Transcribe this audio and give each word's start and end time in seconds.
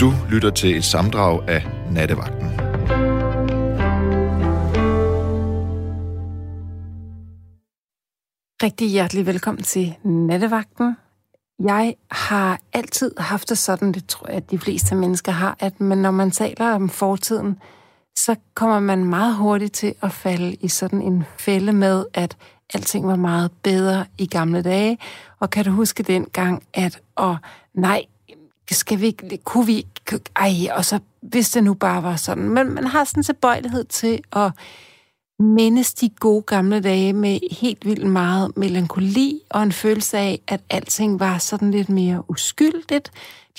Du 0.00 0.12
lytter 0.30 0.50
til 0.50 0.76
et 0.76 0.84
samdrag 0.84 1.48
af 1.48 1.66
Nattevagten. 1.90 2.46
Rigtig 8.62 8.88
hjertelig 8.88 9.26
velkommen 9.26 9.62
til 9.62 9.94
Nattevagten. 10.04 10.96
Jeg 11.64 11.94
har 12.10 12.60
altid 12.72 13.12
haft 13.18 13.48
det 13.48 13.58
sådan, 13.58 13.92
det 13.92 14.06
tror 14.06 14.26
jeg, 14.28 14.36
at 14.36 14.50
de 14.50 14.58
fleste 14.58 14.94
mennesker 14.94 15.32
har, 15.32 15.56
at 15.58 15.80
man, 15.80 15.98
når 15.98 16.10
man 16.10 16.30
taler 16.30 16.72
om 16.72 16.88
fortiden, 16.88 17.58
så 18.16 18.36
kommer 18.54 18.80
man 18.80 19.04
meget 19.04 19.36
hurtigt 19.36 19.72
til 19.72 19.94
at 20.02 20.12
falde 20.12 20.54
i 20.54 20.68
sådan 20.68 21.02
en 21.02 21.24
fælde 21.38 21.72
med, 21.72 22.04
at 22.14 22.36
alting 22.74 23.06
var 23.06 23.16
meget 23.16 23.50
bedre 23.62 24.04
i 24.18 24.26
gamle 24.26 24.62
dage. 24.62 24.98
Og 25.40 25.50
kan 25.50 25.64
du 25.64 25.70
huske 25.70 26.02
den 26.02 26.24
gang, 26.24 26.62
at, 26.74 27.00
og 27.16 27.36
nej, 27.74 28.04
skal 28.74 29.00
vi 29.00 29.06
ikke, 29.06 29.38
kunne 29.44 29.66
vi 29.66 29.76
ikke, 29.76 30.20
ej, 30.36 30.52
og 30.72 30.84
så 30.84 30.98
hvis 31.20 31.50
det 31.50 31.64
nu 31.64 31.74
bare 31.74 32.02
var 32.02 32.16
sådan. 32.16 32.48
Men 32.48 32.74
man 32.74 32.86
har 32.86 33.04
sådan 33.04 33.20
en 33.20 33.24
tilbøjelighed 33.24 33.84
til 33.84 34.20
at 34.32 34.52
mindes 35.38 35.94
de 35.94 36.08
gode 36.08 36.42
gamle 36.42 36.80
dage 36.80 37.12
med 37.12 37.38
helt 37.50 37.86
vildt 37.86 38.06
meget 38.06 38.56
melankoli 38.56 39.40
og 39.50 39.62
en 39.62 39.72
følelse 39.72 40.18
af, 40.18 40.40
at 40.48 40.60
alting 40.70 41.20
var 41.20 41.38
sådan 41.38 41.70
lidt 41.70 41.88
mere 41.88 42.30
uskyldigt, 42.30 43.10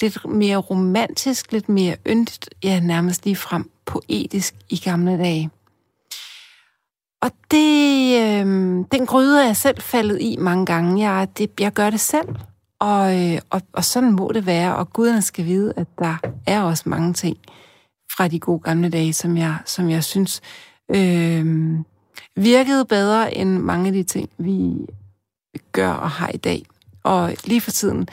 lidt 0.02 0.26
mere 0.26 0.58
romantisk, 0.58 1.52
lidt 1.52 1.70
mere 1.70 1.96
yndigt, 2.08 2.50
ja, 2.64 2.80
nærmest 2.80 3.26
lige 3.26 3.36
frem 3.36 3.72
poetisk 3.86 4.56
i 4.70 4.78
gamle 4.78 5.18
dage. 5.18 5.50
Og 7.22 7.32
det, 7.52 8.16
øh, 8.22 8.46
den 8.92 9.06
gryde 9.06 9.42
er 9.42 9.46
jeg 9.46 9.58
selv 9.58 9.82
faldet 9.82 10.22
i 10.22 10.36
mange 10.40 10.66
gange. 10.66 11.10
Jeg, 11.10 11.28
det, 11.38 11.52
jeg 11.60 11.74
gør 11.74 11.90
det 11.90 12.00
selv, 12.00 12.28
og, 12.82 13.20
øh, 13.20 13.40
og, 13.50 13.62
og 13.74 13.84
sådan 13.84 14.12
må 14.12 14.32
det 14.34 14.46
være. 14.46 14.76
Og 14.76 14.94
guderne 14.94 15.22
skal 15.22 15.46
vide, 15.46 15.74
at 15.76 15.88
der 16.00 16.18
er 16.48 16.62
også 16.62 16.84
mange 16.86 17.14
ting 17.14 17.38
fra 18.18 18.28
de 18.28 18.40
gode 18.40 18.60
gamle 18.60 18.90
dage, 18.90 19.14
som 19.14 19.38
jeg, 19.38 19.58
som 19.66 19.90
jeg 19.90 20.04
synes 20.04 20.42
øh, 20.96 21.76
virkede 22.36 22.86
bedre 22.86 23.36
end 23.36 23.58
mange 23.58 23.88
af 23.88 23.94
de 23.94 24.04
ting, 24.04 24.30
vi 24.38 24.74
gør 25.72 25.92
og 25.92 26.10
har 26.10 26.30
i 26.30 26.38
dag. 26.38 26.66
Og 27.04 27.34
lige 27.44 27.62
for 27.62 27.72
tiden, 27.72 28.08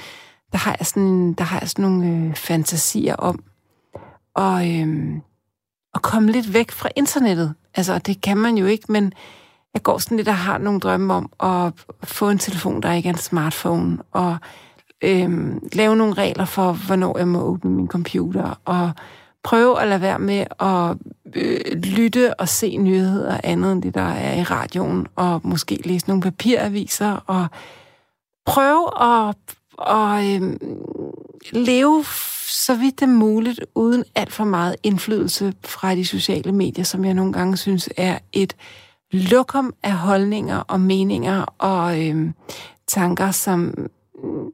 der 0.52 0.58
har 0.58 0.76
jeg 0.78 0.86
sådan, 0.86 1.32
der 1.32 1.44
har 1.44 1.60
jeg 1.60 1.68
sådan 1.68 1.84
nogle 1.84 2.06
øh, 2.08 2.34
fantasier 2.34 3.14
om 3.14 3.44
at, 4.36 4.68
øh, 4.68 5.14
at 5.94 6.02
komme 6.02 6.32
lidt 6.32 6.54
væk 6.54 6.70
fra 6.70 6.88
internettet. 6.96 7.54
Altså, 7.74 7.98
det 7.98 8.20
kan 8.20 8.36
man 8.36 8.58
jo 8.58 8.66
ikke, 8.66 8.92
men 8.92 9.12
jeg 9.74 9.82
går 9.82 9.98
sådan 9.98 10.16
lidt 10.16 10.28
og 10.28 10.36
har 10.36 10.58
nogle 10.58 10.80
drømme 10.80 11.14
om 11.14 11.30
at 11.40 11.72
få 12.04 12.30
en 12.30 12.38
telefon, 12.38 12.82
der 12.82 12.92
ikke 12.92 13.08
er 13.08 13.12
en 13.12 13.18
smartphone, 13.18 13.98
og 14.12 14.36
øhm, 15.04 15.68
lave 15.72 15.96
nogle 15.96 16.14
regler 16.14 16.44
for, 16.44 16.72
hvornår 16.72 17.18
jeg 17.18 17.28
må 17.28 17.42
åbne 17.42 17.70
min 17.70 17.88
computer, 17.88 18.60
og 18.64 18.90
prøve 19.44 19.80
at 19.80 19.88
lade 19.88 20.00
være 20.00 20.18
med 20.18 20.44
at 20.60 20.96
øh, 21.34 21.82
lytte 21.82 22.40
og 22.40 22.48
se 22.48 22.76
nyheder 22.76 23.40
andet 23.44 23.72
end 23.72 23.82
det, 23.82 23.94
der 23.94 24.00
er 24.10 24.40
i 24.40 24.42
radioen, 24.42 25.06
og 25.16 25.40
måske 25.44 25.80
læse 25.84 26.08
nogle 26.08 26.22
papiraviser, 26.22 27.12
og 27.26 27.46
prøve 28.46 29.02
at, 29.02 29.34
og, 29.78 30.34
øhm, 30.34 30.58
leve 31.52 32.04
så 32.48 32.74
vidt 32.74 33.00
det 33.00 33.06
er 33.06 33.10
muligt, 33.10 33.60
uden 33.74 34.04
alt 34.14 34.32
for 34.32 34.44
meget 34.44 34.76
indflydelse 34.82 35.54
fra 35.64 35.94
de 35.94 36.04
sociale 36.04 36.52
medier, 36.52 36.84
som 36.84 37.04
jeg 37.04 37.14
nogle 37.14 37.32
gange 37.32 37.56
synes 37.56 37.88
er 37.96 38.18
et 38.32 38.56
lokum 39.12 39.74
af 39.82 39.92
holdninger 39.92 40.58
og 40.58 40.80
meninger 40.80 41.42
og 41.58 42.06
øh, 42.06 42.30
tanker, 42.86 43.30
som 43.30 43.88
mm, 44.24 44.52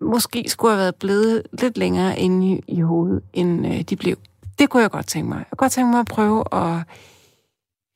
måske 0.00 0.44
skulle 0.48 0.72
have 0.72 0.80
været 0.80 0.96
blevet 0.96 1.42
lidt 1.52 1.78
længere 1.78 2.18
inde 2.18 2.46
i, 2.46 2.60
i 2.68 2.80
hovedet, 2.80 3.22
end 3.32 3.66
øh, 3.66 3.80
de 3.80 3.96
blev. 3.96 4.16
Det 4.58 4.70
kunne 4.70 4.82
jeg 4.82 4.90
godt 4.90 5.06
tænke 5.06 5.28
mig. 5.28 5.38
Jeg 5.38 5.46
kunne 5.50 5.56
godt 5.56 5.72
tænke 5.72 5.90
mig 5.90 6.00
at 6.00 6.06
prøve, 6.06 6.44
og 6.44 6.82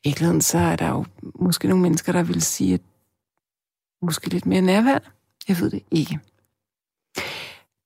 i 0.05 0.09
virkeligheden 0.09 0.41
så 0.43 0.59
er 0.59 0.77
der 0.77 0.89
jo 0.89 1.05
måske 1.35 1.69
nogle 1.69 1.83
mennesker, 1.83 2.13
der 2.13 2.23
vil 2.23 2.43
sige, 2.43 2.75
at 2.75 2.81
måske 4.03 4.29
lidt 4.29 4.47
mere 4.47 4.61
nærvær. 4.61 4.99
Jeg 5.49 5.61
ved 5.61 5.71
det 5.71 5.83
ikke. 5.91 6.19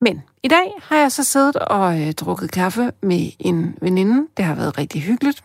Men 0.00 0.22
i 0.43 0.49
dag 0.49 0.72
har 0.83 0.97
jeg 0.97 1.12
så 1.12 1.25
siddet 1.25 1.56
og 1.56 2.00
øh, 2.00 2.12
drukket 2.12 2.50
kaffe 2.50 2.93
med 3.03 3.31
en 3.38 3.78
veninde. 3.81 4.28
Det 4.37 4.44
har 4.44 4.54
været 4.54 4.78
rigtig 4.78 5.03
hyggeligt. 5.03 5.44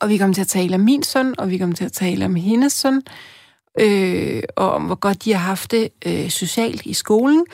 Og 0.00 0.08
vi 0.08 0.16
kommer 0.16 0.34
til 0.34 0.40
at 0.40 0.48
tale 0.48 0.74
om 0.74 0.80
min 0.80 1.02
søn, 1.02 1.34
og 1.38 1.50
vi 1.50 1.58
kommer 1.58 1.76
til 1.76 1.84
at 1.84 1.92
tale 1.92 2.24
om 2.24 2.34
hendes 2.34 2.72
søn 2.72 3.02
øh, 3.78 4.42
og 4.56 4.70
om 4.70 4.82
hvor 4.82 4.94
godt 4.94 5.24
de 5.24 5.32
har 5.32 5.40
haft 5.40 5.70
det 5.70 5.88
øh, 6.06 6.30
socialt 6.30 6.86
i 6.86 6.92
skolen. 6.92 7.46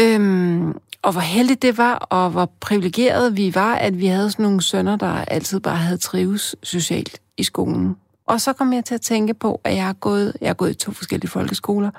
Øhm, 0.00 0.78
og 1.02 1.12
hvor 1.12 1.20
heldigt 1.20 1.62
det 1.62 1.78
var, 1.78 1.94
og 1.94 2.30
hvor 2.30 2.52
privilegeret 2.60 3.36
vi 3.36 3.54
var, 3.54 3.74
at 3.74 3.98
vi 3.98 4.06
havde 4.06 4.30
sådan 4.30 4.42
nogle 4.42 4.62
sønner, 4.62 4.96
der 4.96 5.24
altid 5.24 5.60
bare 5.60 5.76
havde 5.76 5.98
trives 5.98 6.56
socialt 6.62 7.20
i 7.36 7.42
skolen. 7.42 7.96
Og 8.26 8.40
så 8.40 8.52
kom 8.52 8.72
jeg 8.72 8.84
til 8.84 8.94
at 8.94 9.00
tænke 9.00 9.34
på, 9.34 9.60
at 9.64 9.74
jeg 9.74 9.84
har 9.84 9.92
gået, 9.92 10.36
jeg 10.40 10.48
har 10.48 10.54
gået 10.54 10.70
i 10.70 10.74
to 10.74 10.92
forskellige 10.92 11.30
folkeskoler, 11.30 11.90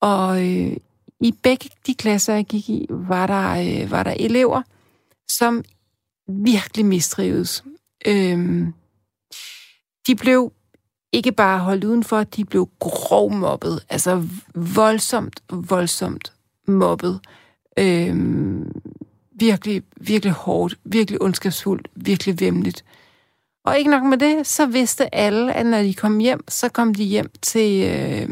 og 0.00 0.48
øh, 0.48 0.76
i 1.20 1.34
begge 1.42 1.70
de 1.86 1.94
klasser, 1.94 2.34
jeg 2.34 2.44
gik 2.44 2.70
i, 2.70 2.86
var 2.90 3.26
der, 3.26 3.50
øh, 3.50 3.90
var 3.90 4.02
der 4.02 4.14
elever, 4.16 4.62
som 5.30 5.64
virkelig 6.28 6.86
mistrives. 6.86 7.64
Øhm, 8.06 8.74
de 10.06 10.14
blev 10.14 10.52
ikke 11.12 11.32
bare 11.32 11.58
holdt 11.58 11.84
udenfor, 11.84 12.24
de 12.24 12.44
blev 12.44 12.68
grov 12.78 13.32
mobbet. 13.32 13.84
Altså 13.88 14.28
voldsomt, 14.54 15.42
voldsomt 15.50 16.32
mobbet. 16.68 17.20
Øhm, 17.78 18.72
virkelig, 19.32 19.82
virkelig 19.96 20.32
hårdt, 20.32 20.78
virkelig 20.84 21.22
ondskabsfuldt, 21.22 21.88
virkelig 21.94 22.40
vemmeligt. 22.40 22.84
Og 23.64 23.78
ikke 23.78 23.90
nok 23.90 24.02
med 24.02 24.18
det, 24.18 24.46
så 24.46 24.66
vidste 24.66 25.14
alle, 25.14 25.52
at 25.52 25.66
når 25.66 25.82
de 25.82 25.94
kom 25.94 26.18
hjem, 26.18 26.44
så 26.48 26.68
kom 26.68 26.94
de 26.94 27.04
hjem 27.04 27.30
til, 27.42 27.84
øh, 27.84 28.28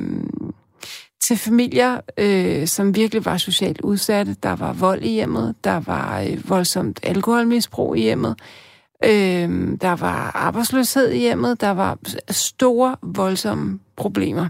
til 1.20 1.36
familier, 1.36 2.00
øh, 2.18 2.66
som 2.66 2.94
virkelig 2.94 3.24
var 3.24 3.36
socialt 3.36 3.80
udsatte. 3.80 4.36
Der 4.42 4.56
var 4.56 4.72
vold 4.72 5.02
i 5.02 5.10
hjemmet, 5.10 5.54
der 5.64 5.80
var 5.80 6.20
øh, 6.20 6.50
voldsomt 6.50 7.00
alkoholmisbrug 7.02 7.96
i 7.96 8.00
hjemmet, 8.00 8.36
Øh, 8.40 8.67
Øh, 9.04 9.78
der 9.80 9.96
var 9.96 10.30
arbejdsløshed 10.34 11.10
i 11.10 11.18
hjemmet, 11.18 11.60
der 11.60 11.70
var 11.70 11.98
store, 12.30 12.96
voldsomme 13.02 13.80
problemer. 13.96 14.48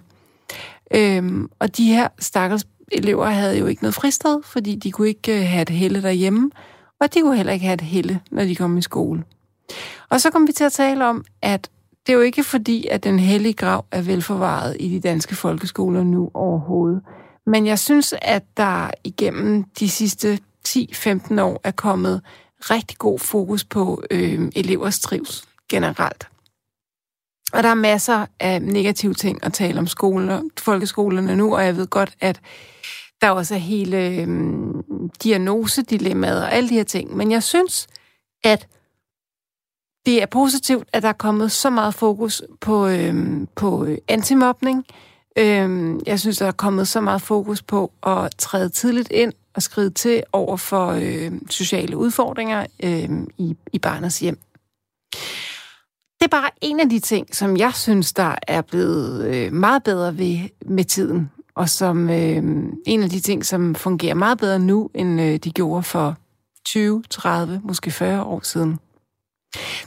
Øh, 0.94 1.48
og 1.59 1.76
de 1.76 1.92
her 1.92 2.09
stakkels 2.19 2.66
elever 2.92 3.26
havde 3.26 3.59
jo 3.59 3.66
ikke 3.66 3.82
noget 3.82 3.94
fristed, 3.94 4.42
fordi 4.44 4.75
de 4.75 4.92
kunne 4.92 5.09
ikke 5.09 5.41
øh, 5.41 5.47
have 5.47 5.62
et 5.62 5.70
helle 5.70 6.03
derhjemme, 6.03 6.50
og 7.00 7.14
de 7.14 7.20
kunne 7.20 7.36
heller 7.36 7.53
ikke 7.53 7.66
have 7.66 7.75
et 7.75 7.81
helle, 7.81 8.20
når 8.31 8.44
de 8.44 8.56
kom 8.56 8.78
i 8.78 8.82
skole. 8.82 9.25
Og 10.10 10.20
så 10.20 10.31
kom 10.31 10.47
vi 10.47 10.53
til 10.53 10.65
at 10.65 10.72
tale 10.72 11.04
om, 11.04 11.25
at 11.42 11.70
det 12.06 12.12
er 12.12 12.16
jo 12.16 12.22
ikke 12.22 12.44
fordi, 12.44 12.86
at 12.86 13.04
den 13.04 13.19
hellige 13.19 13.53
grav 13.54 13.84
er 13.91 14.03
velforvaret 14.03 14.76
i 14.80 14.88
de 14.88 15.00
danske 15.00 15.34
folkeskoler 15.34 16.04
nu 16.04 16.30
overhovedet. 16.34 17.03
Men 17.47 17.66
jeg 17.66 17.78
synes, 17.78 18.15
at 18.22 18.42
der 18.56 18.91
igennem 19.04 19.65
de 19.65 19.88
sidste 19.88 20.38
10-15 20.69 21.41
år 21.41 21.60
er 21.65 21.70
kommet 21.70 22.20
rigtig 22.60 22.98
god 22.98 23.19
fokus 23.19 23.64
på 23.64 24.02
øh, 24.10 24.52
elevers 24.56 25.00
trivsel 25.00 25.46
generelt. 25.69 26.28
Og 27.52 27.62
der 27.62 27.69
er 27.69 27.74
masser 27.74 28.26
af 28.41 28.62
negative 28.62 29.14
ting 29.14 29.44
at 29.44 29.52
tale 29.52 29.78
om 29.78 29.86
skoler, 29.86 30.42
folkeskolerne 30.58 31.36
nu, 31.36 31.56
og 31.56 31.64
jeg 31.64 31.76
ved 31.76 31.86
godt, 31.86 32.16
at 32.20 32.41
der 33.20 33.30
også 33.30 33.54
er 33.54 33.58
hele 33.58 34.06
øh, 34.06 34.28
diagnosedilemmaet 35.22 36.42
og 36.42 36.52
alle 36.52 36.68
de 36.68 36.74
her 36.74 36.84
ting. 36.84 37.16
Men 37.16 37.30
jeg 37.30 37.42
synes, 37.42 37.86
at 38.44 38.66
det 40.06 40.22
er 40.22 40.26
positivt, 40.26 40.88
at 40.92 41.02
der 41.02 41.08
er 41.08 41.12
kommet 41.12 41.52
så 41.52 41.70
meget 41.70 41.94
fokus 41.94 42.42
på, 42.60 42.88
øh, 42.88 43.47
på 43.54 43.86
antimobning. 44.08 44.86
Øh, 45.38 45.94
jeg 46.06 46.20
synes, 46.20 46.38
der 46.38 46.47
er 46.47 46.52
kommet 46.52 46.88
så 46.88 47.00
meget 47.00 47.22
fokus 47.22 47.62
på 47.62 47.92
at 48.02 48.36
træde 48.38 48.68
tidligt 48.68 49.10
ind 49.10 49.33
at 49.59 49.63
skride 49.63 49.91
til 49.91 50.22
over 50.33 50.57
for 50.57 50.87
øh, 50.87 51.33
sociale 51.51 51.97
udfordringer 51.97 52.66
øh, 52.83 53.10
i, 53.39 53.57
i 53.72 53.78
barnets 53.78 54.19
hjem. 54.21 54.39
Det 56.19 56.25
er 56.25 56.28
bare 56.28 56.51
en 56.60 56.81
af 56.81 56.89
de 56.89 56.99
ting, 56.99 57.37
som 57.37 57.57
jeg 57.57 57.75
synes, 57.75 58.13
der 58.13 58.34
er 58.49 58.63
blevet 58.63 59.25
øh, 59.25 59.53
meget 59.53 59.83
bedre 59.83 60.19
ved 60.19 60.39
med 60.66 60.84
tiden, 60.84 61.31
og 61.55 61.69
som 61.69 62.10
øh, 62.10 62.43
en 62.87 63.03
af 63.03 63.10
de 63.10 63.21
ting, 63.21 63.47
som 63.47 63.75
fungerer 63.75 64.15
meget 64.15 64.39
bedre 64.39 64.59
nu, 64.59 64.91
end 64.95 65.21
øh, 65.21 65.37
de 65.37 65.51
gjorde 65.51 65.83
for 65.83 66.16
20, 66.65 67.03
30, 67.10 67.60
måske 67.65 67.91
40 67.91 68.25
år 68.25 68.41
siden. 68.43 68.78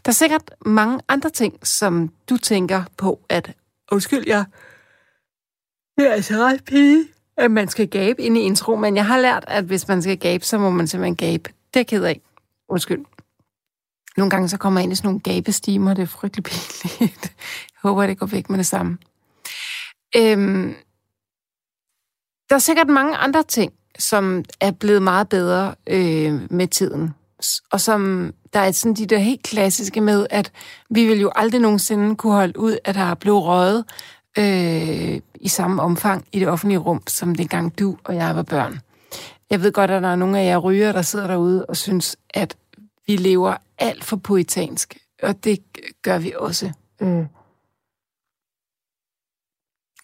Der 0.05 0.09
er 0.09 0.11
sikkert 0.11 0.51
mange 0.65 0.99
andre 1.07 1.29
ting, 1.29 1.67
som 1.67 2.09
du 2.29 2.37
tænker 2.37 2.83
på, 2.97 3.19
at 3.29 3.53
undskyld, 3.91 4.23
jeg, 4.27 4.45
jeg 5.97 6.05
er 6.05 6.11
altså 6.11 6.33
ret 6.33 6.63
pige 6.65 7.05
at 7.37 7.51
man 7.51 7.67
skal 7.67 7.87
gabe 7.87 8.21
ind 8.21 8.37
i 8.37 8.41
intro, 8.41 8.75
men 8.75 8.95
jeg 8.95 9.05
har 9.05 9.19
lært, 9.19 9.45
at 9.47 9.63
hvis 9.63 9.87
man 9.87 10.01
skal 10.01 10.17
gabe, 10.17 10.45
så 10.45 10.57
må 10.57 10.69
man 10.69 10.87
simpelthen 10.87 11.15
gabe. 11.15 11.49
Det 11.73 11.79
er 11.79 11.83
ked 11.83 12.03
af. 12.03 12.21
Undskyld. 12.69 13.05
Nogle 14.17 14.29
gange 14.29 14.49
så 14.49 14.57
kommer 14.57 14.79
jeg 14.79 14.83
ind 14.83 14.93
i 14.93 14.95
sådan 14.95 15.07
nogle 15.07 15.19
gabestimer, 15.19 15.93
det 15.93 16.01
er 16.01 16.05
frygtelig 16.05 16.43
pinligt. 16.43 17.23
Jeg 17.83 17.89
håber, 17.89 18.07
det 18.07 18.19
går 18.19 18.25
væk 18.25 18.49
med 18.49 18.57
det 18.57 18.65
samme. 18.67 18.97
Øhm, 20.15 20.75
der 22.49 22.55
er 22.55 22.59
sikkert 22.59 22.87
mange 22.87 23.17
andre 23.17 23.43
ting, 23.43 23.73
som 23.99 24.45
er 24.59 24.71
blevet 24.71 25.01
meget 25.01 25.29
bedre 25.29 25.75
øh, 25.87 26.51
med 26.51 26.67
tiden. 26.67 27.13
Og 27.71 27.81
som 27.81 28.33
der 28.53 28.59
er 28.59 28.71
sådan 28.71 28.93
de 28.93 29.05
der 29.05 29.17
helt 29.17 29.43
klassiske 29.43 30.01
med, 30.01 30.27
at 30.29 30.51
vi 30.89 31.05
vil 31.05 31.19
jo 31.19 31.31
aldrig 31.35 31.61
nogensinde 31.61 32.15
kunne 32.15 32.33
holde 32.33 32.59
ud, 32.59 32.77
at 32.83 32.95
der 32.95 33.01
er 33.01 33.15
blevet 33.15 33.43
røget 33.43 33.85
øh, 34.37 35.21
i 35.41 35.47
samme 35.47 35.81
omfang 35.81 36.25
i 36.31 36.39
det 36.39 36.47
offentlige 36.47 36.77
rum, 36.77 37.03
som 37.07 37.35
dengang 37.35 37.79
du 37.79 37.97
og 38.03 38.15
jeg 38.15 38.35
var 38.35 38.43
børn. 38.43 38.79
Jeg 39.49 39.61
ved 39.61 39.71
godt, 39.71 39.91
at 39.91 40.01
der 40.01 40.09
er 40.09 40.15
nogle 40.15 40.39
af 40.39 40.45
jer 40.45 40.57
ryger, 40.57 40.91
der 40.91 41.01
sidder 41.01 41.27
derude 41.27 41.65
og 41.65 41.77
synes, 41.77 42.17
at 42.29 42.57
vi 43.07 43.15
lever 43.15 43.57
alt 43.77 44.03
for 44.03 44.15
poetansk, 44.15 44.97
og 45.23 45.43
det 45.43 45.59
gør 46.01 46.17
vi 46.17 46.33
også. 46.37 46.71
Mm. 47.01 47.25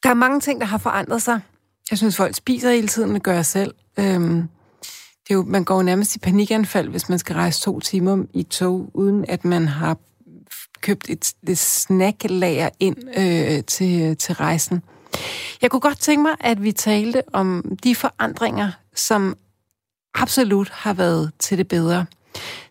Der 0.04 0.10
er 0.10 0.14
mange 0.14 0.40
ting, 0.40 0.62
der 0.62 0.68
har 0.68 0.78
forandret 0.78 1.22
sig. 1.22 1.42
Jeg 1.90 1.98
synes, 1.98 2.18
folk 2.18 2.36
spiser 2.36 2.72
hele 2.72 2.88
tiden, 2.88 3.14
det 3.14 3.24
gør 3.24 3.34
jeg 3.34 3.46
selv. 3.46 3.74
Øhm, 4.00 4.50
det 5.24 5.30
er 5.30 5.36
jo, 5.36 5.44
man 5.44 5.64
går 5.64 5.76
jo 5.76 5.82
nærmest 5.82 6.16
i 6.16 6.20
panikanfald, 6.20 6.90
hvis 6.90 7.10
man 7.10 7.20
skal 7.20 7.36
rejse 7.36 7.62
to 7.62 7.80
timer 7.80 8.26
i 8.34 8.44
tog, 8.44 8.92
uden 8.94 9.26
at 9.28 9.46
man 9.46 9.68
har 9.68 9.98
købt 10.82 11.10
et, 11.10 11.34
et 11.50 11.58
snacklager 11.58 12.70
ind 12.80 12.98
øh, 13.18 13.64
til, 13.64 14.18
til 14.18 14.36
rejsen. 14.36 14.84
Jeg 15.62 15.72
kunne 15.72 15.80
godt 15.80 16.00
tænke 16.00 16.22
mig, 16.22 16.36
at 16.40 16.64
vi 16.64 16.72
talte 16.72 17.22
om 17.34 17.78
de 17.84 17.96
forandringer, 17.96 18.72
som 18.96 19.38
absolut 20.16 20.70
har 20.70 20.94
været 20.94 21.32
til 21.40 21.58
det 21.58 21.68
bedre. 21.68 22.06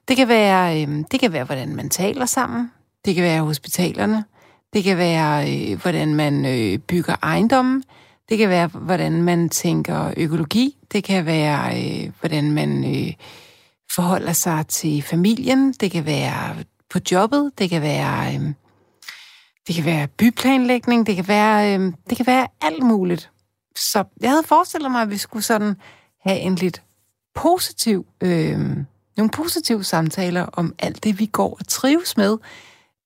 Det 0.09 0.17
kan 0.17 0.29
være, 0.29 0.83
øh, 0.83 1.05
det 1.11 1.21
kan 1.21 1.33
være 1.33 1.45
hvordan 1.45 1.77
man 1.77 1.91
taler 1.91 2.27
sammen. 2.27 2.71
Det 3.05 3.15
kan 3.15 3.25
være 3.25 3.43
hospitalerne. 3.43 4.25
Det 4.73 4.85
kan 4.85 4.99
være, 4.99 5.53
øh, 5.53 5.83
hvordan 5.83 6.15
man 6.15 6.47
øh, 6.47 6.79
bygger 6.79 7.17
ejendommen. 7.23 7.83
Det 8.29 8.39
kan 8.39 8.49
være, 8.49 8.67
hvordan 8.67 9.23
man 9.23 9.49
tænker 9.49 10.13
økologi. 10.17 10.77
Det 10.93 11.05
kan 11.05 11.27
være, 11.27 11.83
øh, 11.83 12.13
hvordan 12.21 12.51
man 12.51 12.85
øh, 12.85 13.13
forholder 13.95 14.33
sig 14.33 14.67
til 14.69 15.03
familien. 15.03 15.73
Det 15.73 15.91
kan 15.91 16.07
være 16.07 16.57
på 16.91 16.99
jobbet. 17.13 17.53
Det 17.59 17.71
kan 17.71 17.83
være, 17.83 18.35
øh, 18.35 18.41
det 19.67 19.75
kan 19.75 19.85
være 19.85 20.09
byplanlægning. 20.09 21.07
Det 21.07 21.17
kan 21.17 21.29
være, 21.29 21.75
øh, 21.75 21.93
det 22.11 22.17
kan 22.17 22.27
være 22.27 22.47
alt 22.61 22.83
muligt. 22.83 23.31
Så 23.77 24.05
jeg 24.21 24.31
havde 24.31 24.43
forestillet 24.43 24.91
mig, 24.91 25.03
at 25.03 25.11
vi 25.11 25.17
skulle 25.17 25.43
sådan 25.43 25.77
have 26.21 26.39
en 26.39 26.55
lidt 26.55 26.83
positiv, 27.35 28.07
øh, 28.21 28.59
nogle 29.17 29.31
positive 29.33 29.85
samtaler 29.85 30.43
om 30.43 30.75
alt 30.79 31.05
det, 31.05 31.19
vi 31.19 31.27
går 31.27 31.57
og 31.61 31.69
trives 31.69 32.17
med, 32.17 32.39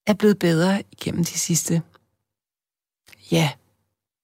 er 0.07 0.15
blevet 0.15 0.39
bedre 0.39 0.83
igennem 0.93 1.25
de 1.25 1.39
sidste, 1.39 1.83
ja, 3.31 3.51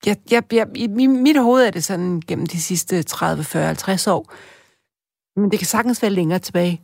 jeg, 0.06 0.16
jeg, 0.30 0.52
jeg, 0.52 0.66
i 0.74 1.06
mit 1.06 1.40
hoved 1.40 1.66
er 1.66 1.70
det 1.70 1.84
sådan 1.84 2.22
gennem 2.26 2.46
de 2.46 2.60
sidste 2.60 3.02
30, 3.02 3.44
40, 3.44 3.66
50 3.66 4.06
år. 4.06 4.32
Men 5.40 5.50
det 5.50 5.58
kan 5.58 5.66
sagtens 5.66 6.02
være 6.02 6.10
længere 6.10 6.38
tilbage. 6.38 6.80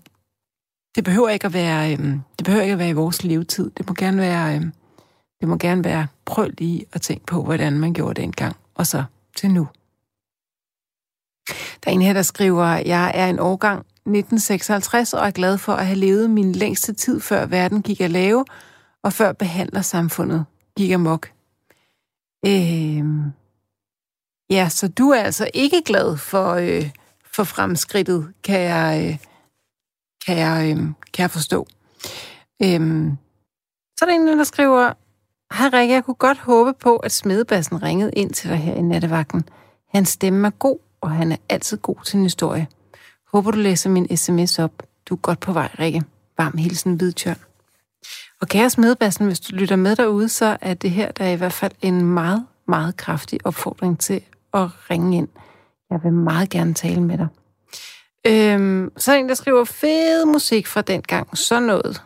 Det 0.94 1.04
behøver 1.04 1.28
ikke 1.28 1.46
at 1.46 1.52
være, 1.52 1.92
øh, 1.92 1.98
det 2.38 2.44
behøver 2.44 2.62
ikke 2.62 2.72
at 2.72 2.78
være 2.78 2.88
i 2.88 2.92
vores 2.92 3.24
levetid. 3.24 3.70
Det 3.70 3.88
må 3.88 3.94
gerne 3.94 4.16
være, 4.16 4.56
Øh, 4.56 4.62
det 5.42 5.48
må 5.48 5.56
gerne 5.56 5.84
være, 5.84 6.06
prøv 6.24 6.48
lige 6.58 6.84
at 6.92 7.02
tænke 7.02 7.26
på, 7.26 7.42
hvordan 7.42 7.72
man 7.78 7.92
gjorde 7.92 8.14
det 8.14 8.24
engang, 8.24 8.56
og 8.74 8.86
så 8.86 9.04
til 9.36 9.50
nu. 9.50 9.68
Der 11.48 11.90
er 11.90 11.90
en 11.90 12.02
her, 12.02 12.12
der 12.12 12.22
skriver, 12.22 12.64
jeg 12.64 13.12
er 13.14 13.26
en 13.26 13.38
årgang 13.38 13.78
1956 13.78 15.14
og 15.14 15.26
er 15.26 15.30
glad 15.30 15.58
for 15.58 15.72
at 15.72 15.86
have 15.86 15.98
levet 15.98 16.30
min 16.30 16.52
længste 16.52 16.92
tid, 16.92 17.20
før 17.20 17.46
verden 17.46 17.82
gik 17.82 18.00
at 18.00 18.10
lave, 18.10 18.44
og 19.02 19.12
før 19.12 19.32
behandlersamfundet 19.32 20.44
gik 20.76 20.92
amok. 20.92 21.32
Øh, 22.46 23.04
ja, 24.50 24.68
så 24.68 24.88
du 24.88 25.10
er 25.10 25.20
altså 25.20 25.50
ikke 25.54 25.82
glad 25.84 26.16
for, 26.16 26.52
øh, 26.52 26.90
for 27.24 27.44
fremskridtet, 27.44 28.32
kan 28.44 28.60
jeg, 28.60 29.08
øh, 29.08 29.18
kan 30.26 30.38
jeg, 30.38 30.70
øh, 30.70 30.76
kan 31.12 31.22
jeg 31.22 31.30
forstå. 31.30 31.66
Øh, 32.62 33.10
så 33.98 34.04
er 34.04 34.06
der 34.06 34.14
en, 34.14 34.38
der 34.38 34.44
skriver, 34.44 34.92
Hej 35.58 35.68
Rikke, 35.72 35.94
jeg 35.94 36.04
kunne 36.04 36.14
godt 36.14 36.38
håbe 36.38 36.72
på, 36.72 36.96
at 36.96 37.12
smedebassen 37.12 37.82
ringede 37.82 38.10
ind 38.12 38.30
til 38.30 38.50
dig 38.50 38.58
her 38.58 38.74
i 38.74 38.82
nattevagten. 38.82 39.48
Hans 39.94 40.08
stemme 40.08 40.46
er 40.46 40.50
god, 40.50 40.78
og 41.00 41.10
han 41.10 41.32
er 41.32 41.36
altid 41.48 41.76
god 41.76 41.96
til 42.04 42.16
en 42.16 42.22
historie. 42.22 42.68
Håber, 43.32 43.50
du 43.50 43.58
læser 43.58 43.90
min 43.90 44.16
sms 44.16 44.58
op. 44.58 44.82
Du 45.08 45.14
er 45.14 45.18
godt 45.18 45.40
på 45.40 45.52
vej, 45.52 45.76
Rikke. 45.78 46.02
Varm 46.38 46.56
hilsen, 46.56 46.94
Hvidtjørn. 46.94 47.38
Og 48.40 48.48
kære 48.48 48.70
Smedebassen, 48.70 49.26
hvis 49.26 49.40
du 49.40 49.56
lytter 49.56 49.76
med 49.76 49.96
derude, 49.96 50.28
så 50.28 50.56
er 50.60 50.74
det 50.74 50.90
her 50.90 51.12
der 51.12 51.24
er 51.24 51.32
i 51.32 51.36
hvert 51.36 51.52
fald 51.52 51.72
en 51.82 52.04
meget, 52.04 52.46
meget 52.68 52.96
kraftig 52.96 53.38
opfordring 53.44 54.00
til 54.00 54.20
at 54.54 54.90
ringe 54.90 55.16
ind. 55.16 55.28
Jeg 55.90 56.00
vil 56.04 56.12
meget 56.12 56.50
gerne 56.50 56.74
tale 56.74 57.00
med 57.00 57.18
dig. 57.18 57.28
Øhm, 58.26 58.92
så 58.96 59.12
er 59.12 59.16
en, 59.16 59.28
der 59.28 59.34
skriver, 59.34 59.64
fed 59.64 60.24
musik 60.24 60.66
fra 60.66 60.82
den 60.82 61.02
gang, 61.02 61.38
så 61.38 61.60
noget. 61.60 62.02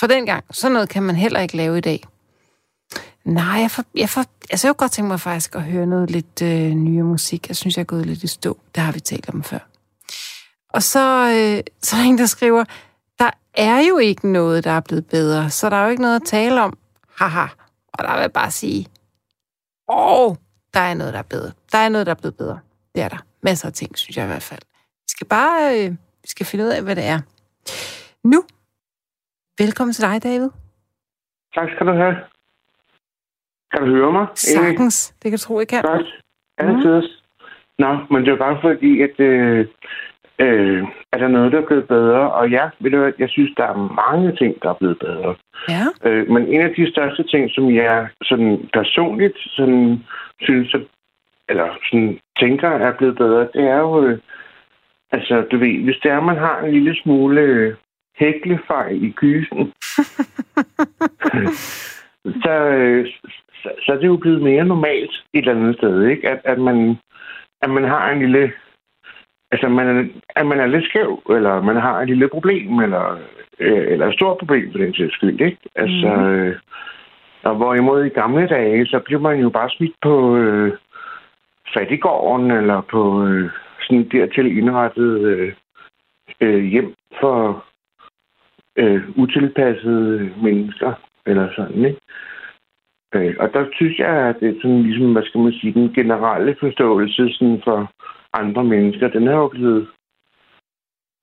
For 0.00 0.06
den 0.06 0.26
gang, 0.26 0.44
så 0.50 0.68
noget 0.68 0.88
kan 0.88 1.02
man 1.02 1.16
heller 1.16 1.40
ikke 1.40 1.56
lave 1.56 1.78
i 1.78 1.80
dag. 1.80 2.04
Nej, 3.28 3.60
jeg, 3.60 3.70
for, 3.70 3.82
jeg, 3.94 4.08
for, 4.08 4.20
altså 4.50 4.66
jeg 4.66 4.74
kunne 4.74 4.84
godt 4.84 4.92
tænke 4.92 5.08
mig 5.08 5.20
faktisk 5.20 5.54
at 5.54 5.62
høre 5.62 5.86
noget 5.86 6.10
lidt 6.10 6.42
øh, 6.42 6.70
nyere 6.70 7.04
musik. 7.04 7.48
Jeg 7.48 7.56
synes, 7.56 7.76
jeg 7.76 7.82
er 7.82 7.86
gået 7.86 8.06
lidt 8.06 8.22
i 8.22 8.26
stå. 8.26 8.58
Det 8.74 8.82
har 8.82 8.92
vi 8.92 9.00
talt 9.00 9.28
om 9.28 9.42
før. 9.42 9.58
Og 10.68 10.82
så, 10.82 11.04
øh, 11.28 11.62
så 11.82 11.96
er 11.96 12.00
der 12.00 12.08
en, 12.08 12.18
der 12.18 12.26
skriver, 12.26 12.64
der 13.18 13.30
er 13.54 13.80
jo 13.88 13.98
ikke 13.98 14.32
noget, 14.32 14.64
der 14.64 14.70
er 14.70 14.80
blevet 14.80 15.06
bedre, 15.06 15.50
så 15.50 15.70
der 15.70 15.76
er 15.76 15.84
jo 15.84 15.90
ikke 15.90 16.02
noget 16.02 16.16
at 16.16 16.26
tale 16.26 16.62
om. 16.62 16.78
Haha. 17.18 17.46
Og 17.92 18.04
der 18.04 18.12
vil 18.12 18.20
jeg 18.20 18.32
bare 18.32 18.50
sige, 18.50 18.86
åh, 19.88 20.36
der 20.74 20.80
er 20.80 20.94
noget, 20.94 21.12
der 21.12 21.18
er 21.18 21.30
bedre. 21.30 21.52
Der 21.72 21.78
er 21.78 21.88
noget, 21.88 22.06
der 22.06 22.12
er 22.12 22.20
blevet 22.20 22.36
bedre. 22.36 22.58
Det 22.94 23.02
er 23.02 23.08
der. 23.08 23.24
Masser 23.42 23.68
af 23.68 23.72
ting, 23.72 23.98
synes 23.98 24.16
jeg 24.16 24.24
i 24.24 24.28
hvert 24.28 24.42
fald. 24.42 24.60
Vi 24.80 25.08
skal 25.08 25.26
bare 25.26 25.84
øh, 25.84 25.90
vi 26.22 26.28
skal 26.28 26.46
finde 26.46 26.64
ud 26.64 26.70
af, 26.70 26.82
hvad 26.82 26.96
det 26.96 27.04
er. 27.04 27.20
Nu, 28.24 28.44
velkommen 29.58 29.94
til 29.94 30.04
dig, 30.04 30.22
David. 30.22 30.50
Tak 31.54 31.68
skal 31.74 31.86
du 31.86 31.92
have. 31.92 32.14
Kan 33.72 33.80
du 33.82 33.86
høre 33.86 34.12
mig? 34.12 34.26
Sagtens. 34.34 35.14
Det 35.22 35.30
kan 35.30 35.38
du 35.38 35.44
tro, 35.44 35.58
jeg 35.58 35.68
kan. 35.68 35.82
Godt. 35.82 36.06
Altid. 36.58 37.02
Mm. 37.02 37.18
Nå, 37.78 37.98
men 38.10 38.24
det 38.24 38.32
er 38.32 38.36
bare 38.36 38.58
fordi, 38.60 39.00
at 39.00 39.20
øh, 39.20 39.66
øh, 40.38 40.82
er 41.12 41.18
der 41.18 41.28
noget, 41.28 41.52
der 41.52 41.60
er 41.60 41.66
blevet 41.66 41.88
bedre? 41.88 42.32
Og 42.32 42.50
ja, 42.50 42.70
ved 42.80 42.90
du 42.90 42.98
hvad, 42.98 43.12
jeg 43.18 43.28
synes, 43.28 43.50
der 43.56 43.64
er 43.64 44.04
mange 44.06 44.36
ting, 44.36 44.62
der 44.62 44.68
er 44.70 44.74
blevet 44.74 44.98
bedre. 44.98 45.34
Ja. 45.68 45.84
Øh, 46.04 46.30
men 46.30 46.46
en 46.46 46.60
af 46.60 46.74
de 46.76 46.90
største 46.92 47.22
ting, 47.22 47.50
som 47.50 47.74
jeg 47.74 48.08
sådan 48.22 48.68
personligt 48.72 49.38
sådan, 49.38 50.04
synes, 50.40 50.74
eller 51.48 51.68
sådan, 51.90 52.18
tænker 52.40 52.68
er 52.68 52.96
blevet 52.96 53.16
bedre, 53.16 53.48
det 53.54 53.64
er 53.70 53.78
jo, 53.78 54.04
øh, 54.04 54.18
altså, 55.12 55.46
du 55.50 55.58
ved, 55.58 55.84
hvis 55.84 55.96
det 56.02 56.10
er, 56.10 56.20
man 56.20 56.36
har 56.36 56.60
en 56.60 56.72
lille 56.72 56.96
smule 57.02 57.40
øh, 57.40 57.74
hæklefejl 58.16 59.04
i 59.04 59.10
kysen, 59.10 59.72
så, 62.42 62.50
øh, 62.50 63.06
så, 63.68 63.84
så 63.84 63.92
er 63.92 63.96
det 63.96 64.06
jo 64.06 64.16
blevet 64.16 64.42
mere 64.42 64.64
normalt 64.64 65.10
et 65.32 65.38
eller 65.38 65.54
andet 65.54 65.76
sted, 65.76 66.06
ikke? 66.06 66.28
At, 66.28 66.40
at, 66.44 66.58
man, 66.58 66.98
at 67.62 67.70
man 67.70 67.84
har 67.84 68.10
en 68.10 68.18
lille 68.18 68.52
altså, 69.50 69.68
man 69.68 69.86
er, 69.96 70.04
at 70.36 70.46
man 70.46 70.60
er 70.60 70.66
lidt 70.66 70.84
skæv, 70.84 71.22
eller 71.30 71.62
man 71.62 71.76
har 71.76 72.00
et 72.00 72.08
lille 72.08 72.28
problem, 72.28 72.78
eller, 72.78 73.18
øh, 73.58 73.92
eller 73.92 74.06
et 74.06 74.14
stort 74.14 74.38
problem 74.38 74.72
for 74.72 74.78
den 74.78 74.94
sags 74.94 75.14
skyld, 75.14 75.40
ikke? 75.40 75.58
Altså, 75.74 76.14
mm. 76.16 76.24
øh, 76.24 76.56
og 77.42 77.54
hvorimod 77.54 78.04
i 78.04 78.08
gamle 78.08 78.46
dage, 78.46 78.86
så 78.86 78.98
bliver 78.98 79.20
man 79.20 79.40
jo 79.40 79.48
bare 79.50 79.70
smidt 79.70 79.94
på 80.02 80.36
øh, 80.36 80.72
fattigården, 81.74 82.50
eller 82.50 82.80
på 82.80 83.26
øh, 83.26 83.50
sådan 83.80 84.08
dertil 84.12 84.58
indrettet 84.58 85.20
øh, 85.20 85.52
øh, 86.40 86.64
hjem 86.64 86.94
for 87.20 87.64
øh, 88.76 89.02
utilpassede 89.16 90.30
mennesker, 90.42 90.92
eller 91.26 91.48
sådan, 91.56 91.84
ikke? 91.84 92.00
Øh, 93.14 93.34
og 93.40 93.52
der 93.52 93.66
synes 93.74 93.98
jeg, 93.98 94.14
at 94.28 94.36
det 94.40 94.48
er 94.48 94.60
sådan 94.62 94.82
ligesom, 94.82 95.12
hvad 95.12 95.22
skal 95.22 95.40
man 95.40 95.52
sige, 95.52 95.72
den 95.72 95.94
generelle 95.94 96.56
forståelse 96.60 97.28
sådan 97.30 97.60
for 97.64 97.92
andre 98.32 98.64
mennesker, 98.64 99.08
den 99.08 99.28
er 99.28 99.36
jo 99.36 99.48
blevet, 99.48 99.88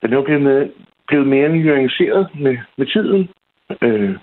den 0.02 0.12
er 0.12 0.16
jo 0.16 0.22
blevet, 0.22 0.42
med, 0.42 0.70
blevet 1.08 1.26
mere 1.26 1.48
nuanceret 1.48 2.28
med, 2.34 2.56
med 2.78 2.86
tiden. 2.86 3.28
Øh, 3.82 4.16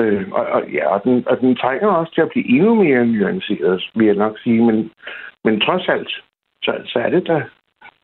øh, 0.00 0.32
og, 0.32 0.44
og, 0.46 0.70
ja, 0.72 0.94
og, 0.94 1.04
den, 1.04 1.28
og 1.28 1.40
den 1.40 1.56
trænger 1.56 1.88
også 1.88 2.14
til 2.14 2.20
at 2.20 2.28
blive 2.28 2.48
endnu 2.48 2.74
mere 2.74 3.06
nuanceret, 3.06 3.82
vil 3.94 4.06
jeg 4.06 4.16
nok 4.16 4.38
sige. 4.42 4.62
Men, 4.62 4.90
men 5.44 5.60
trods 5.60 5.88
alt, 5.88 6.10
så, 6.62 6.72
så 6.86 6.98
er 6.98 7.10
det 7.10 7.26
da 7.26 7.42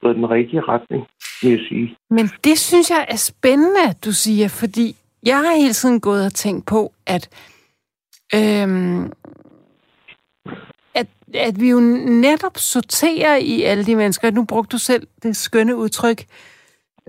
gået 0.00 0.16
den 0.16 0.30
rigtige 0.30 0.60
retning, 0.60 1.06
vil 1.42 1.50
jeg 1.50 1.60
sige. 1.68 1.96
Men 2.10 2.26
det 2.44 2.58
synes 2.58 2.90
jeg 2.90 3.06
er 3.08 3.16
spændende, 3.16 3.86
du 4.04 4.12
siger, 4.12 4.48
fordi 4.48 4.96
jeg 5.26 5.36
har 5.36 5.56
hele 5.60 5.72
tiden 5.72 6.00
gået 6.00 6.26
og 6.26 6.34
tænkt 6.34 6.66
på, 6.66 6.92
at 7.06 7.28
øhm, 8.34 9.12
at, 10.94 11.06
at 11.34 11.60
vi 11.60 11.70
jo 11.70 11.80
netop 12.06 12.56
sorterer 12.56 13.36
i 13.36 13.62
alle 13.62 13.84
de 13.84 13.96
mennesker. 13.96 14.30
Nu 14.30 14.44
brugte 14.44 14.72
du 14.72 14.78
selv 14.78 15.06
det 15.22 15.36
skønne 15.36 15.76
udtryk, 15.76 16.24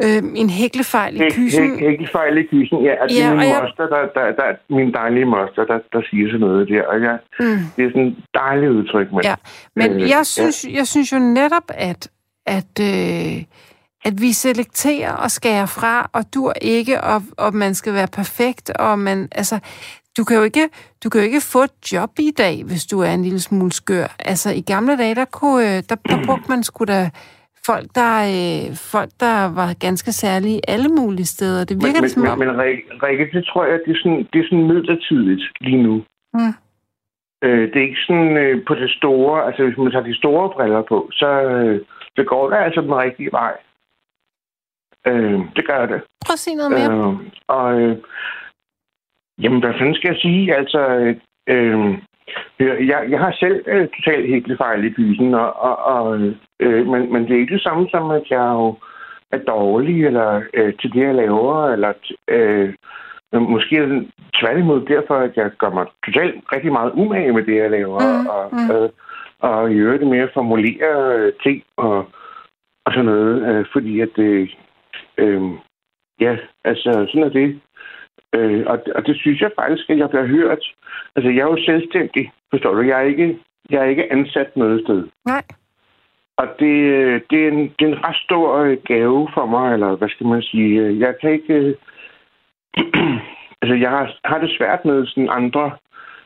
øh, 0.04 0.24
en 0.36 0.50
hæklefejl 0.50 1.22
i 1.22 1.30
kysen. 1.32 1.80
Hæ, 1.80 1.90
hæklefejl 1.90 2.38
i 2.38 2.44
kysen, 2.44 2.84
ja. 2.84 3.04
Og 3.04 3.10
det 3.10 3.18
ja, 3.18 3.26
er 3.26 3.36
min, 3.36 3.44
jeg... 3.44 3.62
moster, 3.64 3.88
der, 3.88 4.02
der, 4.16 4.32
der, 4.32 4.76
min 4.76 4.94
dejlige 4.94 5.26
moster, 5.26 5.66
der, 5.66 5.80
der 5.94 6.02
siger 6.10 6.28
sådan 6.28 6.40
noget 6.40 6.68
der. 6.68 6.84
Og 6.84 7.02
jeg, 7.02 7.20
mm. 7.40 7.46
det 7.76 7.86
er 7.86 7.90
sådan 7.90 8.08
et 8.08 8.16
dejligt 8.34 8.72
udtryk. 8.72 9.12
Men, 9.12 9.22
ja. 9.24 9.36
men 9.76 9.92
øh, 9.92 10.10
jeg, 10.10 10.26
synes, 10.26 10.66
ja. 10.66 10.78
jeg 10.78 10.88
synes 10.88 11.14
jo 11.14 11.20
netop, 11.20 11.64
at 11.70 12.10
at, 12.58 12.74
øh, 12.82 13.44
at 14.06 14.22
vi 14.22 14.32
selekterer 14.32 15.12
og 15.12 15.32
skærer 15.32 15.66
fra, 15.66 16.10
og 16.14 16.24
dur 16.34 16.54
ikke, 16.62 17.02
og, 17.02 17.22
og 17.38 17.56
man 17.56 17.74
skal 17.76 17.94
være 17.94 18.08
perfekt, 18.08 18.70
og 18.70 19.00
man, 19.00 19.28
altså, 19.32 19.60
du 20.20 20.24
kan, 20.28 20.36
jo 20.38 20.44
ikke, 20.44 20.66
du 21.04 21.10
kan 21.10 21.18
jo 21.22 21.26
ikke 21.30 21.44
få 21.54 21.60
et 21.70 21.76
job 21.94 22.12
i 22.30 22.32
dag, 22.44 22.56
hvis 22.70 22.84
du 22.92 23.00
er 23.00 23.12
en 23.14 23.24
lille 23.28 23.42
smule 23.48 23.72
skør. 23.72 24.08
Altså, 24.32 24.50
i 24.62 24.64
gamle 24.74 24.98
dage, 24.98 25.16
der, 25.16 25.26
kunne, 25.26 25.62
øh, 25.70 25.78
der, 25.90 25.98
der 26.12 26.18
brugte 26.28 26.50
man 26.50 26.64
sgu 26.64 26.86
da 26.86 27.02
folk, 27.70 27.88
der, 28.00 28.14
øh, 28.36 28.66
folk, 28.94 29.12
der 29.26 29.38
var 29.60 29.70
ganske 29.88 30.12
særlige 30.12 30.60
alle 30.74 30.90
mulige 31.00 31.30
steder. 31.36 31.62
Det 31.70 31.76
virker 31.84 32.02
men, 32.02 32.04
det 32.04 32.12
som 32.12 32.22
men, 32.24 32.32
om... 32.32 32.40
men 32.40 32.50
Rikke, 33.04 33.26
det 33.38 33.46
tror 33.46 33.66
jeg, 33.66 33.80
det 33.86 33.92
er 33.96 34.00
sådan, 34.04 34.28
det 34.34 34.38
er 34.40 34.48
sådan 34.50 34.68
midlertidigt 34.72 35.44
lige 35.62 35.84
nu. 35.88 35.96
Mm. 36.34 36.54
Øh, 37.46 37.64
det 37.70 37.78
er 37.78 37.88
ikke 37.90 38.06
sådan 38.08 38.38
øh, 38.38 38.56
på 38.68 38.74
det 38.76 38.90
store, 39.00 39.46
altså 39.48 39.64
hvis 39.64 39.78
man 39.78 39.92
tager 39.92 40.10
de 40.10 40.22
store 40.22 40.50
briller 40.56 40.82
på, 40.92 41.10
så, 41.12 41.30
øh, 41.52 41.82
det 42.18 42.28
går 42.28 42.50
der 42.50 42.58
altså 42.58 42.82
den 42.82 42.96
rigtige 42.96 43.32
vej. 43.32 43.54
Øh, 45.08 45.40
det 45.56 45.64
gør 45.68 45.86
det. 45.86 46.00
Prøv 46.26 46.34
at 46.34 46.40
sige 46.46 46.56
noget 46.56 46.72
mere. 46.72 46.92
Øh, 46.92 47.16
og 47.48 47.82
øh, 47.82 47.98
jamen, 49.42 49.60
hvad 49.60 49.74
fanden 49.74 49.96
skal 49.96 50.10
jeg 50.12 50.20
sige? 50.22 50.56
Altså, 50.56 50.82
øh, 51.50 51.98
jeg, 52.60 53.06
jeg 53.10 53.20
har 53.20 53.36
selv 53.40 53.64
øh, 53.68 53.88
totalt 53.88 54.30
hæklefejl 54.30 54.86
i 54.86 54.90
byen, 54.90 55.34
og, 55.34 55.60
og, 55.62 55.78
og, 55.84 56.20
øh, 56.60 56.88
men, 56.88 57.14
men 57.14 57.24
det 57.24 57.32
er 57.36 57.40
ikke 57.40 57.54
det 57.54 57.64
samme 57.64 57.88
som, 57.92 58.12
at 58.12 58.24
jeg 58.30 58.52
jo 58.54 58.76
er 59.32 59.38
dårlig 59.38 60.06
eller 60.06 60.42
øh, 60.54 60.74
til 60.82 60.94
det, 60.94 61.02
jeg 61.02 61.16
laver, 61.16 61.68
eller 61.68 61.94
øh, 62.28 62.74
måske 63.34 63.76
er 63.78 64.04
tværtimod 64.40 64.86
derfor, 64.86 65.16
at 65.16 65.38
jeg 65.38 65.52
gør 65.58 65.70
mig 65.70 65.86
totalt 66.06 66.36
rigtig 66.54 66.72
meget 66.72 66.92
umage 66.96 67.34
med 67.34 67.44
det, 67.44 67.56
jeg 67.56 67.72
laver, 67.72 68.00
Mm, 68.00 68.28
og, 68.28 68.50
mm. 68.52 68.76
Øh, 68.76 68.90
og 69.40 69.72
i 69.72 69.76
øvrigt 69.76 70.08
med 70.08 70.20
at 70.20 70.34
formulere 70.34 71.16
øh, 71.16 71.34
ting 71.44 71.64
og, 71.78 71.98
og 72.86 72.94
sådan 72.94 73.06
noget, 73.06 73.56
øh, 73.56 73.66
fordi 73.74 74.00
at 74.00 74.10
det, 74.16 74.56
øh, 75.18 75.42
ja, 76.22 76.38
altså 76.66 76.92
sådan 77.10 77.24
er 77.24 77.30
det. 77.30 77.60
Øh, 78.36 78.64
og, 78.68 78.80
og 78.96 79.06
det 79.06 79.16
synes 79.18 79.42
jeg 79.42 79.52
faktisk, 79.56 79.90
at 79.90 79.98
jeg 79.98 80.10
bliver 80.10 80.26
hørt. 80.26 80.64
Altså, 81.16 81.30
jeg 81.32 81.42
er 81.42 81.52
jo 81.54 81.58
selvstændig, 81.66 82.32
forstår 82.50 82.74
du? 82.74 82.82
Jeg 82.82 83.00
er 83.00 83.06
ikke, 83.06 83.40
jeg 83.70 83.80
er 83.82 83.90
ikke 83.90 84.12
ansat 84.12 84.58
noget 84.58 84.82
sted. 84.86 85.08
Nej. 85.26 85.44
Og 86.38 86.48
det, 86.60 86.76
øh, 86.98 87.22
det, 87.30 87.44
er 87.44 87.52
en, 87.52 87.74
det 87.80 87.82
er 87.86 87.92
en 87.92 88.06
ret 88.08 88.16
stor 88.16 88.58
øh, 88.58 88.78
gave 88.86 89.30
for 89.34 89.46
mig, 89.46 89.74
eller 89.74 89.96
hvad 89.96 90.10
skal 90.10 90.28
man 90.28 90.42
sige? 90.42 90.80
øh, 90.80 91.00
Jeg 91.00 91.16
kan 91.22 91.32
ikke... 91.32 91.54
øh, 91.54 91.76
altså, 93.62 93.76
jeg 93.76 93.90
har, 93.90 94.18
har 94.26 94.40
det 94.40 94.56
svært 94.58 94.86
med 94.86 95.06
sådan 95.06 95.30
andre 95.32 95.72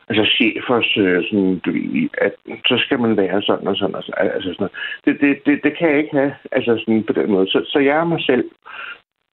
altså 0.08 0.24
chefers, 0.36 0.90
sådan, 1.28 1.58
du, 1.64 1.70
at 2.18 2.34
så 2.66 2.76
skal 2.84 3.00
man 3.00 3.16
være 3.16 3.42
sådan 3.42 3.68
og 3.68 3.76
sådan. 3.76 3.94
Og 3.94 4.02
sådan, 4.02 4.30
altså 4.30 4.54
sådan. 4.54 4.74
Det, 5.04 5.20
det, 5.20 5.46
det, 5.46 5.60
det 5.64 5.78
kan 5.78 5.88
jeg 5.88 5.98
ikke 5.98 6.16
have 6.16 6.34
altså 6.52 6.78
sådan 6.78 7.04
på 7.04 7.12
den 7.12 7.30
måde. 7.30 7.46
Så, 7.46 7.64
så 7.66 7.78
jeg 7.78 7.96
er 7.96 8.04
mig 8.04 8.22
selv. 8.24 8.44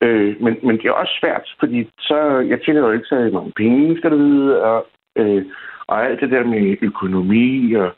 Øh, 0.01 0.35
men, 0.43 0.57
men 0.63 0.77
det 0.77 0.85
er 0.85 0.91
også 0.91 1.13
svært, 1.21 1.55
fordi 1.59 1.89
så, 1.99 2.15
jeg 2.49 2.61
tjener 2.61 2.81
jo 2.81 2.91
ikke 2.91 3.05
så 3.05 3.29
mange 3.33 3.51
penge, 3.55 3.97
skal 3.97 4.11
du 4.11 4.17
vide, 4.17 4.63
og, 4.63 4.87
øh, 5.15 5.45
og 5.87 6.05
alt 6.05 6.21
det 6.21 6.31
der 6.31 6.43
med 6.43 6.77
økonomi, 6.81 7.73
og, 7.73 7.91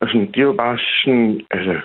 og 0.00 0.08
sådan, 0.08 0.26
det 0.26 0.38
er 0.38 0.42
jo 0.42 0.52
bare 0.52 0.78
sådan, 1.04 1.40
altså, 1.50 1.80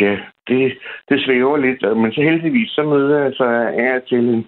ja, 0.00 0.18
det, 0.48 0.78
det 1.08 1.24
svæver 1.24 1.56
lidt, 1.56 1.84
og- 1.84 1.96
men 1.96 2.12
så 2.12 2.20
heldigvis, 2.22 2.70
så 2.70 2.82
møder 2.82 3.18
jeg 3.22 3.32
så 3.34 3.44
er 3.44 3.82
jeg 3.92 4.02
til 4.08 4.18
en, 4.18 4.46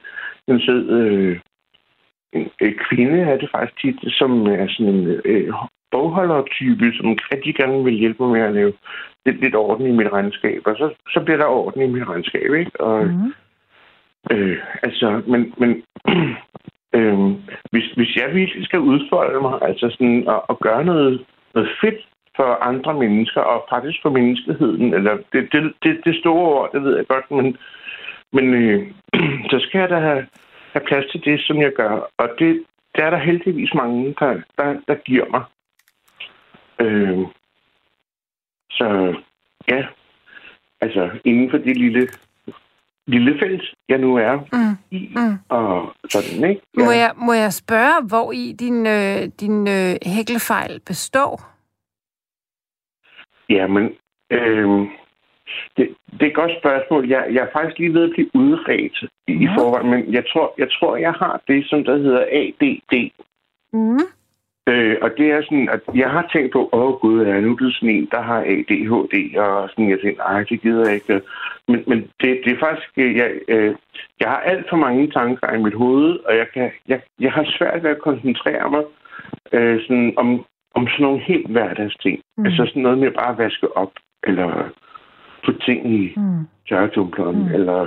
en 0.49 0.61
sød 0.61 0.91
øh, 0.91 1.38
en, 2.33 2.50
en 2.61 2.75
kvinde, 2.91 3.21
er 3.21 3.37
det 3.38 3.50
faktisk 3.50 3.81
tit, 3.81 4.12
som 4.12 4.47
er 4.47 4.67
sådan 4.69 4.95
en 4.95 5.21
øh, 5.25 5.52
bogholder-type, 5.91 6.93
som 6.93 7.17
rigtig 7.33 7.55
gerne 7.55 7.85
vil 7.85 7.93
hjælpe 7.95 8.23
mig 8.23 8.33
med 8.33 8.41
at 8.41 8.55
lave 8.55 8.73
lidt, 9.26 9.41
lidt 9.41 9.55
orden 9.55 9.87
i 9.87 9.91
mit 9.91 10.12
regnskab, 10.12 10.62
og 10.64 10.76
så, 10.76 10.95
så 11.09 11.21
bliver 11.25 11.37
der 11.38 11.45
orden 11.47 11.83
i 11.83 11.87
mit 11.87 12.09
regnskab, 12.09 12.52
ikke? 12.55 12.81
Og, 12.81 13.05
Mm. 13.07 13.33
Øh, 14.31 14.59
altså, 14.83 15.23
men, 15.26 15.55
men 15.59 15.71
øh, 16.97 17.19
hvis, 17.71 17.87
hvis 17.97 18.17
jeg 18.17 18.35
virkelig 18.35 18.64
skal 18.64 18.81
udfolde 18.81 19.41
mig, 19.41 19.59
altså 19.62 19.88
sådan, 19.91 20.29
at, 20.29 20.41
at 20.49 20.61
gøre 20.61 20.85
noget, 20.85 21.26
noget 21.55 21.71
fedt 21.81 22.00
for 22.37 22.64
andre 22.71 22.95
mennesker, 22.95 23.41
og 23.41 23.67
faktisk 23.71 23.99
for 24.02 24.11
menneskeheden, 24.11 24.95
eller 24.95 25.17
det, 25.33 25.52
det, 25.52 25.73
det, 25.83 26.00
det 26.05 26.17
store 26.21 26.47
ord, 26.55 26.73
det 26.73 26.83
ved 26.85 26.97
jeg 26.97 27.07
godt, 27.07 27.31
men, 27.31 27.57
men 28.33 28.55
øh, 28.55 28.93
så 29.50 29.57
skal 29.61 29.79
jeg 29.81 29.88
da 29.88 29.99
have, 29.99 30.26
have 30.73 30.87
plads 30.87 31.07
til 31.11 31.25
det, 31.25 31.41
som 31.41 31.57
jeg 31.61 31.73
gør, 31.73 32.11
og 32.19 32.29
det, 32.38 32.64
der 32.95 33.05
er 33.05 33.11
der 33.11 33.19
heldigvis 33.19 33.75
mange, 33.75 34.14
der, 34.19 34.41
der, 34.59 34.81
der 34.88 34.95
giver 34.95 35.26
mig. 35.31 35.45
Øh, 36.81 37.26
så 38.71 39.17
ja, 39.69 39.87
altså 40.81 41.11
inden 41.25 41.50
for 41.50 41.59
det 41.59 41.76
lille 41.76 42.09
lille 43.12 43.38
felt, 43.38 43.62
jeg 43.88 43.99
nu 43.99 44.16
er 44.16 44.37
Mm. 44.52 44.76
i, 44.90 45.00
Mm. 45.16 45.35
og 45.49 45.95
sådan, 46.11 46.50
ikke? 46.50 46.62
Må, 46.76 46.90
jeg, 46.90 47.12
må 47.16 47.33
jeg 47.33 47.52
spørge, 47.52 48.07
hvor 48.09 48.33
i 48.33 48.52
din, 48.62 48.87
øh, 48.87 49.21
din 49.40 49.69
øh, 49.69 49.95
hæklefejl 50.16 50.81
består? 50.87 51.35
Jamen, 53.50 53.85
øh, 54.31 54.69
det, 55.76 55.85
det 56.12 56.23
er 56.23 56.26
et 56.26 56.35
godt 56.35 56.52
spørgsmål. 56.61 57.09
Jeg, 57.09 57.26
jeg 57.33 57.42
er 57.42 57.52
faktisk 57.52 57.78
lige 57.78 57.95
ved 57.95 58.04
at 58.04 58.11
blive 58.14 58.31
udredt 58.35 58.97
i, 59.28 59.33
i 59.33 59.45
Ja. 59.45 59.54
forhold, 59.57 59.85
men 59.85 60.12
jeg 60.12 60.25
tror, 60.33 60.54
jeg 60.59 60.69
tror, 60.81 60.97
jeg 60.97 61.12
har 61.12 61.40
det, 61.49 61.66
som 61.69 61.85
der 61.85 61.97
hedder 61.97 62.25
ADD. 62.40 63.11
Mm. 63.73 63.99
Øh, 64.69 64.97
og 65.02 65.11
det 65.19 65.26
er 65.31 65.42
sådan, 65.42 65.69
at 65.69 65.81
jeg 65.95 66.11
har 66.11 66.31
tænkt 66.33 66.52
på, 66.52 66.69
åh 66.73 66.92
gud, 67.00 67.21
er 67.21 67.40
nu 67.40 67.54
blevet 67.57 67.75
sådan 67.75 67.95
en, 67.97 68.09
der 68.11 68.21
har 68.21 68.40
ADHD, 68.40 69.37
og 69.38 69.71
sådan, 69.71 69.90
jeg 69.90 70.00
tænkte, 70.00 70.23
ej, 70.23 70.45
det 70.50 70.61
gider 70.62 70.87
jeg 70.87 70.95
ikke. 70.95 71.23
Men, 71.69 71.85
men 71.87 71.99
det, 72.21 72.40
det 72.45 72.52
er 72.52 72.59
faktisk, 72.61 72.88
øh, 72.97 73.16
jeg, 73.16 73.31
øh, 73.49 73.75
jeg 74.21 74.28
har 74.28 74.40
alt 74.40 74.66
for 74.71 74.76
mange 74.76 75.11
tanker 75.11 75.52
i 75.52 75.62
mit 75.62 75.75
hoved, 75.75 76.19
og 76.28 76.37
jeg, 76.37 76.47
kan, 76.54 76.71
jeg, 76.88 77.00
jeg 77.21 77.33
har 77.33 77.45
svært 77.59 77.83
ved 77.83 77.90
at 77.90 77.99
koncentrere 77.99 78.71
mig 78.71 78.85
øh, 79.52 79.81
sådan, 79.83 80.12
om, 80.16 80.45
om 80.75 80.88
sådan 80.88 81.02
nogle 81.02 81.21
helt 81.21 81.50
hverdagsting. 81.50 82.21
Mm. 82.37 82.45
Altså 82.47 82.66
sådan 82.66 82.83
noget 82.83 82.99
med 82.99 83.11
bare 83.11 83.33
at 83.33 83.38
vaske 83.38 83.76
op, 83.76 83.92
eller 84.25 84.69
få 85.45 85.52
ting 85.52 85.92
i 85.95 86.14
Mm. 86.16 86.47
tørretumpleren, 86.69 87.38
mm. 87.38 87.54
eller 87.54 87.87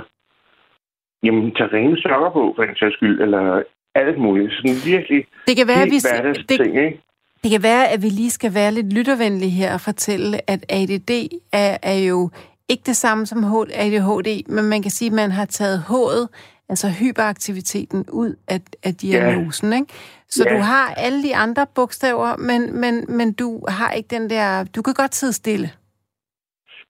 jamen, 1.22 1.54
tage 1.54 1.72
rene 1.72 1.96
sokker 1.98 2.30
på, 2.30 2.52
for 2.56 2.62
en 2.62 2.76
sags 2.76 2.94
skyld, 2.94 3.20
eller 3.20 3.62
alt 4.00 4.18
muligt. 4.18 4.52
Sådan 4.52 4.76
virkelig 4.92 5.26
Det 5.48 5.56
kan 5.56 5.66
være, 5.68 5.82
at 5.82 5.90
vi, 5.90 5.98
det, 5.98 6.10
hverdagsting, 6.12 6.76
ikke? 6.86 7.00
det 7.42 7.50
kan 7.50 7.62
være, 7.62 7.88
at 7.88 8.02
vi 8.02 8.08
lige 8.08 8.30
skal 8.30 8.54
være 8.54 8.72
lidt 8.72 8.92
lyttervenlige 8.92 9.50
her 9.50 9.74
og 9.74 9.80
fortælle, 9.80 10.50
at 10.50 10.60
ADD 10.68 11.10
er, 11.52 11.76
er 11.82 11.98
jo 12.10 12.30
ikke 12.68 12.82
det 12.86 12.96
samme 12.96 13.26
som 13.26 13.44
ADHD, 13.74 14.42
men 14.48 14.64
man 14.64 14.82
kan 14.82 14.90
sige, 14.90 15.06
at 15.06 15.12
man 15.12 15.30
har 15.30 15.44
taget 15.44 15.78
H'et, 15.88 16.28
altså 16.68 16.88
hyperaktiviteten, 17.00 18.04
ud 18.12 18.34
af, 18.48 18.60
af 18.82 18.94
diagnosen. 18.94 19.72
Ikke? 19.72 19.86
Så 20.28 20.44
Ja. 20.46 20.54
du 20.56 20.60
har 20.60 20.94
alle 20.94 21.22
de 21.22 21.36
andre 21.36 21.66
bogstaver, 21.74 22.36
men, 22.36 22.80
men, 22.80 23.04
men 23.08 23.32
du 23.32 23.66
har 23.68 23.92
ikke 23.92 24.08
den 24.08 24.30
der... 24.30 24.64
Du 24.64 24.82
kan 24.82 24.94
godt 24.94 25.14
sidde 25.14 25.32
stille. 25.32 25.70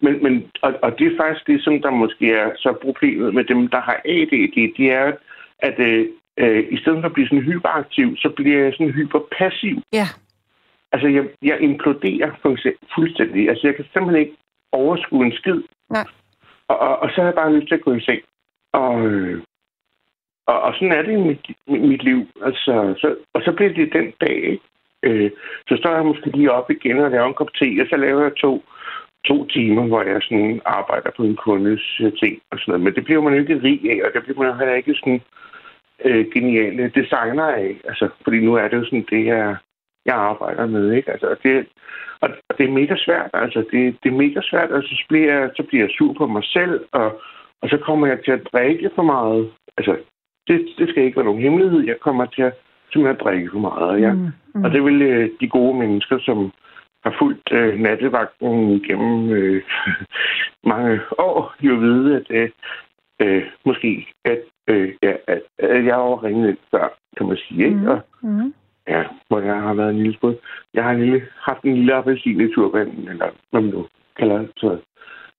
Men, 0.02 0.22
men, 0.22 0.44
og, 0.62 0.72
og 0.82 0.98
det 0.98 1.06
er 1.06 1.16
faktisk 1.16 1.46
det, 1.46 1.64
som 1.64 1.82
der 1.82 1.90
måske 1.90 2.32
er 2.32 2.50
så 2.56 2.74
problemet 2.82 3.34
med 3.34 3.44
dem, 3.44 3.68
der 3.68 3.80
har 3.80 4.00
ADD, 4.04 4.74
det 4.76 4.92
er, 4.92 5.12
at 5.58 5.78
øh, 5.78 6.06
øh, 6.36 6.64
i 6.70 6.76
stedet 6.80 7.00
for 7.00 7.06
at 7.08 7.12
blive 7.12 7.28
sådan 7.28 7.48
hyperaktiv, 7.52 8.16
så 8.16 8.28
bliver 8.36 8.64
jeg 8.64 8.72
sådan 8.72 8.92
hyperpassiv. 8.92 9.76
Ja. 9.92 10.08
Altså, 10.92 11.08
jeg, 11.08 11.24
jeg 11.42 11.60
imploderer 11.60 12.30
fuldstæ- 12.42 12.86
fuldstændig. 12.94 13.48
Altså, 13.48 13.66
jeg 13.66 13.76
kan 13.76 13.84
simpelthen 13.92 14.22
ikke 14.22 14.36
overskue 14.72 15.26
en 15.26 15.32
skid. 15.32 15.60
Nej. 15.90 16.06
Og, 16.68 16.78
og, 16.78 16.98
og 17.02 17.10
så 17.10 17.16
har 17.16 17.24
jeg 17.28 17.34
bare 17.34 17.54
lyst 17.56 17.68
til 17.68 17.74
at 17.74 17.86
gå 17.86 17.94
i 17.94 18.00
seng. 18.00 18.22
Og, 18.72 19.06
øh, 19.06 19.42
og, 20.46 20.60
og 20.62 20.74
sådan 20.74 20.92
er 20.92 21.02
det 21.02 21.12
i 21.12 21.16
mit, 21.16 21.46
mit, 21.68 21.82
mit 21.88 22.02
liv. 22.02 22.26
Altså, 22.42 22.94
så, 23.00 23.16
og 23.34 23.42
så 23.42 23.52
bliver 23.52 23.72
det 23.72 23.92
den 23.92 24.12
dag, 24.20 24.36
ikke? 24.52 24.64
Øh, 25.02 25.30
så 25.68 25.76
står 25.76 25.94
jeg 25.94 26.06
måske 26.06 26.30
lige 26.30 26.52
op 26.52 26.70
igen 26.70 26.98
og 26.98 27.10
laver 27.10 27.26
en 27.26 27.34
kop 27.34 27.52
te, 27.54 27.68
og 27.82 27.86
så 27.90 27.96
laver 27.96 28.22
jeg 28.22 28.34
to, 28.34 28.64
to 29.24 29.46
timer, 29.46 29.86
hvor 29.86 30.02
jeg 30.02 30.22
sådan 30.22 30.60
arbejder 30.64 31.10
på 31.16 31.22
en 31.22 31.36
kundes 31.36 32.00
øh, 32.00 32.12
ting 32.12 32.34
og 32.50 32.58
sådan 32.58 32.72
noget. 32.72 32.84
Men 32.84 32.94
det 32.94 33.04
bliver 33.04 33.22
man 33.22 33.32
jo 33.34 33.40
ikke 33.40 33.62
rig 33.62 33.80
af, 33.90 34.06
og 34.06 34.10
det 34.14 34.22
bliver 34.22 34.42
man 34.42 34.58
heller 34.58 34.74
ikke 34.74 34.94
sådan 34.94 35.20
øh, 36.04 36.26
geniale 36.34 36.92
designer 36.94 37.44
af. 37.44 37.76
Altså, 37.84 38.08
fordi 38.24 38.40
nu 38.40 38.54
er 38.54 38.68
det 38.68 38.76
jo 38.76 38.84
sådan 38.84 39.06
det, 39.10 39.26
jeg, 39.26 39.56
jeg 40.06 40.14
arbejder 40.14 40.66
med, 40.66 40.92
ikke? 40.92 41.10
Altså, 41.12 41.26
og 41.26 41.36
det, 41.42 41.66
og, 42.20 42.28
og 42.48 42.58
det 42.58 42.66
er 42.66 42.78
mega 42.80 42.94
svært, 42.96 43.30
altså. 43.32 43.58
Det, 43.72 43.96
det 44.02 44.08
er 44.12 44.16
mega 44.16 44.40
svært, 44.42 44.72
altså, 44.72 44.90
så 44.94 45.04
bliver, 45.08 45.34
jeg, 45.34 45.50
så 45.56 45.62
bliver 45.62 45.84
jeg 45.84 45.90
sur 45.98 46.12
på 46.12 46.26
mig 46.26 46.44
selv, 46.44 46.84
og, 46.92 47.20
og 47.62 47.68
så 47.68 47.76
kommer 47.76 48.06
jeg 48.06 48.18
til 48.24 48.32
at 48.32 48.48
drikke 48.52 48.90
for 48.94 49.02
meget. 49.02 49.50
Altså, 49.78 49.96
det, 50.48 50.66
det 50.78 50.88
skal 50.88 51.02
ikke 51.02 51.16
være 51.16 51.24
nogen 51.24 51.42
hemmelighed. 51.42 51.80
Jeg 51.80 52.00
kommer 52.00 52.26
til 52.26 52.42
at 52.42 52.54
simpelthen 52.92 53.16
at 53.16 53.24
drikke 53.24 53.50
for 53.52 53.58
meget, 53.58 53.88
og 53.90 54.00
jeg, 54.00 54.14
Mm, 54.14 54.30
mm. 54.54 54.64
og 54.64 54.70
det 54.70 54.84
vil 54.84 55.02
øh, 55.02 55.30
de 55.40 55.48
gode 55.48 55.78
mennesker, 55.78 56.18
som 56.18 56.52
har 57.04 57.14
fulgt 57.18 57.52
øh, 57.52 57.80
nattevagten 57.80 58.80
gennem 58.80 59.30
øh, 59.30 59.62
mange 60.72 61.00
år, 61.18 61.54
jo 61.60 61.74
vide, 61.74 62.16
at 62.16 62.26
øh, 62.30 62.50
øh, 63.22 63.42
måske, 63.64 64.06
at, 64.24 64.38
øh, 64.68 64.94
ja, 65.02 65.12
at, 65.26 65.42
at 65.58 65.84
jeg 65.84 65.94
har 65.94 66.24
ringet 66.24 66.56
før, 66.70 66.98
kan 67.16 67.26
man 67.26 67.36
sige. 67.36 67.64
Ikke? 67.64 67.76
Mm. 67.76 67.86
Og, 67.88 68.00
Mm. 68.22 68.54
ja, 68.88 69.04
hvor 69.28 69.40
jeg 69.40 69.54
har 69.62 69.74
været 69.74 69.90
en 69.90 69.96
lille 69.96 70.14
spud. 70.16 70.34
Jeg 70.74 70.84
har 70.84 70.90
en 70.90 71.00
lille, 71.00 71.26
haft 71.40 71.62
en 71.62 71.74
lille 71.74 71.94
appelsin 71.94 72.40
i 72.40 72.54
turbanen, 72.54 73.08
eller 73.08 73.30
hvad 73.50 73.60
man 73.60 73.70
nu 73.70 73.86
kalder 74.16 74.38
det. 74.38 74.50
Så, 74.56 74.78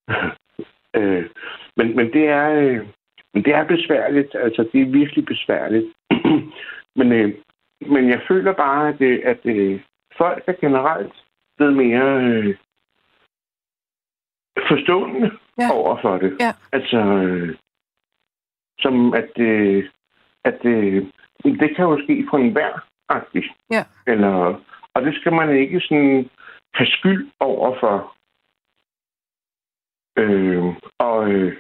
øh, 1.00 1.26
men, 1.78 1.96
men 1.96 2.14
det 2.14 2.28
er... 2.28 2.50
Øh, 2.52 2.88
men 3.34 3.44
det 3.46 3.54
er 3.56 3.64
besværligt. 3.64 4.36
Altså, 4.36 4.70
det 4.74 4.82
er 4.82 4.86
virkelig 4.86 5.26
besværligt. 5.26 5.86
men, 7.00 7.12
øh, 7.12 7.34
men 7.82 8.10
jeg 8.10 8.22
føler 8.28 8.54
bare, 8.54 8.90
at, 8.90 9.02
øh, 9.02 9.20
at 9.24 9.40
øh, 9.46 9.82
folk 10.18 10.44
er 10.48 10.54
generelt 10.62 11.14
blevet 11.58 11.76
mere 11.76 12.24
øh, 12.24 12.56
forstående 14.70 15.32
ja. 15.60 15.72
over 15.74 16.02
for 16.02 16.18
det. 16.18 16.38
Ja. 16.40 16.52
Altså, 16.72 16.98
øh, 16.98 17.56
som 18.80 19.14
at, 19.14 19.40
øh, 19.40 19.90
at 20.44 20.66
øh, 20.66 21.06
det 21.44 21.76
kan 21.76 21.86
jo 21.86 22.04
ske 22.04 22.28
for 22.30 22.38
enhver, 22.38 22.86
faktisk. 23.12 23.48
Ja. 23.72 23.84
Eller, 24.08 24.62
og 24.94 25.02
det 25.02 25.16
skal 25.16 25.34
man 25.34 25.58
ikke 25.58 25.82
sådan 25.82 26.30
have 26.74 26.88
skyld 26.88 27.30
over 27.40 27.80
for. 27.80 28.14
Øh, 30.18 30.64
og 31.00 31.32
øh, 31.32 31.58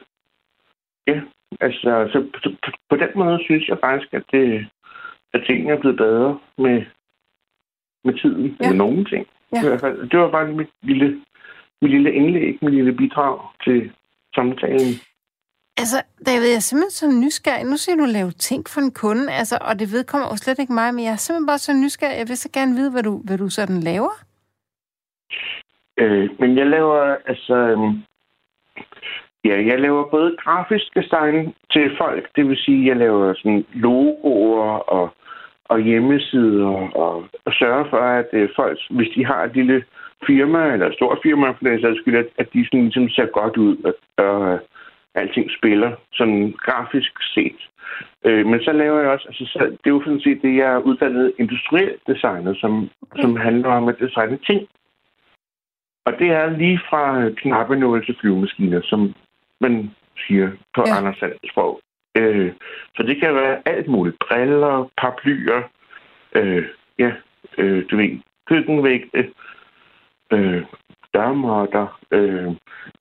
ja, 1.07 1.21
altså, 1.61 2.09
så, 2.11 2.27
så 2.43 2.55
på, 2.63 2.71
på 2.89 2.95
den 2.95 3.09
måde 3.15 3.39
synes 3.43 3.67
jeg 3.67 3.77
faktisk, 3.83 4.13
at, 4.13 4.23
det, 4.31 4.67
at 5.33 5.43
tingene 5.47 5.73
er 5.73 5.79
blevet 5.79 5.97
bedre 5.97 6.39
med, 6.57 6.85
med 8.03 8.13
tiden, 8.13 8.57
ja. 8.61 8.69
med 8.69 8.77
nogen 8.77 9.05
ting. 9.05 9.27
Ja. 9.53 9.63
I 9.63 9.67
hvert 9.67 9.81
fald. 9.81 10.09
Det 10.09 10.19
var 10.19 10.31
bare 10.31 10.47
mit 10.47 10.69
lille, 10.81 11.21
mit 11.81 11.91
lille 11.91 12.13
indlæg, 12.13 12.57
mit 12.61 12.73
lille 12.73 12.93
bidrag 12.93 13.39
til 13.63 13.91
samtalen. 14.35 14.93
Altså, 15.81 15.97
David, 16.25 16.47
jeg 16.47 16.61
er 16.61 16.67
simpelthen 16.69 16.99
så 17.01 17.07
nysgerrig. 17.23 17.65
Nu 17.65 17.77
siger 17.77 17.97
du, 17.97 18.05
lave 18.05 18.31
ting 18.31 18.61
for 18.73 18.81
en 18.81 18.93
kunde, 19.03 19.25
altså, 19.39 19.57
og 19.61 19.79
det 19.79 19.87
vedkommer 19.95 20.27
jo 20.31 20.37
slet 20.37 20.59
ikke 20.59 20.73
mig, 20.73 20.93
men 20.93 21.03
jeg 21.05 21.11
er 21.11 21.23
simpelthen 21.23 21.51
bare 21.51 21.65
så 21.65 21.73
nysgerrig. 21.73 22.17
Jeg 22.19 22.27
vil 22.27 22.37
så 22.37 22.49
gerne 22.53 22.75
vide, 22.75 22.91
hvad 22.91 23.03
du, 23.03 23.13
hvad 23.25 23.37
du 23.37 23.49
sådan 23.49 23.79
laver. 23.79 24.13
Øh, 26.01 26.29
men 26.39 26.57
jeg 26.57 26.67
laver, 26.67 27.01
altså... 27.31 27.55
Øhm, 27.55 27.93
ja, 29.45 29.55
jeg 29.69 29.79
laver 29.79 30.09
både 30.09 30.35
grafisk 30.43 30.87
design 30.95 31.53
til 31.71 31.97
folk, 31.97 32.29
det 32.35 32.47
vil 32.47 32.57
sige, 32.57 32.87
jeg 32.87 32.95
laver 32.95 33.33
sådan 33.33 33.65
logoer 33.73 34.71
og, 34.97 35.09
og 35.65 35.79
hjemmesider 35.79 36.67
og, 37.03 37.15
og 37.45 37.53
sørger 37.53 37.89
for, 37.89 37.97
at 38.19 38.29
øh, 38.33 38.49
folk, 38.55 38.79
hvis 38.89 39.11
de 39.15 39.25
har 39.25 39.43
et 39.43 39.55
lille 39.55 39.83
firma 40.27 40.73
eller 40.73 40.87
et 40.87 40.95
stort 40.95 41.19
firma 41.23 41.47
for 41.47 41.63
den 41.63 41.81
sags 41.81 41.99
skyld, 41.99 42.17
at, 42.17 42.27
at 42.37 42.53
de 42.53 42.65
sådan 42.65 42.83
ligesom 42.83 43.09
ser 43.09 43.25
godt 43.25 43.57
ud 43.57 43.77
og, 43.87 43.93
og 44.25 44.59
alting 45.17 45.51
spiller 45.57 45.91
sådan 46.13 46.53
grafisk 46.65 47.13
set. 47.33 47.69
Øh, 48.25 48.45
men 48.45 48.59
så 48.63 48.71
laver 48.71 48.99
jeg 48.99 49.09
også, 49.09 49.25
altså 49.27 49.45
så, 49.45 49.59
det 49.59 49.87
er 49.89 49.95
jo 49.97 50.03
sådan 50.03 50.21
set 50.21 50.41
det, 50.41 50.55
jeg 50.57 50.73
er 50.73 50.77
uddannet 50.77 51.33
industriel 51.39 51.95
designer, 52.07 52.53
som, 52.53 52.89
okay. 53.01 53.21
som 53.21 53.35
handler 53.35 53.69
om 53.69 53.87
at 53.87 53.99
designe 53.99 54.37
ting. 54.37 54.67
Og 56.05 56.13
det 56.19 56.29
er 56.31 56.57
lige 56.57 56.79
fra 56.89 57.29
knappenål 57.29 58.05
til 58.05 58.17
flyvemaskiner, 58.19 58.81
som 58.83 59.13
man 59.61 59.91
siger 60.27 60.51
på 60.75 60.83
Ja. 60.87 60.97
Anders 60.97 61.17
Sands 61.17 61.51
sprog. 61.51 61.81
Øh, 62.17 62.51
så 62.95 63.03
det 63.03 63.19
kan 63.19 63.35
være 63.35 63.61
alt 63.65 63.87
muligt. 63.87 64.17
Briller, 64.19 64.89
paraplyer, 64.97 65.61
øh, 66.35 66.65
ja, 66.99 67.11
øh, 67.57 67.85
du 67.91 67.97
ved, 67.97 68.19
køkkenvægte, 68.49 69.31
øh, 70.33 70.63
dørmåtter, 71.13 71.99
øh, 72.11 72.51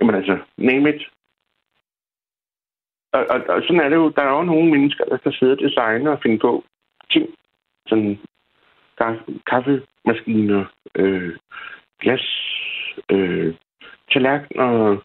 jamen 0.00 0.14
altså, 0.14 0.38
name 0.58 0.94
it. 0.94 1.02
Og, 3.16 3.26
og, 3.30 3.38
og 3.54 3.62
sådan 3.62 3.80
er 3.80 3.88
det 3.88 3.96
jo. 3.96 4.08
Der 4.16 4.23
er 4.23 4.37
jo 4.37 4.42
nogle 4.42 4.70
mennesker, 4.70 5.04
der 5.04 5.16
kan 5.16 5.32
sidde 5.32 5.52
og 5.52 5.58
designe 5.58 6.11
og 6.11 6.18
finde 6.23 6.38
på 6.38 6.64
ting. 7.12 7.26
Sådan 7.88 8.18
kaffe, 8.99 9.23
kaffemaskiner, 9.50 10.64
øh, 10.94 11.37
glas, 12.00 12.26
øh, 13.11 13.54
tallerkener, 14.12 14.96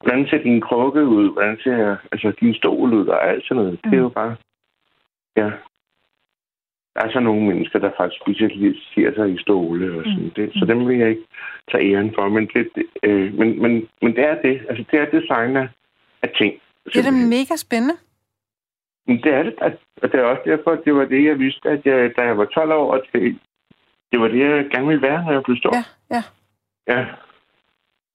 hvordan 0.00 0.26
ser 0.28 0.42
din 0.42 0.60
krukke 0.60 1.04
ud, 1.04 1.32
hvordan 1.32 1.58
ser 1.64 1.96
altså, 2.12 2.32
din 2.40 2.54
stol 2.54 2.94
ud, 2.94 3.06
og 3.06 3.28
alt 3.28 3.44
sådan 3.44 3.62
noget. 3.62 3.80
Mm. 3.84 3.90
Det 3.90 3.96
er 3.98 4.02
jo 4.02 4.08
bare, 4.08 4.36
ja. 5.36 5.50
Der 6.94 7.00
er 7.04 7.12
så 7.12 7.20
nogle 7.20 7.46
mennesker, 7.46 7.78
der 7.78 7.90
faktisk 7.96 8.22
specialiserer 8.22 9.14
sig 9.14 9.34
i 9.34 9.38
stole 9.38 9.98
og 9.98 10.04
sådan 10.04 10.24
mm. 10.24 10.30
det, 10.30 10.52
så 10.54 10.64
dem 10.64 10.88
vil 10.88 10.98
jeg 10.98 11.10
ikke 11.10 11.26
tage 11.70 11.94
æren 11.94 12.14
for, 12.14 12.28
men 12.28 12.46
det, 12.54 12.68
øh, 13.02 13.34
men, 13.34 13.62
men, 13.62 13.88
men 14.02 14.16
det 14.16 14.24
er 14.24 14.42
det. 14.42 14.66
Altså, 14.68 14.84
det 14.90 15.00
er 15.00 15.20
design 15.20 15.56
af 16.22 16.30
ting. 16.38 16.54
Det 16.84 16.96
er 16.96 17.02
da 17.02 17.10
mega 17.10 17.56
spændende. 17.56 17.94
Men 19.06 19.16
det 19.22 19.34
er 19.34 19.42
det, 19.42 19.54
og 19.60 19.72
og 20.02 20.12
det 20.12 20.20
er 20.20 20.24
også 20.24 20.42
derfor, 20.44 20.70
at 20.70 20.82
det 20.84 20.94
var 20.94 21.04
det, 21.04 21.24
jeg 21.24 21.38
vidste, 21.38 21.68
at 21.70 21.80
jeg, 21.86 22.16
da 22.16 22.22
jeg 22.22 22.38
var 22.38 22.44
12 22.44 22.72
år, 22.72 22.94
at 22.94 23.02
det, 23.12 23.38
det 24.12 24.20
var 24.20 24.28
det, 24.28 24.38
jeg 24.38 24.70
gerne 24.70 24.86
ville 24.86 25.02
være, 25.02 25.24
når 25.24 25.32
jeg 25.32 25.42
blev 25.42 25.56
stor. 25.56 25.72
Ja, 25.76 25.84
ja. 26.16 26.22
Ja. 26.92 27.04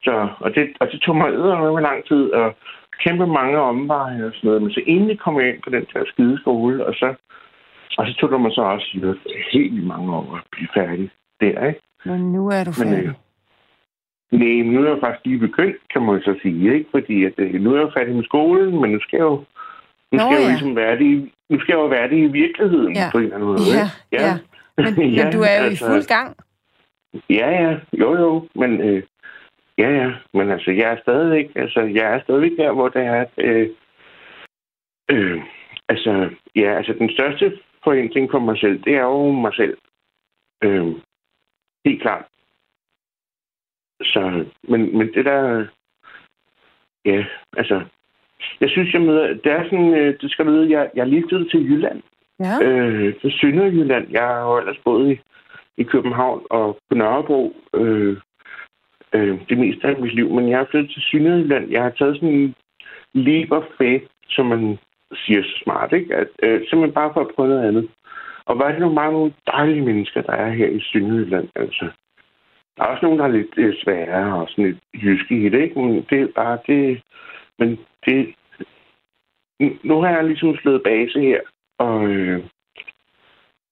Så, 0.01 0.27
og, 0.39 0.55
det, 0.55 0.73
og 0.79 0.87
det 0.91 1.01
tog 1.01 1.15
mig 1.15 1.31
med 1.73 1.81
lang 1.81 2.05
tid, 2.07 2.31
og 2.31 2.55
kæmpe 3.03 3.27
mange 3.27 3.57
omveje 3.57 4.25
og 4.25 4.31
sådan 4.33 4.47
noget. 4.47 4.61
Men 4.61 4.71
så 4.71 4.81
endelig 4.85 5.19
kom 5.19 5.39
jeg 5.39 5.49
ind 5.49 5.61
på 5.63 5.69
den 5.69 5.85
der 5.93 6.03
skide 6.05 6.37
skole, 6.41 6.85
og 6.85 6.93
så, 6.93 7.13
og 7.97 8.07
så 8.07 8.13
tog 8.19 8.31
det 8.31 8.41
mig 8.41 8.51
så 8.51 8.61
også 8.61 9.15
helt 9.51 9.83
mange 9.87 10.15
år 10.15 10.35
at 10.35 10.43
blive 10.51 10.67
færdig 10.73 11.09
der, 11.41 11.67
ikke? 11.67 11.81
Men 12.05 12.31
nu 12.31 12.47
er 12.47 12.63
du 12.63 12.71
Men, 12.79 12.89
færdig. 12.89 13.05
øh, 13.07 13.13
Nej, 14.31 14.61
nu 14.71 14.83
er 14.83 14.89
jeg 14.89 14.99
faktisk 15.03 15.25
lige 15.25 15.39
begyndt, 15.39 15.75
kan 15.93 16.01
man 16.01 16.21
så 16.21 16.39
sige, 16.41 16.73
ikke? 16.73 16.89
Fordi 16.91 17.23
at, 17.25 17.33
øh, 17.37 17.53
nu 17.61 17.73
er 17.75 17.79
jeg 17.79 17.91
færdig 17.97 18.15
med 18.15 18.23
skolen, 18.23 18.81
men 18.81 18.91
nu 18.91 18.99
skal 18.99 19.17
jeg 19.17 19.23
jo, 19.23 19.35
nu 20.11 20.17
Nå, 20.17 20.19
skal 20.19 20.33
jeg 20.33 20.39
jo 20.41 20.47
ja. 20.47 20.51
ligesom 20.51 20.75
være 20.75 20.95
det 20.99 21.05
i, 21.05 21.33
nu 21.49 21.59
skal 21.59 21.73
jeg 21.73 21.79
jo 21.83 21.85
være 21.87 22.09
det 22.09 22.17
i 22.17 22.31
virkeligheden 22.41 22.93
Ja. 22.95 23.09
på 23.11 23.17
en 23.17 23.23
eller 23.23 23.35
anden 23.35 23.47
måde. 23.49 23.59
Ja, 23.77 23.85
ikke? 24.11 24.25
ja. 24.25 24.37
Men, 24.97 25.09
Ja, 25.13 25.23
men 25.23 25.33
du 25.33 25.41
er 25.41 25.55
jo 25.59 25.63
altså- 25.65 25.85
i 25.85 25.89
fuld 25.89 26.07
gang. 26.07 26.35
Ja, 27.29 27.49
ja. 27.63 27.77
Jo, 27.93 28.09
jo. 28.17 28.47
Men 28.55 28.81
øh, 28.81 29.03
ja, 29.77 29.89
ja. 29.89 30.11
Men 30.33 30.51
altså, 30.51 30.71
jeg 30.71 30.91
er 30.91 30.97
stadigvæk, 31.01 31.51
altså, 31.55 31.79
jeg 31.81 32.13
er 32.13 32.21
stadigvæk 32.21 32.57
der, 32.57 32.71
hvor 32.71 32.89
det 32.89 33.01
er, 33.05 33.25
øh, 33.37 33.69
øh, 35.11 35.41
altså, 35.89 36.29
ja, 36.55 36.77
altså, 36.77 36.93
den 36.99 37.09
største 37.09 37.59
forhindring 37.83 38.31
for 38.31 38.39
mig 38.39 38.57
selv, 38.59 38.83
det 38.83 38.93
er 38.95 39.01
jo 39.03 39.31
mig 39.31 39.53
selv. 39.55 39.77
Øh, 40.63 40.87
helt 41.85 42.01
klart. 42.01 42.25
Så, 44.03 44.45
men, 44.63 44.97
men 44.97 45.13
det 45.13 45.25
der, 45.25 45.65
ja, 47.05 47.25
altså, 47.57 47.81
jeg 48.61 48.69
synes, 48.69 48.93
jeg 48.93 49.01
møder, 49.01 49.27
det 49.27 49.51
er 49.51 49.63
sådan, 49.63 49.93
øh, 49.93 50.21
det 50.21 50.31
skal 50.31 50.45
du 50.45 50.51
vide, 50.51 50.71
jeg, 50.71 50.89
jeg 50.95 51.01
er 51.01 51.05
lige 51.05 51.25
flyttet 51.29 51.51
til 51.51 51.65
Jylland. 51.69 52.01
Ja. 52.39 52.63
Øh, 52.63 53.19
til 53.21 53.31
Sønderjylland. 53.31 54.07
Jeg 54.11 54.21
har 54.21 54.41
jo 54.41 54.57
ellers 54.57 54.77
boet 54.83 55.11
i, 55.11 55.19
i 55.77 55.83
København 55.83 56.45
og 56.49 56.77
på 56.89 56.95
Nørrebro 56.95 57.55
øh, 57.73 58.17
øh, 59.13 59.39
det 59.49 59.57
meste 59.57 59.87
af 59.87 60.01
mit 60.01 60.15
liv, 60.15 60.29
men 60.29 60.49
jeg 60.49 60.57
har 60.57 60.67
flyttet 60.71 60.91
til 60.91 61.01
Sønderjylland. 61.01 61.69
Jeg 61.69 61.83
har 61.83 61.89
taget 61.89 62.15
sådan 62.15 62.29
en 62.29 62.55
leap 63.13 63.51
of 63.51 63.63
faith, 63.77 64.05
som 64.29 64.45
man 64.45 64.77
siger 65.15 65.43
så 65.43 65.61
smart, 65.63 65.93
ikke? 65.93 66.15
At, 66.15 66.27
øh, 66.43 66.59
simpelthen 66.59 66.93
bare 66.93 67.13
for 67.13 67.21
at 67.21 67.31
prøve 67.35 67.49
noget 67.49 67.67
andet. 67.67 67.89
Og 68.45 68.55
hvor 68.55 68.65
er 68.65 68.71
det 68.71 68.81
nu 68.81 68.93
mange 68.93 69.13
nogle 69.13 69.33
dejlige 69.47 69.85
mennesker, 69.85 70.21
der 70.21 70.33
er 70.33 70.49
her 70.49 70.67
i 70.67 70.79
Sønderjylland, 70.79 71.49
altså. 71.55 71.89
Der 72.77 72.83
er 72.83 72.87
også 72.87 73.05
nogen, 73.05 73.19
der 73.19 73.25
er 73.25 73.37
lidt 73.37 73.53
øh, 73.57 73.73
svære 73.83 74.35
og 74.41 74.49
sådan 74.49 74.65
lidt 74.65 75.03
jyske 75.03 75.45
i 75.45 75.49
det, 75.49 75.61
ikke? 75.61 75.79
Men 75.81 76.05
det 76.09 76.21
er 76.21 76.27
bare 76.35 76.59
det... 76.67 77.03
Men 77.59 77.79
det... 78.05 78.35
Nu 79.83 80.01
har 80.01 80.09
jeg 80.09 80.23
ligesom 80.23 80.55
slået 80.55 80.83
base 80.83 81.19
her, 81.19 81.39
og, 81.77 82.07
øh, 82.07 82.43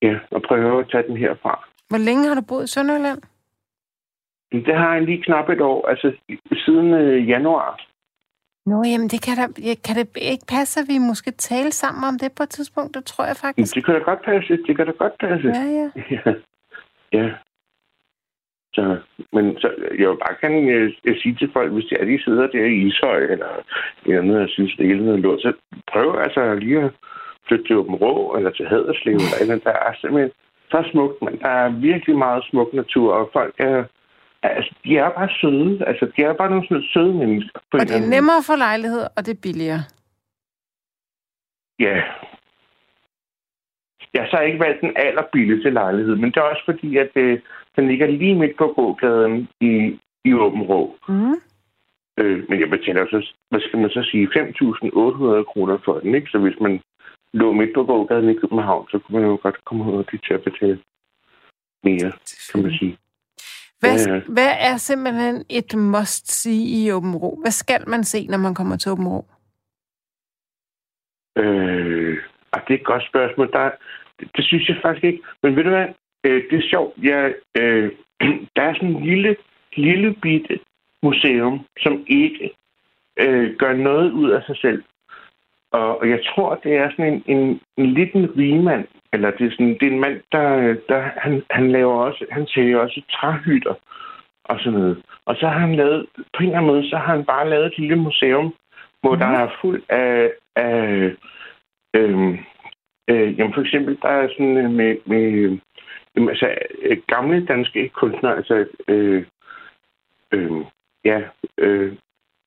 ja, 0.01 0.19
og 0.31 0.41
prøver 0.41 0.79
at 0.79 0.89
tage 0.91 1.07
den 1.07 1.17
herfra. 1.17 1.67
Hvor 1.89 1.97
længe 1.97 2.27
har 2.27 2.35
du 2.35 2.41
boet 2.41 2.63
i 2.63 2.67
Sønderjylland? 2.67 3.21
Det 4.51 4.75
har 4.75 4.93
jeg 4.93 5.03
lige 5.03 5.23
knap 5.23 5.49
et 5.49 5.61
år, 5.61 5.87
altså 5.87 6.15
siden 6.65 6.93
øh, 6.93 7.29
januar. 7.29 7.81
Nå, 8.65 8.83
jamen 8.83 9.07
det 9.07 9.21
kan, 9.25 9.35
da, 9.37 9.45
kan 9.85 9.95
det 9.95 10.07
ikke 10.17 10.45
passe, 10.47 10.79
at 10.79 10.87
vi 10.87 10.97
måske 10.97 11.31
tale 11.31 11.71
sammen 11.71 12.03
om 12.03 12.19
det 12.19 12.31
på 12.37 12.43
et 12.43 12.49
tidspunkt? 12.49 12.95
Det 12.95 13.05
tror 13.05 13.25
jeg 13.25 13.35
faktisk. 13.35 13.75
Det 13.75 13.85
kan 13.85 13.93
da 13.93 13.99
godt 13.99 14.21
passe, 14.25 14.57
det 14.67 14.75
kan 14.75 14.85
da 14.85 14.91
godt 14.91 15.13
passe. 15.19 15.47
Ja, 15.47 15.65
ja. 15.79 15.87
Ja. 16.15 16.33
ja. 17.19 17.29
Så, 18.75 18.83
men 19.35 19.45
så, 19.61 19.67
jeg 19.99 20.09
vil 20.09 20.23
bare 20.25 20.41
gerne 20.41 20.61
øh, 20.75 20.91
øh, 21.07 21.15
sige 21.21 21.35
til 21.35 21.49
folk, 21.53 21.71
hvis 21.73 21.85
de, 21.89 21.95
er, 21.99 22.05
de 22.05 22.23
sidder 22.23 22.47
der 22.47 22.65
i 22.65 22.81
Ishøj, 22.87 23.19
eller 23.33 23.51
eller 24.05 24.21
noget, 24.21 24.43
og 24.43 24.49
synes, 24.49 24.75
det 24.75 24.87
hele 24.87 25.05
noget 25.05 25.19
lort, 25.19 25.41
så 25.41 25.53
prøv 25.91 26.07
altså 26.25 26.55
lige 26.55 26.81
at 26.81 26.91
flytte 27.47 27.65
til 27.67 27.77
Åben 27.77 27.95
Rå, 27.95 28.35
eller 28.37 28.51
til 28.51 28.67
Haderslev, 28.67 29.15
eller 29.15 29.37
eller 29.41 29.53
andet. 29.53 29.63
Der 29.63 29.75
er 29.87 29.93
simpelthen 30.01 30.31
så 30.71 30.89
smukt, 30.91 31.21
men 31.21 31.39
der 31.39 31.49
er 31.49 31.69
virkelig 31.69 32.17
meget 32.17 32.43
smuk 32.49 32.73
natur, 32.73 33.13
og 33.13 33.29
folk 33.33 33.55
er, 33.57 33.83
altså, 34.43 34.71
de 34.83 34.97
er 34.97 35.09
bare 35.09 35.29
søde. 35.41 35.85
Altså, 35.87 36.05
de 36.17 36.23
er 36.23 36.33
bare 36.33 36.49
nogle 36.49 36.67
sådan 36.67 36.83
søde 36.93 37.13
mennesker. 37.13 37.59
På 37.71 37.77
Og 37.77 37.87
det 37.87 37.95
er 37.95 38.09
nemmere 38.15 38.37
at 38.37 38.47
få 38.51 38.55
lejlighed, 38.55 39.03
og 39.15 39.25
det 39.25 39.31
er 39.33 39.45
billigere. 39.47 39.83
Ja. 41.79 41.97
Jeg 44.13 44.23
har 44.23 44.29
så 44.29 44.39
ikke 44.39 44.59
valgt 44.59 44.81
den 44.81 44.93
allerbilligste 44.95 45.69
lejlighed, 45.69 46.15
men 46.15 46.31
det 46.31 46.37
er 46.37 46.51
også 46.53 46.65
fordi, 46.65 46.97
at 46.97 47.11
øh, 47.15 47.39
den 47.75 47.87
ligger 47.87 48.07
lige 48.07 48.35
midt 48.35 48.57
på 48.57 48.67
gågaden 48.75 49.47
i, 49.61 49.99
i 50.25 50.33
Åben 50.33 50.61
Rå. 50.61 50.95
Mm. 51.09 51.35
Øh, 52.19 52.49
men 52.49 52.59
jeg 52.59 52.69
betaler 52.69 53.05
så, 53.05 53.33
hvad 53.49 53.61
skal 53.61 53.79
man 53.79 53.89
så 53.89 54.03
sige, 54.11 54.27
5.800 54.27 55.43
kroner 55.51 55.77
for 55.85 55.99
den, 55.99 56.15
ikke? 56.15 56.29
Så 56.31 56.37
hvis 56.39 56.59
man 56.61 56.81
lå 57.33 57.51
midt 57.51 57.73
på 57.75 57.83
gågaden 57.83 58.29
i 58.29 58.33
København, 58.33 58.87
så 58.91 58.99
kunne 58.99 59.19
man 59.19 59.29
jo 59.29 59.39
godt 59.41 59.65
komme 59.65 59.93
ud 59.93 60.03
til 60.27 60.33
at 60.33 60.43
betale 60.43 60.79
mere, 61.83 62.11
kan 62.51 62.63
man 62.63 62.71
sige. 62.79 62.97
Hvad, 63.79 64.09
øh, 64.09 64.33
hvad 64.33 64.51
er 64.59 64.77
simpelthen 64.77 65.45
et 65.49 65.75
must-see 65.75 66.61
i 66.79 66.91
Åben 66.91 67.15
Rå? 67.15 67.39
Hvad 67.41 67.51
skal 67.51 67.89
man 67.89 68.03
se, 68.03 68.27
når 68.27 68.37
man 68.37 68.55
kommer 68.55 68.77
til 68.77 68.91
Åben 68.91 69.07
Rå? 69.07 69.25
Øh, 71.37 72.17
og 72.51 72.59
det 72.67 72.73
er 72.73 72.79
et 72.79 72.85
godt 72.85 73.03
spørgsmål. 73.09 73.51
Der, 73.51 73.71
det, 74.19 74.27
det 74.35 74.45
synes 74.45 74.69
jeg 74.69 74.77
faktisk 74.81 75.03
ikke. 75.03 75.23
Men 75.43 75.55
ved 75.55 75.63
du 75.63 75.69
hvad? 75.69 75.87
Øh, 76.25 76.43
det 76.49 76.57
er 76.57 76.69
sjovt. 76.73 76.93
Jeg, 77.03 77.33
øh, 77.57 77.91
der 78.55 78.61
er 78.61 78.73
sådan 78.73 78.95
en 78.95 79.03
lille, 79.03 79.35
lille 79.75 80.13
bitte 80.13 80.59
museum, 81.03 81.65
som 81.79 82.05
ikke 82.07 82.51
øh, 83.19 83.55
gør 83.55 83.73
noget 83.73 84.11
ud 84.11 84.29
af 84.29 84.41
sig 84.47 84.57
selv. 84.57 84.83
Og, 85.71 85.99
og 86.01 86.09
jeg 86.09 86.19
tror, 86.29 86.59
det 86.63 86.73
er 86.75 86.89
sådan 86.89 87.13
en, 87.13 87.23
en, 87.37 87.61
en 87.77 87.93
liten 87.93 88.37
rigmand, 88.37 88.87
eller 89.13 89.31
det 89.31 89.47
er, 89.47 89.51
sådan, 89.51 89.77
det 89.79 89.83
er 89.87 89.91
en 89.91 89.99
mand, 89.99 90.21
der, 90.31 90.75
der 90.89 90.99
han, 91.17 91.43
han 91.51 91.71
laver 91.71 91.93
også, 91.93 92.25
han 92.31 92.47
sælger 92.47 92.77
også 92.77 93.01
træhytter 93.11 93.75
og 94.43 94.59
sådan 94.59 94.79
noget. 94.79 95.03
Og 95.25 95.35
så 95.35 95.47
har 95.47 95.59
han 95.59 95.75
lavet, 95.75 96.05
på 96.15 96.39
en 96.39 96.45
eller 96.45 96.57
anden 96.57 96.71
måde, 96.71 96.89
så 96.89 96.97
har 96.97 97.15
han 97.15 97.25
bare 97.25 97.49
lavet 97.49 97.65
et 97.65 97.77
lille 97.77 97.95
museum, 97.95 98.53
hvor 99.01 99.13
mm. 99.13 99.19
der 99.19 99.27
er 99.27 99.55
fuld 99.61 99.83
af, 99.89 100.31
af 100.55 101.11
øh, 101.95 102.39
øh, 103.09 103.39
jamen 103.39 103.53
for 103.53 103.61
eksempel, 103.61 103.97
der 104.01 104.09
er 104.09 104.27
sådan 104.27 104.57
øh, 104.57 104.71
med, 104.71 104.95
med 105.05 105.57
øh, 106.17 106.27
altså, 106.27 106.55
øh, 106.81 106.97
gamle 107.07 107.45
danske 107.45 107.89
kunstnere, 107.89 108.35
altså 108.35 108.65
øh, 108.87 109.25
øh, 110.31 110.51
ja, 111.05 111.21
øh, 111.57 111.93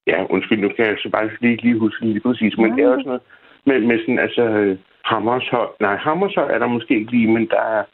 ja, 0.06 0.24
undskyld, 0.30 0.60
nu 0.60 0.68
kan 0.68 0.84
jeg 0.84 0.88
altså 0.88 1.08
bare 1.10 1.30
lige, 1.40 1.62
lige 1.62 1.78
huske 1.78 2.06
lige 2.06 2.20
præcis, 2.20 2.58
men 2.58 2.72
det 2.76 2.84
er 2.84 2.88
også 2.88 3.06
noget 3.06 3.22
med, 3.66 3.80
med 3.80 3.98
sådan, 3.98 4.18
altså, 4.18 4.76
Hammershøj, 5.04 5.66
nej, 5.80 5.96
Hammershøj 5.96 6.54
er 6.54 6.58
der 6.58 6.66
måske 6.66 6.94
ikke 6.98 7.10
lige, 7.10 7.30
men 7.32 7.46
der 7.46 7.62
er, 7.76 7.84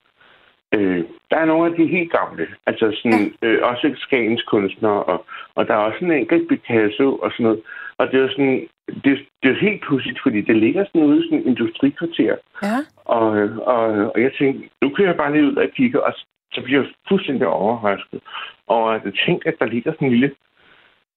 øh, 0.75 1.05
der 1.31 1.37
er 1.37 1.45
nogle 1.45 1.71
af 1.71 1.77
de 1.77 1.87
helt 1.87 2.13
gamle, 2.13 2.47
altså 2.67 2.87
sådan, 3.03 3.35
øh, 3.43 3.59
også 3.63 3.95
Skagens 3.97 4.43
kunstnere, 4.43 5.03
og, 5.03 5.27
og 5.55 5.67
der 5.67 5.75
er 5.75 5.79
også 5.79 6.05
en 6.05 6.13
enkelt 6.13 6.49
Picasso 6.49 7.17
og 7.17 7.31
sådan 7.33 7.45
noget. 7.45 7.61
Og 7.99 8.07
det 8.07 8.15
er 8.15 8.23
jo 8.23 8.31
sådan, 8.31 8.69
det, 9.05 9.19
det 9.43 9.51
er 9.51 9.65
helt 9.67 9.83
pudsigt, 9.85 10.19
fordi 10.23 10.41
det 10.41 10.57
ligger 10.57 10.85
sådan 10.85 11.03
ude 11.03 11.21
i 11.21 11.25
sådan 11.25 11.39
en 11.39 11.47
industrikvarter. 11.47 12.37
Ja. 12.63 12.77
Og, 13.05 13.27
og, 13.75 13.85
og 14.15 14.21
jeg 14.23 14.33
tænkte, 14.39 14.69
nu 14.83 14.89
kan 14.89 15.05
jeg 15.05 15.17
bare 15.17 15.33
lige 15.33 15.47
ud 15.47 15.57
og 15.57 15.69
kigge, 15.77 16.05
og 16.05 16.13
så 16.53 16.61
bliver 16.65 16.83
jeg 16.83 16.91
fuldstændig 17.09 17.47
overrasket 17.47 18.21
over, 18.67 18.91
at 18.91 19.05
jeg 19.05 19.13
tænker, 19.27 19.51
at 19.51 19.57
der 19.61 19.67
ligger 19.67 19.93
sådan 19.93 20.09
en 20.09 20.15
lille 20.15 20.35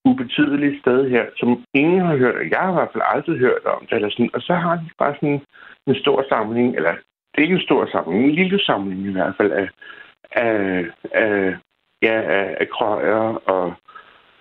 ubetydelig 0.05 0.79
sted 0.81 1.09
her, 1.09 1.25
som 1.37 1.63
ingen 1.73 2.01
har 2.01 2.15
hørt, 2.15 2.35
og 2.35 2.49
jeg 2.49 2.59
har 2.59 2.71
i 2.71 2.73
hvert 2.73 2.93
fald 2.93 3.03
aldrig 3.13 3.37
hørt 3.39 3.65
om 3.65 3.85
det. 3.85 3.95
Eller 3.95 4.09
sådan. 4.09 4.29
Og 4.33 4.41
så 4.41 4.53
har 4.53 4.75
de 4.75 4.89
bare 4.97 5.15
sådan 5.15 5.41
en 5.87 5.95
stor 5.95 6.25
samling, 6.29 6.75
eller 6.75 6.91
det 7.31 7.37
er 7.37 7.41
ikke 7.41 7.55
en 7.55 7.69
stor 7.69 7.89
samling, 7.91 8.23
en 8.23 8.35
lille 8.35 8.59
samling 8.59 8.99
i 9.05 9.11
hvert 9.11 9.33
fald 9.37 9.51
af, 9.51 9.69
af, 10.31 10.85
af, 11.13 11.55
ja, 12.01 12.21
af, 12.21 12.57
af 12.59 12.69
krøjer 12.69 13.23
og, 13.53 13.73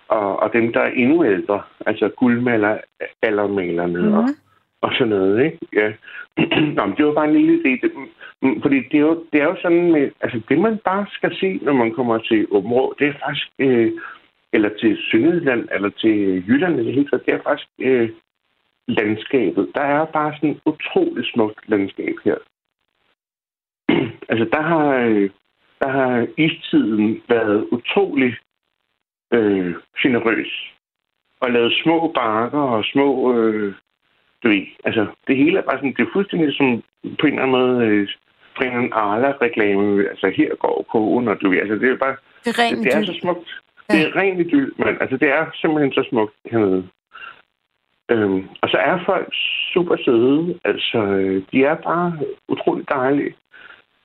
og, 0.08 0.42
og 0.42 0.52
dem, 0.52 0.72
der 0.72 0.80
er 0.80 0.90
endnu 0.90 1.24
ældre, 1.24 1.62
altså 1.86 2.08
guldmaler, 2.08 2.78
aldermalerne 3.22 4.02
mm. 4.02 4.14
og. 4.14 4.22
Mhm 4.22 4.45
og 4.86 4.92
sådan 4.92 5.08
noget, 5.08 5.44
ikke? 5.44 5.58
Ja. 5.72 5.88
Nå, 6.76 6.86
men 6.86 6.96
det 6.96 7.06
var 7.06 7.14
bare 7.14 7.28
en 7.28 7.36
lille 7.38 7.54
idé. 7.58 7.70
Det, 7.82 7.90
mm, 7.94 8.08
mm, 8.42 8.62
fordi 8.62 8.76
det 8.76 8.94
er, 8.94 9.06
jo, 9.10 9.24
det 9.32 9.40
er 9.40 9.44
jo 9.44 9.56
sådan, 9.62 9.92
med, 9.92 10.10
altså 10.20 10.40
det 10.48 10.58
man 10.58 10.78
bare 10.84 11.06
skal 11.10 11.36
se, 11.40 11.58
når 11.62 11.72
man 11.72 11.92
kommer 11.92 12.18
til 12.18 12.46
Åben 12.50 12.72
Rå, 12.72 12.94
det 12.98 13.06
er 13.08 13.12
faktisk 13.24 13.48
øh, 13.58 13.92
eller 14.52 14.70
til 14.80 14.98
Sønderjylland, 15.10 15.68
eller 15.72 15.90
til 15.90 16.44
Jylland, 16.48 16.74
eller 16.78 16.92
helt 16.92 17.10
det 17.26 17.34
er 17.34 17.42
faktisk 17.42 17.68
øh, 17.78 18.10
landskabet. 18.88 19.70
Der 19.74 19.80
er 19.80 20.04
bare 20.04 20.34
sådan 20.34 20.50
et 20.50 20.60
utroligt 20.66 21.32
smukt 21.32 21.68
landskab 21.68 22.14
her. 22.24 22.38
altså, 24.30 24.44
der 24.52 24.62
har, 24.62 24.88
øh, 24.96 25.30
der 25.80 25.88
har 25.88 26.26
istiden 26.36 27.22
været 27.28 27.68
utrolig 27.72 28.36
øh, 29.32 29.74
generøs. 30.02 30.72
Og 31.40 31.50
lavet 31.50 31.80
små 31.82 32.12
bakker 32.14 32.60
og 32.76 32.84
små... 32.84 33.34
Øh, 33.38 33.74
du 34.46 34.50
ved, 34.50 34.66
altså, 34.84 35.06
det 35.26 35.36
hele 35.36 35.58
er 35.58 35.62
bare 35.62 35.78
sådan... 35.78 35.94
Det 35.96 36.02
er 36.02 36.12
fuldstændig 36.12 36.56
som 36.56 36.82
på 37.20 37.26
en 37.26 37.32
eller 37.32 37.42
anden 37.42 37.58
måde... 37.60 37.86
Øh, 37.86 38.08
på 38.56 38.62
en 38.64 38.92
Arla-reklame. 38.92 40.08
Altså, 40.10 40.32
her 40.36 40.54
går 40.54 40.86
kogen, 40.92 41.28
og 41.28 41.36
du 41.40 41.50
ved, 41.50 41.58
altså, 41.58 41.74
det 41.74 41.90
er 41.90 41.96
bare... 41.96 42.16
Det 42.44 42.58
er, 42.58 42.76
det, 42.76 42.84
det 42.84 42.94
er 42.94 43.04
så 43.04 43.18
smukt. 43.20 43.48
Det 43.90 44.00
er 44.06 44.16
rent 44.16 44.40
idyll, 44.40 44.72
men 44.78 44.96
altså, 45.00 45.16
det 45.16 45.28
er 45.28 45.46
simpelthen 45.54 45.92
så 45.92 46.06
smukt 46.10 46.34
hernede. 46.50 46.88
Øhm, 48.10 48.48
og 48.62 48.68
så 48.68 48.76
er 48.76 49.04
folk 49.06 49.28
super 49.72 49.96
søde. 50.04 50.58
Altså, 50.64 51.00
de 51.52 51.64
er 51.64 51.74
bare 51.74 52.18
utroligt 52.48 52.88
dejlige. 52.88 53.34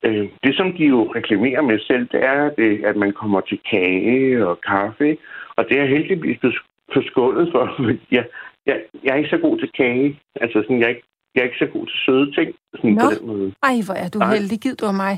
Øh, 0.04 0.28
det, 0.44 0.56
som 0.56 0.74
de 0.74 0.86
jo 0.86 1.12
reklamerer 1.16 1.62
med 1.62 1.80
selv, 1.80 2.08
det 2.12 2.24
er, 2.26 2.50
det, 2.50 2.86
at 2.86 2.96
man 2.96 3.12
kommer 3.12 3.42
til 3.42 3.60
kage 3.72 4.48
og 4.48 4.62
kaffe. 4.62 5.18
Og 5.56 5.66
det 5.70 5.80
er 5.80 5.86
heldigvis 5.86 6.40
forskålet 6.94 7.52
for, 7.52 7.74
fordi 7.78 8.00
jeg, 8.12 8.26
jeg, 8.66 8.78
jeg 9.04 9.12
er 9.12 9.16
ikke 9.22 9.30
så 9.30 9.38
god 9.38 9.60
til 9.60 9.72
kage. 9.78 10.20
Altså, 10.42 10.58
sådan, 10.62 10.80
jeg 10.80 10.86
er 10.86 10.96
ikke 10.96 11.08
jeg 11.36 11.42
er 11.42 11.46
ikke 11.50 11.64
så 11.66 11.70
god 11.78 11.86
til 11.88 12.00
søde 12.06 12.28
ting. 12.38 12.50
Sådan 12.76 12.94
Nå, 12.94 13.02
på 13.06 13.16
den 13.16 13.28
måde. 13.28 13.54
ej, 13.70 13.76
hvor 13.86 13.98
er 14.04 14.10
du 14.10 14.20
Nej. 14.20 14.34
heldig. 14.34 14.60
Gid 14.64 14.76
du 14.76 14.92
mig. 15.04 15.14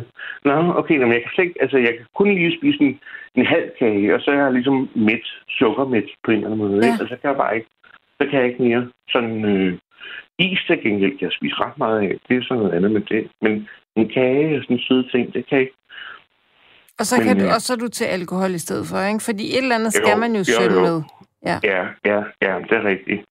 Nå, 0.48 0.56
okay, 0.80 0.96
men 1.00 1.12
jeg 1.12 1.22
kan 1.22 1.30
slet 1.34 1.44
ikke, 1.44 1.62
altså 1.62 1.78
jeg 1.86 1.92
kan 1.96 2.06
kun 2.18 2.28
lige 2.34 2.58
spise 2.58 2.80
en, 2.86 3.00
en 3.38 3.46
halv 3.46 3.68
kage, 3.78 4.14
og 4.14 4.20
så 4.20 4.30
er 4.30 4.38
jeg 4.44 4.52
ligesom 4.52 4.88
mæt, 4.94 5.26
sukkermæt 5.58 6.08
på 6.24 6.30
en 6.30 6.36
eller 6.36 6.46
anden 6.46 6.58
måde. 6.64 6.76
Ja. 6.86 6.92
Ikke? 6.92 7.02
Og 7.02 7.08
så 7.08 7.16
kan 7.20 7.28
jeg 7.30 7.36
bare 7.44 7.56
ikke, 7.56 7.70
så 8.18 8.22
kan 8.28 8.36
jeg 8.40 8.46
ikke 8.50 8.62
mere 8.62 8.82
sådan 9.14 9.44
øh, 9.44 9.72
is 10.38 10.60
til 10.66 10.82
gengæld 10.82 11.14
kan 11.18 11.26
jeg 11.28 11.36
spise 11.38 11.56
ret 11.64 11.78
meget 11.78 11.98
af. 12.00 12.10
Det 12.28 12.36
er 12.36 12.42
sådan 12.42 12.62
noget 12.62 12.76
andet 12.76 12.90
med 12.90 13.00
det. 13.00 13.22
Men 13.42 13.68
en 13.96 14.08
kage 14.08 14.56
og 14.56 14.62
sådan 14.62 14.78
søde 14.88 15.06
ting, 15.12 15.34
det 15.34 15.46
kan 15.48 15.58
jeg 15.58 15.60
ikke. 15.60 15.76
Og 17.00 17.06
så, 17.06 17.16
men, 17.16 17.26
kan 17.26 17.38
du, 17.38 17.44
øh, 17.44 17.54
og 17.54 17.60
så 17.60 17.72
er 17.72 17.76
du 17.76 17.88
til 17.88 18.04
alkohol 18.04 18.50
i 18.54 18.58
stedet 18.66 18.86
for, 18.86 18.98
ikke? 19.12 19.22
Fordi 19.28 19.44
et 19.56 19.62
eller 19.62 19.74
andet 19.74 19.94
jo, 19.94 20.00
skal 20.00 20.18
man 20.18 20.32
jo, 20.32 20.38
jo 20.38 20.44
søge 20.44 20.80
med. 20.88 21.02
Ja. 21.44 21.60
ja, 21.64 21.88
ja, 22.04 22.22
ja, 22.42 22.58
det 22.58 22.72
er 22.72 22.84
rigtigt. 22.84 23.24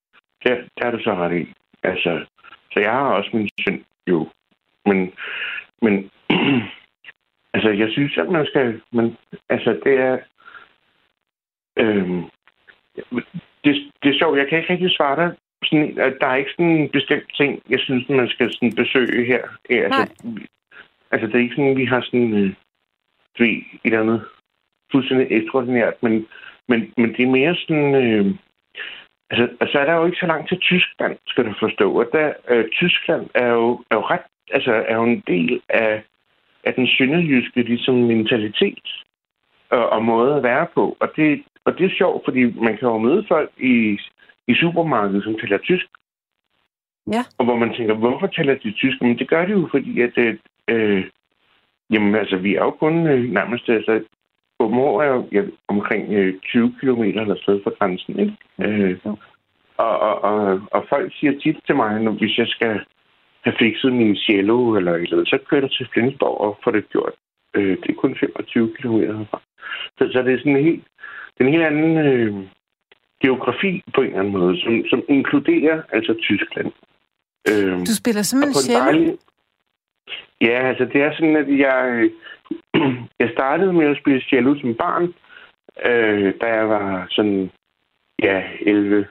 Det, 0.44 0.68
det 0.76 0.86
er 0.86 0.90
du 0.90 1.02
så 1.02 1.14
ret 1.14 1.36
i. 1.40 1.54
Altså, 1.82 2.24
så 2.72 2.80
jeg 2.80 2.92
har 2.92 3.12
også 3.12 3.30
min 3.32 3.48
synd, 3.60 3.84
jo. 4.06 4.28
Men, 4.86 5.12
men 5.82 6.10
altså, 7.54 7.70
jeg 7.70 7.88
synes, 7.90 8.18
at 8.18 8.28
man 8.28 8.46
skal... 8.46 8.80
Men, 8.92 9.16
altså, 9.48 9.80
det 9.84 9.94
er... 10.00 10.18
Øhm, 11.76 12.22
det, 13.64 13.74
det 14.02 14.08
er 14.10 14.18
sjovt, 14.18 14.38
jeg 14.38 14.48
kan 14.48 14.58
ikke 14.58 14.72
rigtig 14.72 14.90
svare 14.96 15.16
dig. 15.16 15.36
Sådan, 15.64 15.98
at 15.98 16.16
der 16.20 16.26
er 16.26 16.36
ikke 16.36 16.50
sådan 16.50 16.66
en 16.66 16.88
bestemt 16.88 17.34
ting, 17.34 17.62
jeg 17.70 17.80
synes, 17.80 18.08
man 18.08 18.28
skal 18.28 18.52
sådan 18.52 18.72
besøge 18.72 19.24
her. 19.26 19.42
Altså, 19.70 20.08
Nej. 20.24 20.46
altså, 21.10 21.26
det 21.26 21.34
er 21.34 21.38
ikke 21.38 21.54
sådan, 21.54 21.76
vi 21.76 21.84
har 21.84 22.00
sådan... 22.00 22.32
Øh, 22.34 22.54
et 23.40 23.64
eller 23.84 24.00
andet 24.00 24.28
fuldstændig 24.92 25.26
ekstraordinært, 25.30 26.02
men, 26.02 26.26
men, 26.68 26.92
men 26.96 27.12
det 27.12 27.22
er 27.22 27.36
mere 27.38 27.56
sådan... 27.56 27.94
Øh, 27.94 28.34
Altså, 29.30 29.48
altså 29.60 29.78
er 29.78 29.84
der 29.84 29.94
jo 29.94 30.06
ikke 30.06 30.18
så 30.20 30.26
langt 30.26 30.48
til 30.48 30.58
Tyskland, 30.58 31.16
skal 31.26 31.44
du 31.44 31.54
forstå. 31.60 31.98
Og 31.98 32.06
der, 32.12 32.32
øh, 32.48 32.68
Tyskland 32.68 33.26
er 33.34 33.46
jo, 33.46 33.84
er 33.90 33.96
jo 33.96 34.00
ret, 34.00 34.26
altså 34.50 34.72
er 34.72 34.94
jo 34.94 35.04
en 35.04 35.22
del 35.26 35.60
af, 35.68 36.02
af 36.64 36.74
den 36.74 36.86
sønderjyske 36.86 37.62
ligesom, 37.62 37.94
mentalitet 37.94 38.88
og, 39.70 39.88
og 39.90 40.04
måde 40.04 40.34
at 40.34 40.42
være 40.42 40.66
på. 40.74 40.96
Og 41.00 41.08
det, 41.16 41.42
og 41.64 41.78
det 41.78 41.86
er 41.86 41.96
sjovt, 41.98 42.24
fordi 42.24 42.44
man 42.44 42.76
kan 42.78 42.88
jo 42.88 42.98
møde 42.98 43.24
folk 43.28 43.50
i, 43.58 43.98
i 44.48 44.54
supermarkedet, 44.54 45.24
som 45.24 45.38
taler 45.38 45.58
tysk. 45.58 45.86
Ja. 47.12 47.22
Og 47.38 47.44
hvor 47.44 47.56
man 47.56 47.74
tænker, 47.74 47.94
hvorfor 47.94 48.26
taler 48.26 48.54
de 48.54 48.72
tysk? 48.72 49.02
Men 49.02 49.18
det 49.18 49.28
gør 49.28 49.44
de 49.44 49.52
jo, 49.52 49.68
fordi 49.70 50.00
at, 50.00 50.18
øh, 50.68 51.04
jamen, 51.90 52.14
altså, 52.14 52.36
vi 52.36 52.54
er 52.54 52.64
jo 52.64 52.70
kun 52.70 53.06
øh, 53.06 53.24
nærmest 53.30 53.68
altså, 53.68 54.04
Åbenrå 54.60 55.00
er 55.00 55.06
jo 55.06 55.28
ja, 55.32 55.42
omkring 55.68 56.12
øh, 56.12 56.40
20 56.40 56.74
km 56.80 57.02
eller 57.02 57.36
sted 57.42 57.60
fra 57.64 57.70
grænsen, 57.78 58.18
ikke? 58.20 58.36
Øh, 58.62 58.98
og, 59.76 59.98
og, 59.98 60.24
og, 60.24 60.60
og 60.70 60.86
folk 60.88 61.12
siger 61.18 61.40
tit 61.40 61.56
til 61.66 61.76
mig, 61.76 62.00
når, 62.00 62.12
hvis 62.12 62.38
jeg 62.38 62.48
skal 62.48 62.80
have 63.44 63.56
fikset 63.58 63.92
min 63.92 64.16
cello 64.16 64.76
eller 64.76 64.92
et 64.94 65.02
eller 65.02 65.16
andet, 65.16 65.28
så 65.28 65.38
kører 65.48 65.60
jeg 65.60 65.70
til 65.70 65.88
Flensborg 65.92 66.40
og 66.40 66.58
får 66.64 66.70
det 66.70 66.88
gjort. 66.88 67.14
Øh, 67.54 67.76
det 67.82 67.90
er 67.90 68.00
kun 68.02 68.16
25 68.20 68.74
km 68.76 68.98
herfra. 68.98 69.40
Så, 69.98 70.08
så 70.12 70.22
det 70.22 70.34
er 70.34 70.38
sådan 70.38 70.56
en 70.56 70.64
helt, 70.64 70.84
det 71.34 71.40
er 71.40 71.48
en 71.48 71.52
helt 71.52 71.66
anden 71.66 71.98
øh, 71.98 72.34
geografi 73.22 73.82
på 73.94 74.00
en 74.00 74.06
eller 74.06 74.20
anden 74.20 74.32
måde, 74.32 74.60
som, 74.62 74.84
som 74.90 75.02
inkluderer 75.08 75.82
altså 75.92 76.14
Tyskland. 76.22 76.72
Øh, 77.50 77.78
du 77.90 77.94
spiller 78.02 78.22
simpelthen 78.22 78.62
cello? 78.62 78.84
Dejlig... 78.84 79.18
Ja, 80.40 80.68
altså 80.68 80.84
det 80.84 81.02
er 81.02 81.12
sådan, 81.12 81.36
at 81.36 81.48
jeg, 81.58 82.10
jeg 83.22 83.30
startede 83.32 83.72
med 83.72 83.86
at 83.86 83.96
spille 84.00 84.22
cello 84.30 84.60
som 84.60 84.74
barn, 84.74 85.14
øh, 85.86 86.34
da 86.40 86.46
jeg 86.46 86.68
var 86.68 87.06
sådan, 87.10 87.50
ja, 88.22 88.42
11. 88.60 89.06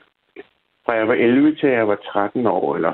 Fra 0.85 0.93
jeg 0.93 1.07
var 1.07 1.13
11 1.13 1.55
til 1.55 1.69
jeg 1.69 1.87
var 1.87 1.95
13 1.95 2.45
år, 2.45 2.75
eller 2.75 2.93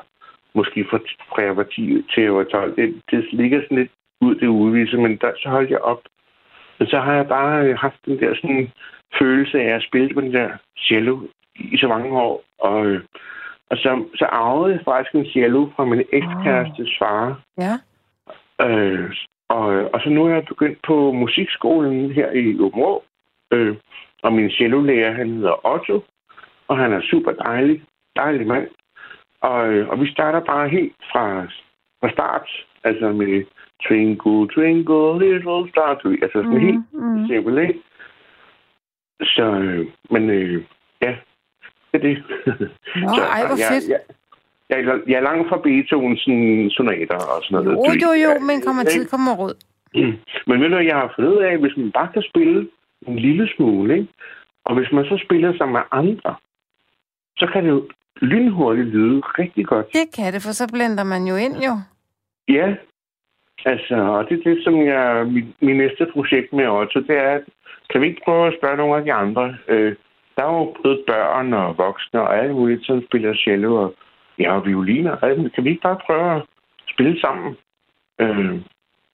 måske 0.53 0.85
fra, 0.89 0.97
fra 1.29 1.41
jeg 1.41 1.57
var 1.57 1.63
10 1.63 2.03
til 2.13 2.23
jeg 2.23 2.35
var 2.35 2.43
12. 2.43 2.75
Det, 2.75 3.01
det 3.11 3.33
ligger 3.33 3.61
sådan 3.61 3.77
lidt 3.77 3.91
ud, 4.21 4.35
det 4.35 4.47
udviser, 4.47 4.97
men 4.97 5.17
der, 5.17 5.31
så 5.37 5.49
holdt 5.49 5.69
jeg 5.69 5.81
op. 5.81 6.01
Men 6.79 6.87
så 6.87 6.99
har 6.99 7.13
jeg 7.13 7.27
bare 7.27 7.65
øh, 7.65 7.77
haft 7.77 8.05
den 8.05 8.19
der 8.19 8.35
sådan 8.35 8.71
følelse 9.19 9.61
af 9.61 9.75
at 9.75 9.83
spille 9.83 10.13
på 10.13 10.21
den 10.21 10.33
der 10.33 10.49
cello 10.77 11.19
i 11.55 11.77
så 11.77 11.87
mange 11.87 12.21
år. 12.21 12.43
Og, 12.59 12.85
øh, 12.85 13.01
og 13.69 13.77
så, 13.77 14.05
så 14.15 14.25
arvede 14.25 14.73
jeg 14.73 14.81
faktisk 14.85 15.15
en 15.15 15.25
cello 15.25 15.69
fra 15.75 15.85
min 15.85 16.03
ekskærestes 16.13 16.95
far. 16.99 17.41
Ja. 17.57 17.73
Øh, 18.65 19.13
Og, 19.57 19.65
og 19.93 20.01
så 20.01 20.09
nu 20.09 20.25
er 20.25 20.33
jeg 20.33 20.45
begyndt 20.45 20.79
på 20.87 21.11
musikskolen 21.11 22.11
her 22.11 22.31
i 22.31 22.59
Åbenrå. 22.59 23.03
Øh, 23.53 23.75
og 24.23 24.33
min 24.33 24.49
cellolærer, 24.51 25.11
han 25.11 25.29
hedder 25.29 25.65
Otto, 25.73 26.03
og 26.67 26.77
han 26.77 26.93
er 26.93 27.01
super 27.01 27.31
dejlig, 27.31 27.83
dejlig 28.15 28.47
mand. 28.47 28.67
Og, 29.41 29.67
øh, 29.67 29.89
og 29.89 30.01
vi 30.01 30.11
starter 30.11 30.39
bare 30.39 30.69
helt 30.69 30.95
fra, 31.11 31.43
fra 32.01 32.09
start, 32.11 32.49
altså 32.83 33.11
med 33.11 33.45
Twinkle, 33.85 34.47
Twinkle, 34.53 35.19
Little 35.19 35.69
Star, 35.69 35.89
altså 36.23 36.33
sådan 36.33 36.49
mm, 36.49 36.65
helt 36.65 36.83
mm. 36.93 37.27
simpelt, 37.27 37.59
ikke? 37.59 37.79
Så, 39.21 39.43
øh, 39.43 39.87
men 40.09 40.29
øh, 40.29 40.63
ja, 41.01 41.15
det 41.91 41.97
er 41.97 42.03
det. 42.07 42.23
Nå, 42.95 43.09
så, 43.17 43.23
ej, 43.35 43.41
hvor 43.47 43.57
fedt. 43.71 43.89
Jeg, 43.89 43.99
jeg, 44.77 44.99
jeg 45.07 45.17
er 45.17 45.27
langt 45.29 45.49
fra 45.49 45.57
Beethovens 45.57 46.21
sonater 46.75 47.15
og 47.33 47.39
sådan 47.43 47.65
noget. 47.65 47.77
Jo, 47.87 47.91
jo, 48.05 48.11
jo, 48.23 48.39
men 48.47 48.61
kommer 48.61 48.83
tid, 48.83 49.05
kommer 49.05 49.35
råd. 49.35 49.55
Men 50.47 50.61
ved 50.61 50.69
du, 50.69 50.77
jeg 50.77 50.95
har 50.95 51.13
fundet 51.15 51.37
af, 51.47 51.53
at 51.53 51.59
hvis 51.59 51.77
man 51.77 51.91
bare 51.91 52.09
kan 52.13 52.23
spille 52.29 52.67
en 53.07 53.19
lille 53.19 53.49
smule, 53.55 53.93
ikke? 53.97 54.07
og 54.65 54.75
hvis 54.75 54.91
man 54.91 55.05
så 55.05 55.21
spiller 55.25 55.57
sammen 55.57 55.73
med 55.73 55.81
andre, 55.91 56.35
så 57.37 57.45
kan 57.53 57.63
det 57.63 57.69
jo 57.69 57.89
lynhurtigt 58.21 58.87
lyde 58.87 59.21
rigtig 59.39 59.65
godt. 59.65 59.85
Det 59.93 60.07
kan 60.15 60.33
det, 60.33 60.41
for 60.41 60.51
så 60.51 60.67
blender 60.73 61.03
man 61.03 61.23
jo 61.31 61.35
ind, 61.35 61.55
jo. 61.67 61.73
Ja, 62.47 62.75
altså, 63.65 63.95
og 63.95 64.29
det 64.29 64.39
er 64.39 64.43
det, 64.49 64.63
som 64.63 64.85
jeg, 64.85 65.27
min, 65.27 65.53
min 65.61 65.77
næste 65.77 66.07
projekt 66.13 66.53
med 66.53 66.67
Otto, 66.67 66.99
det 66.99 67.17
er, 67.17 67.31
at 67.31 67.43
kan 67.89 68.01
vi 68.01 68.07
ikke 68.07 68.21
prøve 68.25 68.47
at 68.47 68.55
spørge 68.59 68.77
nogle 68.77 68.97
af 68.97 69.03
de 69.03 69.13
andre? 69.13 69.55
Øh, 69.67 69.95
der 70.35 70.43
er 70.43 70.53
jo 70.53 70.75
både 70.83 71.03
børn 71.07 71.53
og 71.53 71.77
voksne 71.77 72.21
og 72.21 72.37
alle 72.37 72.53
mulige, 72.53 72.83
som 72.83 73.03
spiller 73.07 73.33
cello 73.35 73.75
og, 73.83 73.95
ja, 74.39 74.55
og 74.55 74.65
violiner. 74.65 75.49
Kan 75.55 75.63
vi 75.63 75.69
ikke 75.69 75.81
bare 75.81 75.99
prøve 76.05 76.35
at 76.35 76.43
spille 76.93 77.21
sammen? 77.21 77.55
Øh, 78.21 78.61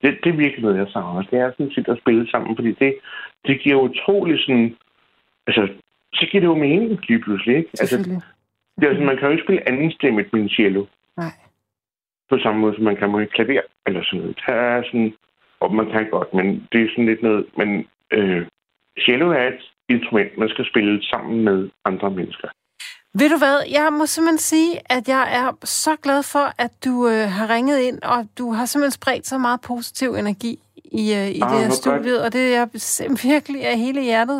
det, 0.02 0.18
det 0.24 0.30
er 0.30 0.38
virkelig 0.44 0.62
noget, 0.62 0.78
jeg 0.78 0.88
savner. 0.90 1.22
Det 1.22 1.40
er 1.40 1.52
sådan 1.52 1.72
set 1.72 1.88
at 1.88 1.98
spille 1.98 2.30
sammen, 2.30 2.56
fordi 2.56 2.72
det, 2.72 2.96
det 3.48 3.60
giver 3.60 3.82
utrolig 3.82 4.40
sådan... 4.40 4.76
Altså, 5.48 5.68
så 6.14 6.28
giver 6.32 6.42
det 6.42 6.48
jo 6.48 6.56
mening 6.56 7.00
lige 7.08 7.20
pludselig, 7.20 7.58
ikke? 7.58 7.70
Altså, 7.80 7.98
det 7.98 8.84
er, 8.84 8.90
altså, 8.90 9.04
man 9.04 9.18
kan 9.18 9.26
jo 9.26 9.32
ikke 9.32 9.44
spille 9.44 9.68
anden 9.70 9.92
stemme 9.92 10.26
med 10.32 10.42
en 10.42 10.50
cello. 10.50 10.86
Nej. 11.18 11.34
På 12.30 12.38
samme 12.38 12.62
måde, 12.62 12.76
som 12.76 12.84
man 12.84 12.96
kan 12.96 13.12
med 13.12 13.28
klaver 13.28 13.62
eller 13.86 14.04
sådan 14.04 14.20
noget. 14.20 14.36
Det 14.36 14.56
er 14.56 14.84
sådan... 14.84 15.14
Og 15.60 15.76
man 15.76 15.92
kan 15.92 16.10
godt, 16.10 16.34
men 16.34 16.68
det 16.72 16.82
er 16.82 16.90
sådan 16.90 17.06
lidt 17.06 17.24
noget... 17.24 17.46
Men 17.58 17.88
øh, 18.12 18.46
cello 19.06 19.32
er 19.32 19.48
et 19.48 19.72
instrument, 19.90 20.38
man 20.38 20.50
skal 20.50 20.66
spille 20.66 21.04
sammen 21.04 21.44
med 21.44 21.70
andre 21.86 22.12
mennesker. 22.12 22.48
Ved 23.14 23.30
du 23.30 23.38
hvad, 23.38 23.58
jeg 23.72 23.94
må 23.94 24.06
simpelthen 24.06 24.38
sige, 24.38 24.72
at 24.90 25.08
jeg 25.08 25.24
er 25.40 25.58
så 25.64 25.96
glad 26.04 26.24
for, 26.24 26.62
at 26.64 26.72
du 26.86 27.08
øh, 27.08 27.28
har 27.38 27.50
ringet 27.56 27.80
ind, 27.80 28.00
og 28.04 28.28
du 28.38 28.52
har 28.52 28.66
simpelthen 28.66 28.92
spredt 29.02 29.28
så 29.28 29.38
meget 29.38 29.62
positiv 29.62 30.10
energi 30.14 30.60
i, 30.86 31.04
øh, 31.20 31.28
i 31.38 31.42
ah, 31.42 31.50
det 31.50 31.60
her 31.64 31.70
studie, 31.70 32.22
og 32.24 32.34
det 32.34 32.56
er 32.56 32.66
virkelig 33.30 33.66
af 33.66 33.78
hele 33.78 34.02
hjertet. 34.02 34.40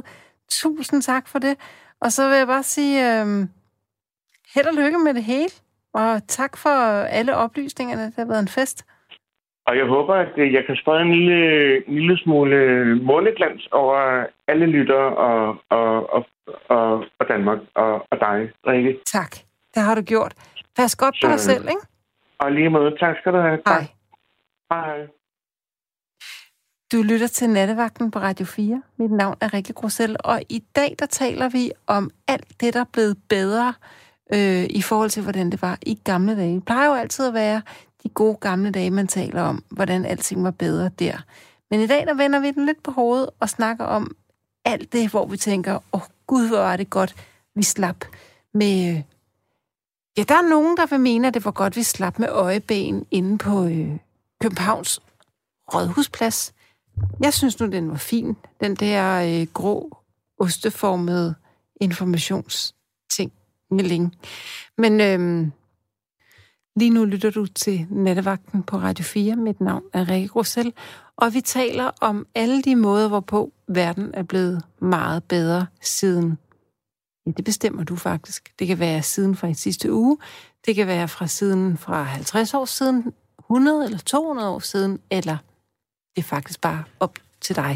Tusind 0.52 1.02
tak 1.02 1.28
for 1.28 1.40
det. 1.40 1.56
Og 2.02 2.12
så 2.12 2.30
vil 2.30 2.38
jeg 2.38 2.48
bare 2.48 2.64
sige, 2.64 2.96
øh, 3.08 3.26
held 4.56 4.68
og 4.68 4.84
lykke 4.84 5.00
med 5.06 5.14
det 5.14 5.24
hele, 5.24 5.54
og 5.94 6.28
tak 6.28 6.58
for 6.58 6.76
alle 7.20 7.36
oplysningerne. 7.36 8.06
Det 8.06 8.18
har 8.18 8.26
været 8.26 8.42
en 8.42 8.56
fest. 8.60 8.86
Og 9.68 9.78
jeg 9.78 9.86
håber, 9.86 10.16
at 10.16 10.34
øh, 10.38 10.54
jeg 10.54 10.64
kan 10.66 10.76
sprede 10.76 11.02
en 11.02 11.12
lille, 11.16 11.40
en 11.88 11.94
lille 12.00 12.18
smule 12.18 12.58
måleglans 12.96 13.68
over 13.72 14.26
alle 14.48 14.66
lytter 14.66 15.04
og, 15.28 15.58
og, 15.70 16.14
og, 16.14 16.26
og, 16.70 17.06
og 17.20 17.28
Danmark 17.28 17.60
og, 17.76 17.94
og 18.12 18.20
dig, 18.20 18.52
Rikke. 18.68 19.00
Tak. 19.06 19.32
Det 19.76 19.84
har 19.84 19.96
du 19.96 20.02
gjort. 20.02 20.34
Pas 20.76 20.96
godt 20.96 21.16
på 21.24 21.28
dig 21.28 21.40
selv, 21.40 21.64
ikke? 21.64 21.82
Og 22.40 22.52
lige 22.52 22.70
måde. 22.70 22.98
Tak 23.00 23.16
skal 23.18 23.34
du 23.34 23.38
have. 23.38 23.60
Hej. 23.68 23.88
Hej. 24.72 25.08
Du 26.92 27.02
lytter 27.02 27.28
til 27.28 27.50
Nattevagten 27.50 28.12
på 28.12 28.20
Radio 28.20 28.46
4. 28.46 28.84
Mit 28.98 29.12
navn 29.12 29.36
er 29.42 29.54
Rikke 29.54 29.74
Grosel, 29.74 30.16
og 30.24 30.42
i 30.50 30.64
dag 30.76 30.96
der 31.00 31.06
taler 31.06 31.50
vi 31.50 31.72
om 31.88 32.12
alt 32.28 32.62
det, 32.62 32.74
der 32.74 32.80
er 32.80 32.92
blevet 32.94 33.18
bedre 33.30 33.74
øh, 34.34 34.66
i 34.70 34.82
forhold 34.82 35.10
til, 35.10 35.24
hvordan 35.24 35.50
det 35.50 35.62
var 35.62 35.78
i 35.82 36.00
gamle 36.04 36.36
dage. 36.38 36.56
Det 36.56 36.66
plejer 36.66 36.88
jo 36.88 36.94
altid 36.94 37.28
at 37.28 37.34
være 37.34 37.62
de 38.04 38.10
gode 38.10 38.38
gamle 38.42 38.72
dage, 38.72 38.92
man 38.92 39.08
taler 39.08 39.42
om, 39.42 39.64
hvordan 39.72 40.06
alting 40.06 40.44
var 40.44 40.52
bedre 40.52 40.90
der. 41.00 41.18
Men 41.72 41.80
i 41.80 41.88
dag, 41.88 42.08
der 42.08 42.14
vender 42.14 42.40
vi 42.40 42.52
den 42.52 42.66
lidt 42.66 42.84
på 42.84 42.92
hovedet 42.92 43.30
og 43.40 43.50
snakker 43.50 43.86
om 43.86 44.16
alt 44.66 44.94
det, 44.94 45.10
hvor 45.10 45.26
vi 45.26 45.38
tænker, 45.38 45.76
åh 45.76 45.82
oh, 45.92 46.02
gud, 46.30 46.48
hvor 46.48 46.58
var 46.58 46.78
det 46.78 46.90
godt, 46.90 47.16
vi 47.56 47.64
slap 47.64 48.06
med... 48.54 48.90
Øh, 48.90 49.04
ja, 50.18 50.24
der 50.24 50.36
er 50.36 50.50
nogen, 50.50 50.78
der 50.78 50.86
vil 50.86 51.00
mene, 51.00 51.28
at 51.28 51.34
det 51.34 51.46
var 51.46 51.52
godt, 51.52 51.76
vi 51.76 51.84
slap 51.84 52.20
med 52.20 52.30
øjeben 52.30 53.06
inde 53.12 53.38
på 53.38 53.66
øh, 53.66 53.98
Københavns 54.42 55.02
Rådhusplads. 55.74 56.54
Jeg 57.20 57.34
synes 57.34 57.60
nu, 57.60 57.68
den 57.68 57.90
var 57.90 57.98
fin. 57.98 58.36
Den 58.62 58.76
der 58.76 59.22
øh, 59.42 59.48
grå, 59.54 59.98
osteformede 60.40 61.36
informationsting. 61.82 63.34
Men 64.78 65.02
øh, 65.02 65.48
Lige 66.80 66.90
nu 66.90 67.06
lytter 67.06 67.32
du 67.32 67.46
til 67.46 67.88
Nattevagten 67.90 68.64
på 68.64 68.78
Radio 68.78 69.04
4. 69.04 69.36
Mit 69.36 69.62
navn 69.62 69.84
er 69.94 70.10
Rikke 70.10 70.30
Rosell, 70.30 70.74
og 71.22 71.34
vi 71.34 71.42
taler 71.42 71.92
om 72.02 72.28
alle 72.36 72.62
de 72.62 72.76
måder, 72.76 73.08
hvorpå 73.08 73.54
verden 73.68 74.12
er 74.14 74.24
blevet 74.24 74.64
meget 74.82 75.24
bedre 75.24 75.68
siden. 75.82 76.38
Ja, 77.26 77.32
det 77.32 77.46
bestemmer 77.46 77.84
du 77.84 77.96
faktisk. 77.96 78.54
Det 78.60 78.68
kan 78.68 78.80
være 78.80 79.02
siden 79.02 79.36
fra 79.36 79.48
i 79.48 79.54
sidste 79.54 79.94
uge, 79.94 80.18
det 80.66 80.76
kan 80.76 80.88
være 80.88 81.08
fra 81.08 81.28
siden 81.28 81.78
fra 81.78 82.04
50 82.04 82.54
år 82.54 82.66
siden, 82.66 83.14
100 83.40 83.86
eller 83.86 83.98
200 83.98 84.50
år 84.50 84.60
siden, 84.60 85.00
eller 85.12 85.38
det 86.16 86.22
er 86.22 86.28
faktisk 86.28 86.62
bare 86.62 86.84
op 87.00 87.20
til 87.42 87.56
dig. 87.56 87.76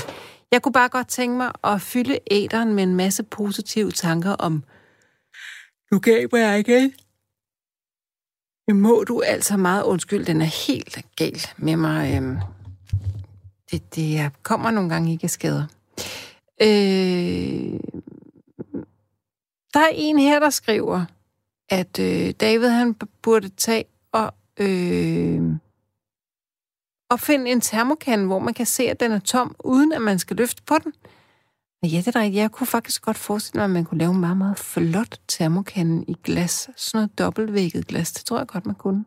Jeg 0.51 0.61
kunne 0.61 0.73
bare 0.73 0.89
godt 0.89 1.07
tænke 1.07 1.37
mig 1.37 1.51
at 1.63 1.81
fylde 1.81 2.19
æderen 2.31 2.73
med 2.73 2.83
en 2.83 2.95
masse 2.95 3.23
positive 3.23 3.91
tanker 3.91 4.31
om, 4.31 4.63
nu 5.91 5.99
gav 5.99 6.27
jeg 6.33 6.57
ikke. 6.57 6.93
det 8.67 8.75
må 8.75 9.03
du 9.07 9.21
altså 9.21 9.57
meget 9.57 9.83
undskyld, 9.83 10.25
den 10.25 10.41
er 10.41 10.67
helt 10.67 11.05
gal 11.15 11.41
med 11.57 11.75
mig. 11.75 12.15
Øhm, 12.15 12.37
det, 13.73 13.95
det 13.95 14.31
kommer 14.43 14.71
nogle 14.71 14.89
gange 14.89 15.11
ikke 15.11 15.23
af 15.23 15.29
skader. 15.29 15.65
Øh, 16.61 17.79
der 19.73 19.79
er 19.79 19.91
en 19.93 20.19
her, 20.19 20.39
der 20.39 20.49
skriver, 20.49 21.05
at 21.69 21.99
øh, 21.99 22.31
David 22.31 22.67
han 22.69 22.95
burde 23.21 23.49
tage 23.49 23.85
og 24.11 24.33
øh, 24.59 25.41
opfinde 27.09 27.51
en 27.51 27.61
termokan, 27.61 28.25
hvor 28.25 28.39
man 28.39 28.53
kan 28.53 28.65
se, 28.65 28.83
at 28.83 28.99
den 28.99 29.11
er 29.11 29.19
tom, 29.19 29.55
uden 29.63 29.93
at 29.93 30.01
man 30.01 30.19
skal 30.19 30.37
løfte 30.37 30.63
på 30.63 30.75
den. 30.83 30.93
Men 31.81 31.91
ja, 31.91 31.97
det 31.97 32.07
er 32.07 32.15
rigtigt. 32.15 32.35
Jeg 32.35 32.51
kunne 32.51 32.67
faktisk 32.67 33.01
godt 33.01 33.17
forestille 33.17 33.59
mig, 33.59 33.63
at 33.63 33.69
man 33.69 33.85
kunne 33.85 33.97
lave 33.97 34.11
en 34.11 34.19
meget, 34.19 34.37
meget 34.37 34.57
flot 34.57 35.19
termokande 35.27 36.05
i 36.07 36.15
glas. 36.23 36.69
Sådan 36.77 36.97
noget 36.97 37.19
dobbeltvægget 37.19 37.87
glas. 37.87 38.11
Det 38.11 38.25
tror 38.25 38.37
jeg 38.37 38.47
godt, 38.47 38.65
man 38.65 38.75
kunne. 38.75 39.05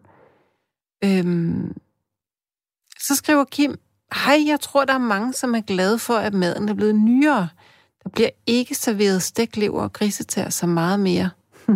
Øhm. 1.04 1.76
Så 3.00 3.14
skriver 3.14 3.44
Kim, 3.44 3.78
Hej, 4.14 4.44
jeg 4.46 4.60
tror, 4.60 4.84
der 4.84 4.94
er 4.94 4.98
mange, 4.98 5.32
som 5.32 5.54
er 5.54 5.60
glade 5.60 5.98
for, 5.98 6.14
at 6.14 6.34
maden 6.34 6.68
er 6.68 6.74
blevet 6.74 6.94
nyere. 6.94 7.48
Der 8.04 8.10
bliver 8.10 8.30
ikke 8.46 8.74
serveret 8.74 9.22
stæklever 9.22 9.82
og 9.82 9.92
grisetær 9.92 10.48
så 10.48 10.66
meget 10.66 11.00
mere. 11.00 11.30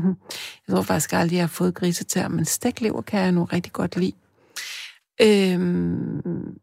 jeg 0.69 0.75
tror 0.75 0.83
faktisk 0.83 1.13
aldrig, 1.13 1.37
jeg 1.37 1.43
har 1.43 1.49
fået 1.49 1.75
grisetær, 1.75 2.29
men 2.29 2.45
stæklever 2.45 3.03
kan 3.03 3.21
jeg 3.21 3.33
nu 3.33 3.45
rigtig 3.45 3.73
godt 3.73 3.97
lide. 3.97 4.13
Øhm, 5.23 6.59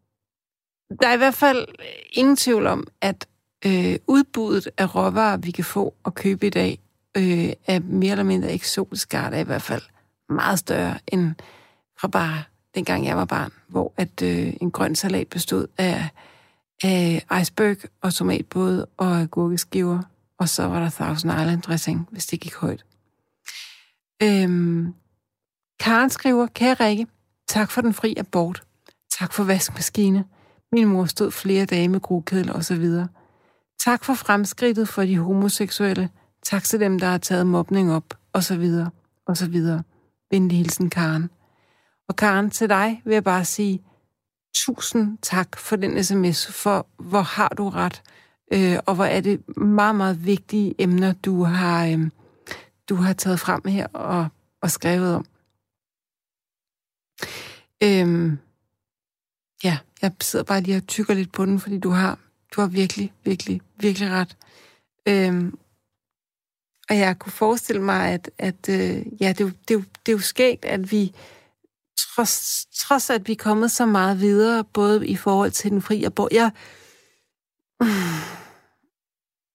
der 1.00 1.08
er 1.08 1.14
i 1.14 1.16
hvert 1.16 1.34
fald 1.34 1.66
øh, 1.78 1.86
ingen 2.12 2.36
tvivl 2.36 2.66
om, 2.66 2.86
at 3.00 3.26
øh, 3.66 3.98
udbuddet 4.06 4.68
af 4.78 4.94
råvarer, 4.94 5.36
vi 5.36 5.50
kan 5.50 5.64
få 5.64 5.94
og 6.04 6.14
købe 6.14 6.46
i 6.46 6.50
dag, 6.50 6.78
øh, 7.16 7.52
er 7.66 7.80
mere 7.80 8.10
eller 8.10 8.24
mindre 8.24 8.52
eksotisk 8.52 9.14
art, 9.14 9.34
er 9.34 9.38
i 9.38 9.44
hvert 9.44 9.62
fald 9.62 9.82
meget 10.28 10.58
større 10.58 10.98
end 11.06 11.34
fra 12.00 12.08
bare 12.08 12.42
dengang 12.74 13.06
jeg 13.06 13.16
var 13.16 13.24
barn, 13.24 13.52
hvor 13.68 13.92
at 13.96 14.22
øh, 14.22 14.52
en 14.60 14.70
grøn 14.70 14.94
salat 14.94 15.28
bestod 15.28 15.66
af, 15.78 16.08
af 16.82 17.24
iceberg 17.40 17.76
og 18.02 18.14
tomatbåde 18.14 18.86
og 18.96 19.20
agurkeskiver, 19.20 20.02
og 20.38 20.48
så 20.48 20.66
var 20.66 20.80
der 20.80 20.90
Thousand 20.90 21.40
Island 21.40 21.62
dressing, 21.62 22.08
hvis 22.10 22.26
det 22.26 22.40
gik 22.40 22.54
højt. 22.54 22.84
Øhm, 24.22 24.94
Karen 25.80 26.10
skriver, 26.10 26.46
kære 26.46 26.74
Rikke, 26.74 27.06
tak 27.48 27.70
for 27.70 27.80
den 27.80 27.94
fri 27.94 28.14
abort. 28.18 28.62
Tak 29.18 29.32
for 29.32 29.44
vaskemaskine. 29.44 30.24
Min 30.72 30.88
mor 30.88 31.04
stod 31.04 31.30
flere 31.30 31.64
dage 31.64 31.88
med 31.88 32.00
grokedel 32.00 32.52
og 32.52 32.64
så 32.64 32.76
videre. 32.76 33.08
Tak 33.84 34.04
for 34.04 34.14
fremskridtet 34.14 34.88
for 34.88 35.02
de 35.02 35.18
homoseksuelle. 35.18 36.10
Tak 36.42 36.64
til 36.64 36.80
dem, 36.80 36.98
der 36.98 37.06
har 37.06 37.18
taget 37.18 37.46
mobning 37.46 37.92
op, 37.92 38.14
og 38.32 38.44
så 38.44 38.56
videre, 38.56 38.90
og 39.26 39.36
så 39.36 39.48
videre. 39.48 39.82
Venlig 40.30 40.58
hilsen, 40.58 40.90
Karen. 40.90 41.30
Og 42.08 42.16
Karen, 42.16 42.50
til 42.50 42.68
dig 42.68 43.02
vil 43.04 43.12
jeg 43.12 43.24
bare 43.24 43.44
sige 43.44 43.82
tusind 44.54 45.18
tak 45.22 45.58
for 45.58 45.76
den 45.76 46.04
sms, 46.04 46.46
for 46.46 46.86
hvor 46.98 47.20
har 47.20 47.48
du 47.48 47.68
ret, 47.68 48.02
øh, 48.52 48.78
og 48.86 48.94
hvor 48.94 49.04
er 49.04 49.20
det 49.20 49.56
meget, 49.56 49.96
meget 49.96 50.24
vigtige 50.24 50.74
emner, 50.78 51.12
du 51.12 51.44
har, 51.44 51.86
øh, 51.86 52.10
du 52.88 52.94
har 52.94 53.12
taget 53.12 53.40
frem 53.40 53.62
her 53.66 53.86
og, 53.86 54.28
og 54.62 54.70
skrevet 54.70 55.14
om. 55.14 55.26
Øh, 57.82 58.38
Ja, 59.64 59.78
jeg 60.02 60.12
sidder 60.20 60.44
bare 60.44 60.60
lige 60.60 60.76
og 60.76 60.86
tykker 60.86 61.14
lidt 61.14 61.32
på 61.32 61.44
den, 61.44 61.60
fordi 61.60 61.78
du 61.78 61.90
har, 61.90 62.18
du 62.56 62.60
har 62.60 62.68
virkelig, 62.68 63.12
virkelig, 63.24 63.60
virkelig 63.76 64.10
ret. 64.10 64.36
Øhm, 65.08 65.58
og 66.88 66.98
jeg 66.98 67.18
kunne 67.18 67.32
forestille 67.32 67.82
mig, 67.82 68.12
at, 68.12 68.30
at 68.38 68.68
øh, 68.68 69.22
ja, 69.22 69.28
det, 69.28 69.40
er 69.40 69.44
jo, 69.44 69.50
det, 69.68 69.70
er 69.70 69.74
jo, 69.74 69.84
det 70.06 70.12
er 70.12 70.16
jo 70.16 70.18
skægt, 70.18 70.64
at 70.64 70.90
vi, 70.92 71.14
trods, 72.14 72.66
trods 72.76 73.10
at 73.10 73.28
vi 73.28 73.32
er 73.32 73.36
kommet 73.36 73.70
så 73.70 73.86
meget 73.86 74.20
videre, 74.20 74.64
både 74.64 75.06
i 75.06 75.16
forhold 75.16 75.50
til 75.50 75.70
den 75.70 75.82
fri 75.82 76.04
abort, 76.04 76.32
jeg, 76.32 76.50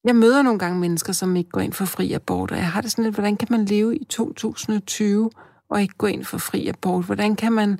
jeg 0.03 0.15
møder 0.15 0.41
nogle 0.41 0.59
gange 0.59 0.79
mennesker, 0.79 1.13
som 1.13 1.35
ikke 1.35 1.49
går 1.49 1.61
ind 1.61 1.73
for 1.73 1.85
fri 1.85 2.13
abort, 2.13 2.51
og 2.51 2.57
jeg 2.57 2.71
har 2.71 2.81
det 2.81 2.91
sådan 2.91 3.03
lidt, 3.03 3.15
hvordan 3.15 3.37
kan 3.37 3.47
man 3.51 3.65
leve 3.65 3.97
i 3.97 4.05
2020 4.05 5.31
og 5.69 5.81
ikke 5.81 5.95
gå 5.97 6.07
ind 6.07 6.25
for 6.25 6.37
fri 6.37 6.67
abort? 6.67 7.05
Hvordan 7.05 7.35
kan 7.35 7.53
man 7.53 7.79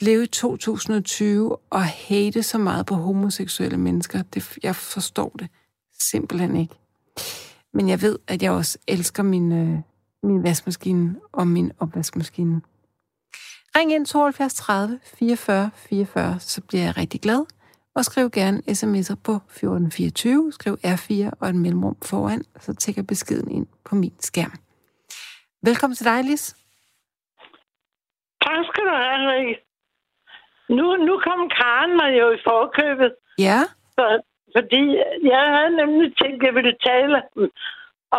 leve 0.00 0.22
i 0.22 0.26
2020 0.26 1.56
og 1.56 1.84
hate 1.84 2.42
så 2.42 2.58
meget 2.58 2.86
på 2.86 2.94
homoseksuelle 2.94 3.76
mennesker? 3.76 4.22
Det, 4.22 4.58
jeg 4.62 4.76
forstår 4.76 5.36
det 5.38 5.48
simpelthen 6.10 6.56
ikke. 6.56 6.74
Men 7.74 7.88
jeg 7.88 8.02
ved, 8.02 8.18
at 8.26 8.42
jeg 8.42 8.52
også 8.52 8.78
elsker 8.88 9.22
min, 9.22 9.52
øh, 9.52 9.78
min 10.22 10.42
vaskemaskine 10.42 11.16
og 11.32 11.46
min 11.46 11.72
opvaskemaskine. 11.78 12.60
Ring 13.76 13.92
ind 13.92 14.06
72 14.06 14.54
30 14.54 15.00
44 15.18 15.70
44, 15.90 16.38
så 16.38 16.66
bliver 16.68 16.84
jeg 16.84 16.94
rigtig 17.02 17.20
glad. 17.20 17.40
Og 17.96 18.02
skriv 18.04 18.26
gerne 18.30 18.58
sms'er 18.78 19.18
på 19.28 19.34
1424, 19.36 20.52
skriv 20.52 20.74
R4 20.94 21.12
og 21.40 21.48
en 21.48 21.58
mellemrum 21.62 21.96
foran, 22.10 22.42
så 22.64 22.70
tækker 22.74 23.02
beskeden 23.12 23.50
ind 23.56 23.66
på 23.88 23.94
min 23.94 24.16
skærm. 24.28 24.54
Velkommen 25.68 25.94
til 25.96 26.06
dig, 26.10 26.24
Lis. 26.24 26.44
Tak 28.46 28.62
skal 28.70 28.84
du 28.90 28.94
have, 29.04 29.20
Rikke. 29.32 29.54
Nu, 30.68 30.86
nu 31.06 31.14
kom 31.26 31.40
Karen 31.58 31.92
mig 32.00 32.10
jo 32.20 32.26
i 32.36 32.40
forkøbet. 32.48 33.12
Ja? 33.38 33.60
For, 33.96 34.10
fordi 34.56 34.82
jeg 35.32 35.44
havde 35.54 35.72
nemlig 35.80 36.08
tænkt, 36.20 36.38
at 36.42 36.46
jeg 36.46 36.54
ville 36.58 36.76
tale 36.90 37.16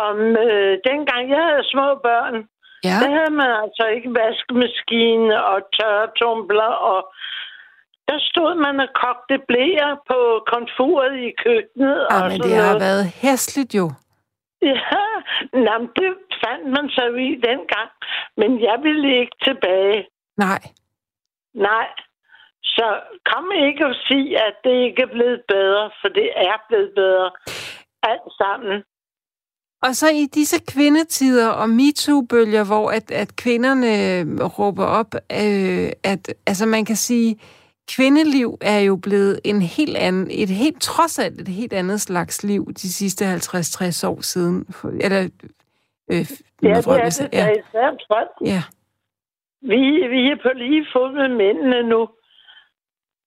om 0.06 0.16
øh, 0.46 0.72
dengang 0.88 1.22
jeg 1.34 1.42
havde 1.48 1.70
små 1.74 1.88
børn. 2.08 2.36
Ja. 2.84 2.96
Der 3.04 3.10
havde 3.18 3.34
man 3.42 3.50
altså 3.64 3.84
ikke 3.96 4.10
vaskemaskine 4.20 5.44
og 5.52 5.58
tørretumbler, 5.76 6.72
og 6.92 7.00
der 8.08 8.18
stod 8.30 8.52
man 8.64 8.80
og 8.80 8.88
kogte 9.02 9.36
blæer 9.48 9.92
på 10.10 10.18
komfuret 10.52 11.14
i 11.28 11.30
køkkenet. 11.44 11.98
Ja, 12.10 12.16
og 12.22 12.30
men 12.30 12.40
det 12.40 12.54
har 12.54 12.72
noget. 12.72 12.80
været 12.80 13.04
hæsligt 13.22 13.74
jo. 13.74 13.86
Ja, 14.62 15.04
Nå, 15.52 15.74
det 15.96 16.12
fandt 16.44 16.66
man 16.76 16.88
så 16.88 17.04
i 17.28 17.34
dengang. 17.48 17.90
Men 18.36 18.50
jeg 18.62 18.78
ville 18.82 19.20
ikke 19.20 19.36
tilbage. 19.44 20.06
Nej. 20.36 20.62
Nej. 21.54 21.88
Så 22.62 23.00
kom 23.24 23.52
ikke 23.52 23.86
og 23.86 23.94
sige, 24.08 24.38
at 24.46 24.54
det 24.64 24.74
ikke 24.86 25.02
er 25.02 25.12
blevet 25.16 25.42
bedre, 25.48 25.90
for 26.00 26.08
det 26.08 26.28
er 26.36 26.56
blevet 26.68 26.92
bedre. 26.94 27.30
Alt 28.02 28.30
sammen. 28.42 28.84
Og 29.82 29.96
så 29.96 30.08
i 30.08 30.26
disse 30.34 30.56
kvindetider 30.68 31.48
og 31.48 31.70
MeToo-bølger, 31.70 32.64
hvor 32.64 32.90
at, 32.90 33.10
at 33.10 33.36
kvinderne 33.36 33.88
råber 34.58 34.84
op, 34.84 35.14
øh, 35.14 35.90
at 36.02 36.34
altså 36.46 36.66
man 36.66 36.84
kan 36.84 36.96
sige, 36.96 37.36
kvindeliv 37.96 38.58
er 38.60 38.78
jo 38.78 38.96
blevet 38.96 39.40
en 39.44 39.62
helt 39.62 39.96
anden, 39.96 40.28
et 40.30 40.48
helt, 40.48 40.80
trods 40.80 41.18
alt 41.18 41.40
et 41.40 41.48
helt 41.48 41.72
andet 41.72 42.00
slags 42.00 42.42
liv 42.44 42.72
de 42.72 42.92
sidste 42.92 43.24
50-60 43.34 44.06
år 44.08 44.20
siden. 44.20 44.66
Eller, 45.00 45.28
øh, 46.12 46.26
Ja, 46.62 46.68
det 46.68 46.86
er 46.86 47.08
det, 47.10 47.28
ja, 47.32 47.48
især 47.50 47.96
folk. 48.08 48.28
ja. 48.44 48.62
Vi, 49.62 49.76
vi 50.14 50.20
er 50.30 50.36
på 50.42 50.48
lige 50.54 50.86
fod 50.92 51.12
med 51.14 51.28
mændene 51.36 51.82
nu. 51.88 52.08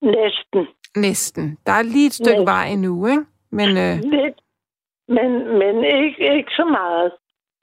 Næsten. 0.02 0.68
Næsten. 0.96 1.58
Der 1.66 1.72
er 1.72 1.82
lige 1.82 2.08
et 2.08 2.14
stykke 2.14 2.32
Næsten. 2.32 2.46
vej 2.48 2.68
endnu, 2.68 3.08
ikke? 3.08 3.26
Men 3.52 3.70
øh, 3.78 3.98
Lidt. 4.00 4.42
Men, 5.08 5.32
men 5.60 5.84
ikke, 5.84 6.36
ikke 6.38 6.52
så 6.52 6.66
meget. 6.66 7.12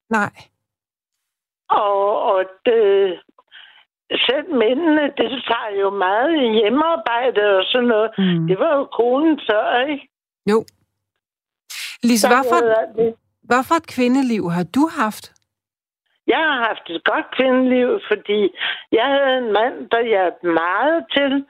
nej. 0.09 0.31
Og, 1.69 2.21
og 2.21 2.45
det, 2.65 3.19
selv 4.27 4.53
mændene, 4.53 5.03
det 5.17 5.29
tager 5.49 5.71
jo 5.81 5.89
meget 5.89 6.31
i 6.35 6.47
hjemmearbejde 6.59 7.57
og 7.57 7.63
sådan 7.71 7.87
noget. 7.87 8.11
Mm. 8.17 8.47
Det 8.47 8.59
var 8.59 8.75
jo 8.75 8.85
konen 8.85 9.39
før, 9.49 9.85
ikke? 9.87 10.09
Jo. 10.51 10.65
Lise, 12.03 12.27
hvad 12.27 12.43
for, 12.51 12.59
hvad 13.49 13.63
for 13.67 13.75
et 13.75 13.87
kvindeliv 13.95 14.49
har 14.49 14.65
du 14.75 14.89
haft? 15.01 15.25
Jeg 16.27 16.37
har 16.37 16.57
haft 16.67 16.89
et 16.89 17.03
godt 17.03 17.27
kvindeliv, 17.37 17.99
fordi 18.11 18.39
jeg 18.91 19.05
havde 19.15 19.37
en 19.37 19.51
mand, 19.59 19.89
der 19.89 20.01
hjalp 20.13 20.37
meget 20.43 21.05
til, 21.15 21.45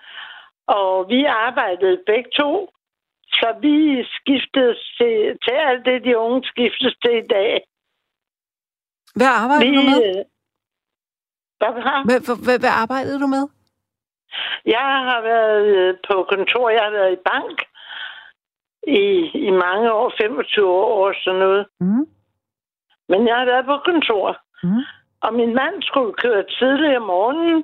og 0.67 1.09
vi 1.09 1.25
arbejdede 1.25 2.03
begge 2.05 2.29
to. 2.39 2.69
Så 3.31 3.47
vi 3.61 4.03
skiftede 4.17 4.75
til, 4.97 5.37
til 5.43 5.55
alt 5.67 5.85
det, 5.85 6.03
de 6.03 6.17
unge 6.17 6.43
skiftes 6.43 6.95
til 7.03 7.13
i 7.23 7.27
dag. 7.27 7.63
Hvad 9.15 9.27
arbejdede 9.27 9.69
Vi, 9.69 9.75
du 9.75 9.81
med? 9.81 9.99
øh? 10.09 10.25
Hvad, 11.59 11.71
hvad, 11.73 12.35
hvad, 12.45 12.59
hvad 12.59 12.73
arbejdede 12.83 13.19
du 13.23 13.27
med? 13.27 13.45
Jeg 14.65 14.87
har 15.09 15.21
været 15.21 15.65
øh, 15.77 15.95
på 16.07 16.25
kontor, 16.29 16.69
jeg 16.69 16.83
har 16.83 16.91
været 16.91 17.13
i 17.13 17.21
bank 17.31 17.57
i, 18.87 19.01
i 19.47 19.51
mange 19.51 19.91
år, 19.93 20.13
25 20.21 20.67
år 20.69 21.07
og 21.07 21.15
sådan 21.23 21.39
noget. 21.39 21.65
Mm. 21.79 22.05
Men 23.09 23.27
jeg 23.27 23.35
har 23.35 23.45
været 23.45 23.65
på 23.65 23.77
kontor, 23.85 24.37
Mm. 24.63 24.83
og 25.21 25.33
min 25.33 25.53
mand 25.55 25.81
skulle 25.81 26.13
køre 26.13 26.43
tidligt 26.59 26.97
om 26.97 27.01
morgenen, 27.03 27.63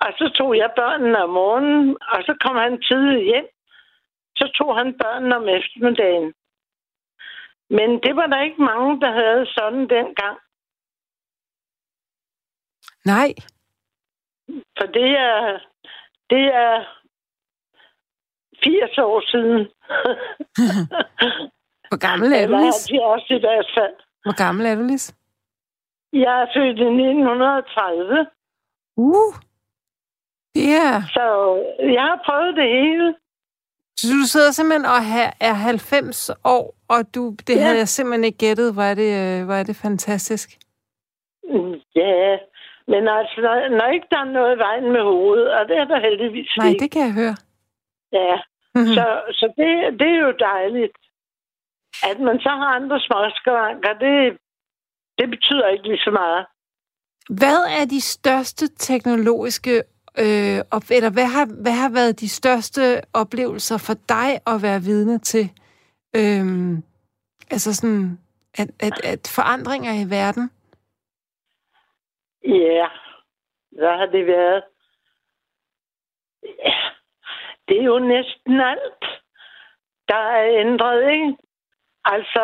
og 0.00 0.10
så 0.18 0.32
tog 0.38 0.56
jeg 0.56 0.70
børnene 0.76 1.22
om 1.24 1.30
morgenen, 1.30 1.96
og 2.12 2.18
så 2.26 2.32
kom 2.40 2.56
han 2.56 2.82
tidligt 2.82 3.24
hjem. 3.24 3.46
Så 4.42 4.52
tog 4.58 4.76
han 4.78 4.98
børnene 5.02 5.36
om 5.36 5.48
eftermiddagen. 5.48 6.34
Men 7.70 7.88
det 8.04 8.16
var 8.16 8.26
der 8.26 8.42
ikke 8.42 8.62
mange, 8.62 9.00
der 9.00 9.12
havde 9.12 9.46
sådan 9.46 9.80
dengang. 9.96 10.38
Nej. 13.04 13.30
For 14.78 14.86
det 14.86 15.10
er, 15.28 15.58
det 16.30 16.44
er 16.64 16.72
80 18.64 18.98
år 18.98 19.30
siden. 19.30 19.60
Hvor 21.90 22.00
gammel 22.08 22.32
er 22.32 22.46
du, 22.46 22.56
Lis? 22.64 22.88
70 22.90 23.30
i 23.30 23.40
hvert 23.40 23.70
fald. 23.76 23.96
Hvor 24.24 24.36
gammel 24.44 24.66
er 24.66 24.74
du, 24.74 24.82
Lis? 24.82 25.14
Jeg 26.12 26.42
er 26.42 26.46
født 26.54 26.78
i 26.78 26.88
1930, 26.88 28.26
Uh. 28.96 29.34
Det 30.54 30.68
er... 30.86 30.94
så 31.16 31.24
jeg 31.96 32.02
har 32.02 32.20
prøvet 32.26 32.56
det 32.56 32.68
hele. 32.68 33.14
Så 34.02 34.08
du 34.20 34.24
sidder 34.32 34.50
simpelthen 34.50 34.84
og 34.94 35.00
er 35.40 35.52
90 35.52 36.30
år, 36.44 36.64
og 36.88 37.14
du, 37.14 37.22
det 37.46 37.56
Ja. 37.56 37.60
havde 37.64 37.78
jeg 37.78 37.88
simpelthen 37.88 38.24
ikke 38.24 38.38
gættet. 38.38 38.72
Hvor 38.74 38.82
er 38.82 38.94
det, 38.94 39.10
øh, 39.22 39.44
hvor 39.46 39.54
er 39.54 39.62
det 39.62 39.76
fantastisk. 39.76 40.48
Ja, 42.02 42.36
men 42.92 43.02
altså, 43.18 43.36
når, 43.46 43.54
når 43.78 43.86
ikke 43.94 44.06
der 44.10 44.18
er 44.26 44.30
noget 44.38 44.56
i 44.56 44.58
vejen 44.58 44.86
med 44.96 45.02
hovedet, 45.02 45.48
og 45.56 45.68
det 45.68 45.76
er 45.76 45.84
der 45.84 46.00
heldigvis 46.00 46.50
Nej, 46.58 46.68
ikke. 46.68 46.82
det 46.82 46.90
kan 46.90 47.02
jeg 47.08 47.12
høre. 47.22 47.36
Ja, 48.12 48.34
Mhm. 48.74 48.86
så, 48.96 49.06
så 49.38 49.46
det, 49.58 49.70
det 50.00 50.08
er 50.16 50.20
jo 50.28 50.32
dejligt. 50.52 50.96
At 52.10 52.18
man 52.20 52.38
så 52.40 52.48
har 52.48 52.70
andre 52.80 53.00
småskavanker, 53.00 53.92
det, 54.04 54.16
det 55.18 55.30
betyder 55.30 55.66
ikke 55.68 55.88
lige 55.88 56.04
så 56.08 56.10
meget. 56.10 56.46
Hvad 57.40 57.60
er 57.80 57.84
de 57.84 58.00
største 58.00 58.68
teknologiske, 58.68 59.82
øh, 60.18 60.58
og, 60.72 60.82
eller 60.90 61.10
hvad 61.10 61.26
har, 61.26 61.46
hvad 61.62 61.72
har 61.72 61.90
været 61.90 62.20
de 62.20 62.28
største 62.28 62.82
oplevelser 63.14 63.78
for 63.78 63.94
dig 64.08 64.30
at 64.46 64.62
være 64.62 64.80
vidne 64.80 65.18
til? 65.18 65.44
Øh, 66.16 66.78
altså 67.50 67.74
sådan, 67.74 68.18
at, 68.54 68.68
at, 68.80 69.04
at 69.04 69.32
forandringer 69.36 69.92
i 69.92 70.10
verden? 70.10 70.50
Ja, 72.44 72.86
hvad 73.72 73.98
har 73.98 74.06
det 74.06 74.26
været? 74.26 74.62
Ja, 76.42 76.74
det 77.68 77.78
er 77.80 77.84
jo 77.84 77.98
næsten 77.98 78.60
alt, 78.60 79.04
der 80.08 80.22
er 80.38 80.60
ændret, 80.60 81.10
ikke? 81.10 81.36
Altså, 82.04 82.42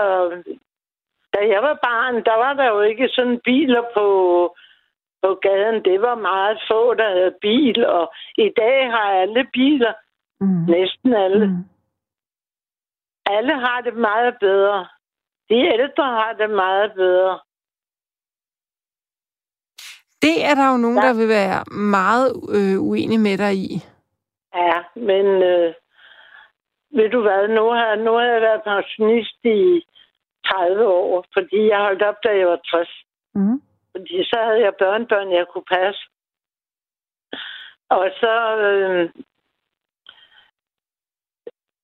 da 1.35 1.39
jeg 1.53 1.63
var 1.63 1.79
barn, 1.83 2.15
der 2.25 2.35
var 2.35 2.53
der 2.53 2.67
jo 2.67 2.81
ikke 2.81 3.09
sådan 3.09 3.41
biler 3.45 3.83
på, 3.95 4.07
på 5.23 5.35
gaden. 5.43 5.85
Det 5.85 6.01
var 6.01 6.15
meget 6.15 6.59
få, 6.71 6.95
der 6.95 7.09
havde 7.17 7.35
bil, 7.41 7.87
og 7.87 8.13
i 8.39 8.49
dag 8.57 8.91
har 8.91 9.09
alle 9.23 9.47
biler. 9.53 9.93
Mm. 10.41 10.65
Næsten 10.75 11.15
alle. 11.15 11.47
Mm. 11.47 11.65
Alle 13.27 13.55
har 13.67 13.81
det 13.81 13.95
meget 13.97 14.35
bedre. 14.41 14.89
De 15.51 15.55
ældre 15.55 16.05
har 16.05 16.33
det 16.33 16.51
meget 16.51 16.93
bedre. 16.95 17.39
Det 20.23 20.37
er 20.49 20.55
der 20.55 20.71
jo 20.73 20.77
nogen, 20.77 20.99
Ja. 21.03 21.07
der 21.09 21.15
vil 21.21 21.29
være 21.29 21.65
meget 21.95 22.29
øh, 22.57 22.77
uenige 22.89 23.19
med 23.29 23.39
dig 23.39 23.55
i. 23.55 23.71
Ja, 24.55 24.79
men 24.95 25.27
øh, 25.53 25.75
ved 26.97 27.09
du 27.11 27.21
hvad, 27.23 27.49
nu 27.49 27.65
har, 27.79 27.95
nu 27.97 28.13
har 28.13 28.27
jeg 28.35 28.41
været 28.41 28.63
pensionist 28.65 29.39
i 29.45 29.85
30 30.47 30.87
år, 30.87 31.25
fordi 31.33 31.59
jeg 31.69 31.79
holdt 31.79 32.03
op, 32.03 32.15
da 32.25 32.29
jeg 32.39 32.47
var 32.47 32.57
60. 32.57 32.89
Mm. 33.35 33.63
Fordi 33.99 34.25
så 34.25 34.37
havde 34.45 34.61
jeg 34.61 34.75
børnebørn, 34.79 35.33
jeg 35.33 35.47
kunne 35.49 35.65
passe. 35.71 36.03
Og 37.89 38.11
så, 38.21 38.57
øh, 38.59 39.11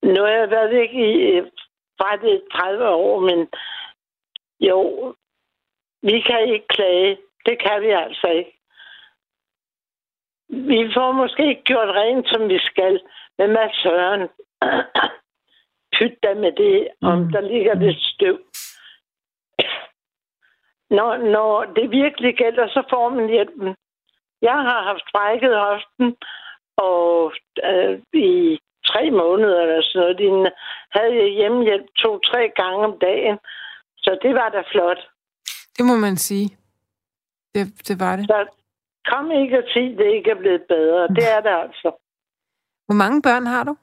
Nu 0.03 0.21
har 0.21 0.29
jeg 0.31 0.49
været 0.49 0.69
væk 0.71 0.93
i 0.93 1.41
faktisk 2.01 2.43
30 2.51 2.89
år, 2.89 3.19
men 3.19 3.49
jo, 4.59 4.79
vi 6.01 6.19
kan 6.21 6.53
ikke 6.53 6.67
klage. 6.67 7.17
Det 7.45 7.59
kan 7.59 7.81
vi 7.81 7.89
altså 7.89 8.27
ikke. 8.27 8.53
Vi 10.49 10.91
får 10.93 11.11
måske 11.11 11.47
ikke 11.49 11.63
gjort 11.63 11.89
rent, 11.89 12.29
som 12.29 12.49
vi 12.49 12.59
skal, 12.59 13.01
men 13.37 13.49
hvad 13.51 13.69
søren? 13.83 14.29
Pyt 15.95 16.23
da 16.23 16.33
med 16.33 16.51
det, 16.51 16.87
om 17.01 17.19
Mm. 17.19 17.31
der 17.31 17.41
ligger 17.41 17.75
det 17.75 17.95
støv. 18.01 18.39
Når, 20.89 21.17
når 21.17 21.63
det 21.75 21.91
virkelig 21.91 22.35
gælder, 22.37 22.67
så 22.67 22.83
får 22.89 23.09
man 23.09 23.27
hjælpen. 23.29 23.75
Jeg 24.41 24.57
har 24.67 24.81
haft 24.83 25.05
brækket 25.13 25.55
hoften, 25.57 26.15
og 26.77 27.33
øh, 27.63 27.99
i 28.13 28.59
tre 28.87 29.11
måneder 29.11 29.61
eller 29.61 29.81
sådan 29.81 30.01
noget, 30.01 30.17
lignende, 30.17 30.51
havde 30.95 31.15
jeg 31.21 31.29
hjemmehjælp 31.39 31.87
to-tre 31.95 32.51
gange 32.55 32.85
om 32.89 32.99
dagen. 32.99 33.37
Så 33.97 34.19
det 34.21 34.33
var 34.35 34.49
da 34.49 34.63
flot. 34.71 35.01
Det 35.77 35.85
må 35.85 35.95
man 35.95 36.17
sige. 36.17 36.57
Det, 37.53 37.63
det 37.87 37.99
var 37.99 38.15
det. 38.15 38.25
Så 38.25 38.39
kom 39.11 39.31
ikke 39.31 39.57
og 39.57 39.63
sig, 39.73 39.91
at 39.91 39.97
det 39.97 40.07
ikke 40.17 40.31
er 40.31 40.39
blevet 40.43 40.63
bedre. 40.67 41.07
Det 41.07 41.25
er 41.35 41.41
det 41.41 41.53
altså. 41.65 41.89
Hvor 42.87 42.97
mange 43.03 43.21
børn 43.21 43.45
har 43.45 43.63
du? 43.63 43.75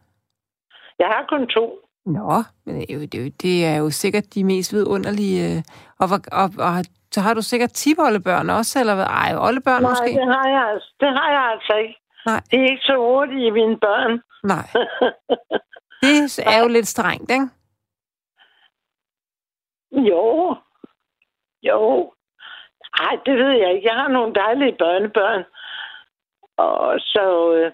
Jeg 0.99 1.07
har 1.07 1.27
kun 1.29 1.47
to. 1.47 1.65
Nå, 2.07 2.43
men 2.65 2.75
det 2.77 2.91
er 2.91 2.95
jo, 2.95 3.01
det 3.01 3.15
er 3.15 3.23
jo, 3.25 3.31
det 3.43 3.65
er 3.67 3.77
jo 3.77 3.91
sikkert 3.91 4.35
de 4.35 4.45
mest 4.45 4.73
vidunderlige. 4.73 5.57
øh, 5.57 5.63
Og, 6.01 6.07
hvor- 6.09 6.29
og, 6.33 6.49
og, 6.69 6.85
så 7.13 7.21
har 7.21 7.35
du 7.35 7.43
sikkert 7.43 7.71
tipoldebørn 7.73 8.51
også, 8.51 8.81
eller 8.81 8.95
hvad? 8.95 9.05
Ej, 9.05 9.37
oldebørn 9.47 9.83
Nej, 9.83 9.91
måske? 9.91 10.07
det 10.21 10.27
har 10.35 10.49
jeg, 10.49 10.65
altså- 10.73 10.95
det 11.01 11.09
har 11.09 11.31
jeg 11.31 11.45
altså 11.53 11.75
ikke. 11.83 11.97
Nej. 12.27 12.41
Det 12.51 12.59
er 12.61 12.71
ikke 12.71 12.83
så 12.91 12.97
hurtigt 12.97 13.41
i 13.47 13.51
mine 13.51 13.77
børn. 13.79 14.13
Nej. 14.45 14.67
Det 16.03 16.39
er 16.47 16.59
jo 16.63 16.69
lidt 16.69 16.87
strengt, 16.89 17.31
ikke? 17.31 17.49
jo. 20.11 20.57
Jo. 21.63 22.13
Ej, 22.95 23.17
det 23.27 23.35
ved 23.39 23.51
jeg 23.63 23.75
ikke. 23.75 23.89
Jeg 23.89 23.97
har 23.97 24.09
nogle 24.09 24.35
dejlige 24.35 24.77
børnebørn. 24.79 25.45
Og 26.57 27.01
så... 27.01 27.25
Øh, 27.55 27.73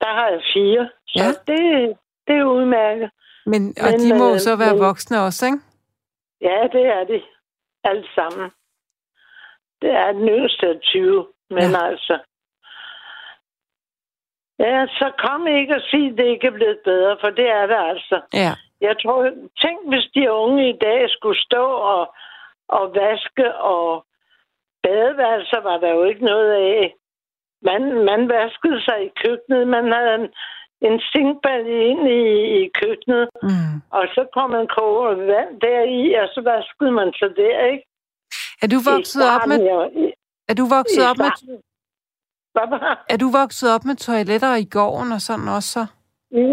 der 0.00 0.10
har 0.18 0.28
jeg 0.28 0.42
fire. 0.54 0.88
Så 1.06 1.24
Ja. 1.24 1.52
det, 1.52 1.96
det 2.26 2.36
er 2.36 2.44
udmærket. 2.44 3.10
Men, 3.46 3.62
og 3.84 3.90
Men, 3.90 4.00
de 4.00 4.18
må 4.18 4.32
øh, 4.32 4.38
så 4.38 4.56
være 4.56 4.74
men- 4.74 4.82
voksne 4.82 5.20
også, 5.20 5.46
ikke? 5.46 5.58
Ja, 6.40 6.58
det 6.72 6.86
er 6.86 7.04
de. 7.04 7.22
Alle 7.84 8.06
sammen. 8.14 8.50
Det 9.82 9.90
er 9.90 10.12
den 10.12 10.28
yngste 10.28 10.66
af 10.68 10.80
20. 10.80 11.26
Men 11.50 11.58
Ja. 11.62 11.68
ja. 11.68 11.86
altså... 11.86 12.18
Ja, 14.58 14.86
så 14.86 15.12
kom 15.18 15.46
ikke 15.46 15.74
og 15.74 15.82
sige, 15.90 16.10
at 16.10 16.18
det 16.18 16.24
ikke 16.26 16.46
er 16.46 16.50
blevet 16.60 16.78
bedre, 16.84 17.16
for 17.20 17.30
det 17.30 17.48
er 17.50 17.66
det 17.66 17.76
altså. 17.92 18.20
Ja. 18.34 18.52
Jeg 18.80 18.96
tror, 19.02 19.30
tænk 19.62 19.78
hvis 19.88 20.06
de 20.14 20.32
unge 20.32 20.68
i 20.70 20.78
dag 20.80 21.10
skulle 21.10 21.40
stå 21.40 21.64
og, 21.66 22.14
og 22.68 22.94
vaske, 22.94 23.54
og 23.54 24.06
badeværelser 24.82 25.60
var 25.60 25.76
der 25.78 25.90
jo 25.94 26.04
ikke 26.04 26.24
noget 26.24 26.50
af. 26.52 26.94
Man, 27.62 27.82
man 28.04 28.28
vaskede 28.28 28.84
sig 28.84 29.04
i 29.06 29.10
køkkenet. 29.24 29.68
Man 29.68 29.92
havde 29.92 30.14
en, 30.14 30.28
en 30.86 31.00
sinkbalje 31.12 31.78
ind 31.90 32.04
i, 32.08 32.22
i 32.58 32.70
køkkenet, 32.80 33.28
Mm. 33.42 33.74
og 33.90 34.04
så 34.14 34.22
kom 34.34 34.50
man 34.50 34.66
koge 34.76 35.16
vand 35.32 35.60
deri, 35.60 36.14
og 36.22 36.28
så 36.34 36.40
vaskede 36.50 36.92
man 37.00 37.12
sig 37.18 37.30
der, 37.36 37.58
ikke? 37.72 37.84
Er 38.62 38.66
du 38.74 38.78
vokset 38.92 39.22
op 39.34 39.46
med, 39.48 39.58
med... 39.58 40.12
er 40.50 40.54
du 40.54 40.64
vokset 40.76 41.02
op 41.10 41.16
med, 41.18 41.30
Hvad 42.54 42.66
er 43.08 43.16
du 43.16 43.28
vokset 43.40 43.74
op 43.74 43.84
med 43.84 43.96
toiletter 43.96 44.54
i 44.54 44.64
gården 44.64 45.12
og 45.12 45.20
sådan 45.20 45.48
også 45.48 45.68
så? 45.76 45.86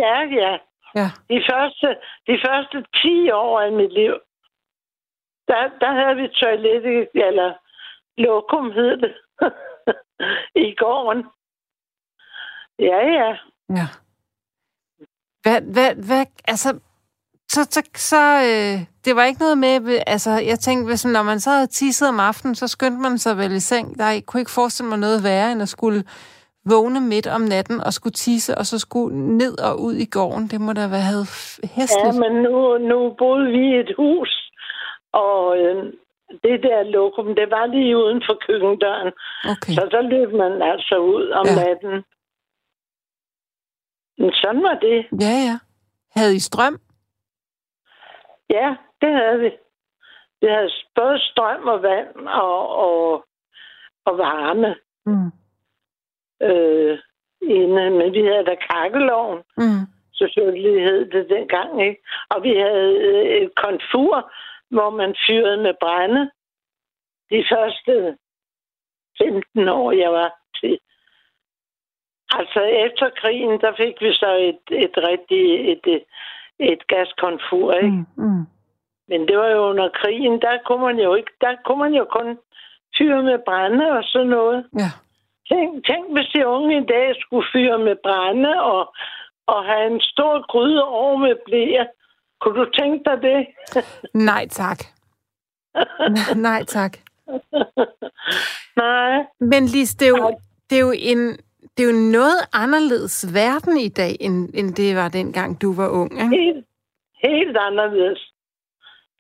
Ja, 0.04 0.18
ja. 0.42 0.58
Ja. 0.96 1.08
De 1.30 1.40
første, 1.52 1.88
de 2.28 2.36
første 2.46 2.86
10 2.96 3.32
år 3.32 3.60
af 3.62 3.72
mit 3.72 3.94
liv, 3.94 4.14
der, 5.48 5.62
der 5.82 5.92
havde 6.00 6.16
vi 6.22 6.28
toilet, 6.28 7.08
eller 7.16 7.54
lokum 8.18 8.72
hed 8.72 8.98
det, 9.04 9.14
i 10.70 10.76
gården. 10.76 11.24
Ja, 12.80 13.00
ja. 13.20 13.38
Ja. 13.80 13.88
Hvad, 15.50 15.62
hvad, 15.74 15.92
hvad, 16.08 16.26
altså, 16.48 16.70
så, 17.54 17.62
så, 17.76 17.82
så 17.96 18.22
øh, 18.50 18.76
det 19.06 19.16
var 19.16 19.24
ikke 19.26 19.40
noget 19.40 19.58
med, 19.58 20.00
altså, 20.08 20.30
jeg 20.52 20.60
tænkte, 20.60 20.86
hvis, 20.90 21.06
når 21.06 21.24
man 21.24 21.40
så 21.40 21.50
havde 21.50 21.68
tisset 21.68 22.10
om 22.10 22.20
aftenen, 22.20 22.56
så 22.56 22.68
skyndte 22.68 23.02
man 23.02 23.18
sig 23.18 23.38
vel 23.38 23.52
i 23.52 23.60
seng. 23.60 24.00
Der 24.00 24.06
jeg 24.06 24.24
kunne 24.28 24.42
ikke 24.42 24.52
forestille 24.60 24.90
mig 24.90 25.00
noget 25.00 25.24
værre, 25.24 25.52
end 25.52 25.62
at 25.62 25.70
skulle 25.70 26.04
vågne 26.74 27.02
midt 27.02 27.28
om 27.28 27.42
natten 27.42 27.78
og 27.86 27.94
skulle 27.94 28.14
tisse, 28.14 28.52
og 28.58 28.66
så 28.66 28.80
skulle 28.80 29.38
ned 29.38 29.54
og 29.68 29.74
ud 29.82 29.94
i 29.94 30.06
gården. 30.06 30.48
Det 30.48 30.62
må 30.62 30.74
da 30.74 30.88
være 30.88 31.08
havde 31.12 31.28
Ja, 31.64 31.68
hæsligt. 31.78 32.16
men 32.24 32.34
nu, 32.46 32.78
nu 32.92 32.98
boede 33.22 33.48
vi 33.56 33.64
i 33.74 33.80
et 33.84 33.92
hus, 33.98 34.32
og 35.14 35.58
øh, 35.58 35.76
det 36.44 36.56
der 36.66 36.84
lokum, 36.96 37.28
det 37.40 37.48
var 37.56 37.66
lige 37.66 37.98
uden 38.04 38.22
for 38.28 38.36
køkkendøren. 38.48 39.12
Okay. 39.54 39.74
Så 39.78 39.84
der 39.96 40.02
løb 40.14 40.30
man 40.44 40.54
altså 40.72 40.96
ud 41.16 41.26
om 41.40 41.46
Ja. 41.46 41.52
ja. 41.54 41.64
natten. 41.66 41.94
Men 44.20 44.32
sådan 44.34 44.64
var 44.64 44.74
det. 44.74 45.08
Ja, 45.22 45.36
ja. 45.50 45.58
Havde 46.16 46.36
I 46.36 46.40
strøm? 46.40 46.80
Ja, 48.50 48.76
det 49.02 49.12
havde 49.14 49.40
vi. 49.40 49.52
Vi 50.42 50.48
havde 50.48 50.72
både 50.96 51.20
strøm 51.20 51.68
og 51.68 51.82
vand 51.84 52.28
og, 52.28 52.70
og, 52.76 53.26
og 54.06 54.18
varme 54.18 54.76
Mm. 55.06 55.32
øh, 56.48 57.00
inde. 57.42 57.90
Men 57.90 58.14
vi 58.14 58.22
havde 58.26 58.46
da 58.46 58.56
kakkeloven. 58.56 59.40
Mm. 59.58 59.86
Selvfølgelig 60.14 60.84
hed 60.84 61.12
det 61.12 61.30
dengang, 61.30 61.82
ikke? 61.88 62.02
Og 62.30 62.44
vi 62.44 62.50
havde 62.50 62.94
øh, 62.98 63.26
et 63.42 63.52
konfur, 63.56 64.32
hvor 64.70 64.90
man 64.90 65.16
fyrede 65.28 65.58
med 65.58 65.74
brænde. 65.82 66.32
De 67.32 67.46
første 67.52 68.18
15 69.18 69.68
år, 69.68 69.92
jeg 69.92 70.12
var 70.12 70.40
til. 70.62 70.80
Altså 72.32 72.62
efter 72.86 73.10
krigen, 73.22 73.62
der 73.62 73.72
fik 73.78 73.96
vi 74.02 74.14
så 74.14 74.32
et, 74.50 74.84
et 74.86 74.96
rigtigt 74.98 75.50
et, 75.72 75.94
et, 75.96 76.04
et 76.60 76.88
gaskonfur, 76.88 77.74
ikke? 77.74 78.06
Mm. 78.18 78.24
Mm. 78.24 78.46
Men 79.10 79.28
det 79.28 79.38
var 79.38 79.48
jo 79.48 79.62
under 79.70 79.90
krigen, 79.90 80.42
der 80.42 80.58
kunne 80.66 80.84
man 80.88 80.98
jo 81.00 81.16
ikke, 81.16 81.32
der 81.42 81.56
kunne 81.66 81.80
man 81.80 81.94
jo 81.94 82.06
kun 82.18 82.38
fyre 82.98 83.24
med 83.24 83.40
brænde 83.46 83.92
og 83.92 84.04
sådan 84.04 84.28
noget. 84.28 84.66
Ja. 84.82 84.92
Tænk, 85.50 85.86
tænk 85.88 86.06
hvis 86.14 86.28
de 86.34 86.48
unge 86.48 86.78
i 86.82 86.86
dag 86.86 87.16
skulle 87.22 87.48
fyre 87.54 87.80
med 87.80 87.96
brænde 88.04 88.62
og, 88.62 88.94
og 89.48 89.66
have 89.66 89.94
en 89.94 90.02
stor 90.02 90.52
gryde 90.52 90.84
over 90.84 91.18
med 91.18 91.36
blæer. 91.46 91.86
Kunne 92.42 92.60
du 92.60 92.72
tænke 92.80 93.04
dig 93.10 93.22
det? 93.22 93.48
Nej, 94.30 94.48
tak. 94.48 94.80
Nej, 96.48 96.64
tak. 96.64 96.98
Nej. 98.76 99.26
Men 99.40 99.66
Lis, 99.66 99.96
det 99.96 100.08
er 100.08 100.10
jo, 100.10 100.38
det 100.70 100.76
er 100.76 100.82
jo 100.82 100.94
en, 100.98 101.38
det 101.80 101.86
er 101.86 101.94
jo 101.94 102.12
noget 102.20 102.42
anderledes 102.54 103.34
verden 103.34 103.78
i 103.78 103.90
dag, 103.90 104.18
end, 104.20 104.50
end 104.54 104.76
det 104.76 104.96
var 104.96 105.10
dengang, 105.10 105.62
du 105.62 105.74
var 105.74 105.90
ung. 105.90 106.12
Ikke? 106.12 106.38
Helt, 106.44 106.66
helt 107.24 107.58
anderledes. 107.58 108.22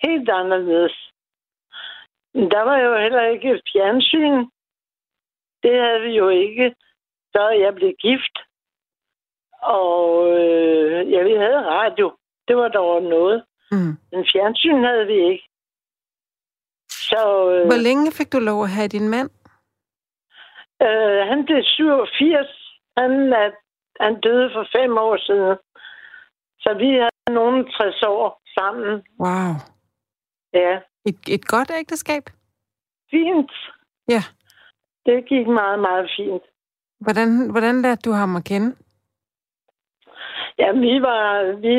Helt 0.01 0.29
anderledes. 0.29 0.95
Men 2.33 2.51
der 2.51 2.61
var 2.61 2.77
jo 2.77 2.91
heller 3.03 3.25
ikke 3.33 3.61
fjernsyn. 3.71 4.37
Det 5.63 5.73
havde 5.83 6.01
vi 6.01 6.11
jo 6.21 6.29
ikke, 6.29 6.75
så 7.33 7.49
jeg 7.49 7.75
blev 7.75 7.91
gift. 8.07 8.35
Og 9.61 10.29
øh, 10.39 11.11
ja, 11.11 11.23
vi 11.23 11.33
havde 11.43 11.61
radio. 11.77 12.11
Det 12.47 12.55
var 12.57 12.67
dog 12.67 13.03
noget. 13.03 13.43
Mm. 13.71 13.93
Men 14.11 14.25
fjernsyn 14.31 14.83
havde 14.83 15.05
vi 15.07 15.17
ikke. 15.31 15.45
Så 16.89 17.51
øh, 17.51 17.65
Hvor 17.65 17.83
længe 17.87 18.11
fik 18.11 18.33
du 18.33 18.39
lov 18.39 18.63
at 18.63 18.69
have 18.69 18.87
din 18.87 19.09
mand? 19.09 19.29
Øh, 20.85 21.19
han 21.29 21.45
blev 21.45 21.63
87. 21.63 22.47
Han, 22.97 23.11
er, 23.33 23.51
han 23.99 24.19
døde 24.21 24.49
for 24.53 24.65
fem 24.77 24.97
år 24.97 25.17
siden. 25.27 25.57
Så 26.59 26.73
vi 26.77 26.89
havde 27.01 27.31
nogle 27.39 27.71
60 27.71 28.03
år 28.03 28.41
sammen. 28.57 28.91
Wow. 29.19 29.51
Ja, 30.53 30.79
Et, 31.05 31.19
et 31.35 31.45
godt 31.47 31.71
ægteskab? 31.79 32.23
fint. 33.11 33.51
Ja. 34.07 34.21
Det 35.05 35.25
gik 35.29 35.47
meget, 35.47 35.79
meget 35.79 36.09
fint. 36.17 36.43
Hvordan, 36.99 37.51
hvordan 37.51 37.81
lærte 37.81 38.01
du 38.05 38.11
ham 38.11 38.35
at 38.35 38.43
kende? 38.43 38.75
Ja, 40.57 40.71
vi 40.71 41.01
var, 41.01 41.43
vi, 41.65 41.75